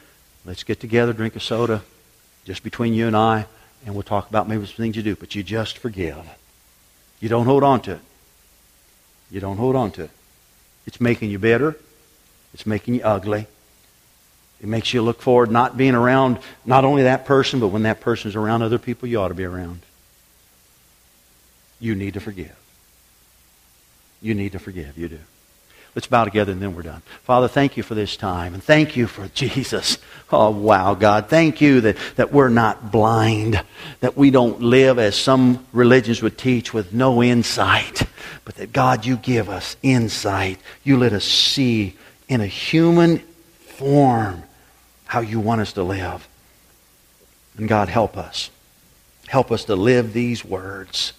let's 0.45 0.63
get 0.63 0.81
together, 0.81 1.13
drink 1.13 1.37
a 1.37 1.41
soda, 1.41 1.83
just 2.45 2.63
between 2.63 2.95
you 2.95 3.07
and 3.07 3.17
I, 3.17 3.47
and 3.85 3.95
we'll 3.95 4.03
talk 4.03 4.29
about 4.29 4.49
maybe 4.49 4.67
some 4.67 4.77
things 4.77 4.97
you 4.97 5.03
do, 5.03 5.17
but 5.17 5.35
you 5.35 5.43
just 5.43 5.79
forgive. 5.79 6.17
You 7.21 7.29
don't 7.29 7.47
hold 7.47 7.62
on 7.62 7.81
to 7.83 7.93
it. 7.93 8.01
You 9.31 9.41
don't 9.41 9.57
hold 9.57 9.77
on 9.77 9.91
to 9.93 10.05
it. 10.05 10.11
It's 10.87 11.01
making 11.01 11.31
you 11.31 11.39
bitter. 11.39 11.77
It's 12.55 12.67
making 12.67 12.95
you 12.95 13.03
ugly. 13.03 13.47
It 14.61 14.69
makes 14.69 14.95
you 14.95 15.03
look 15.03 15.21
forward 15.21 15.51
not 15.51 15.77
being 15.77 15.95
around 15.95 16.39
not 16.64 16.85
only 16.85 17.03
that 17.03 17.27
person, 17.27 17.61
but 17.61 17.69
when 17.69 17.83
that 17.83 18.01
person 18.01 18.29
is 18.31 18.37
around 18.37 18.62
other 18.62 18.79
people 18.79 19.09
you 19.09 19.21
ought 19.21 19.29
to 19.29 19.35
be 19.35 19.45
around. 19.45 19.81
You 21.79 21.95
need 21.95 22.14
to 22.14 22.21
forgive. 22.21 22.57
You 24.23 24.35
need 24.35 24.53
to 24.53 24.59
forgive. 24.59 24.97
You 24.97 25.09
do. 25.09 25.19
Let's 25.97 26.07
bow 26.07 26.25
together 26.25 26.53
and 26.53 26.61
then 26.61 26.77
we're 26.77 26.83
done. 26.83 27.01
Father, 27.25 27.49
thank 27.49 27.79
you 27.79 27.83
for 27.83 27.95
this 27.95 28.19
time. 28.19 28.53
And 28.53 28.63
thank 28.63 28.99
you 28.99 29.07
for 29.07 29.29
Jesus. 29.29 29.97
Oh, 30.31 30.51
wow, 30.51 30.93
God. 30.93 31.31
Thank 31.31 31.63
you 31.63 31.81
that, 31.81 31.97
that 32.17 32.33
we're 32.33 32.51
not 32.51 32.93
blind, 32.93 33.63
that 34.01 34.15
we 34.15 34.31
don't 34.31 34.61
live 34.61 34.99
as 34.99 35.17
some 35.17 35.65
religions 35.73 36.21
would 36.21 36.37
teach 36.37 36.75
with 36.75 36.93
no 36.93 37.23
insight, 37.23 38.03
but 38.45 38.57
that, 38.57 38.75
God, 38.75 39.07
you 39.07 39.17
give 39.17 39.49
us 39.49 39.79
insight. 39.83 40.61
You 40.85 40.99
let 40.99 41.15
us 41.15 41.25
see 41.25 41.97
in 42.29 42.43
a 42.43 42.47
human 42.47 43.21
form 43.61 44.43
how 45.07 45.21
you 45.21 45.41
want 45.41 45.63
us 45.63 45.73
to 45.75 45.83
live. 45.83 46.29
And 47.57 47.69
God, 47.69 47.89
help 47.89 48.19
us. 48.19 48.51
Help 49.29 49.51
us 49.51 49.65
to 49.65 49.75
live 49.75 50.13
these 50.13 50.45
words 50.45 51.15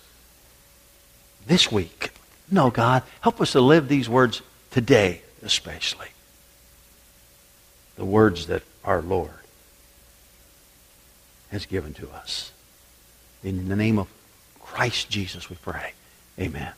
this 1.48 1.72
week. 1.72 2.12
No, 2.52 2.70
God, 2.70 3.02
help 3.22 3.42
us 3.42 3.54
to 3.54 3.62
live 3.62 3.88
these 3.88 4.08
words 4.08 4.44
today, 4.78 5.24
especially. 5.42 6.10
The 7.96 8.06
words 8.06 8.46
that 8.46 8.62
our 8.86 9.02
Lord 9.02 9.32
has 11.50 11.66
given 11.66 11.96
to 11.96 12.08
us. 12.12 12.52
In 13.44 13.70
the 13.70 13.76
name 13.76 13.98
of 13.98 14.08
Christ 14.62 15.10
Jesus, 15.10 15.50
we 15.50 15.56
pray. 15.56 15.94
Amen. 16.40 16.74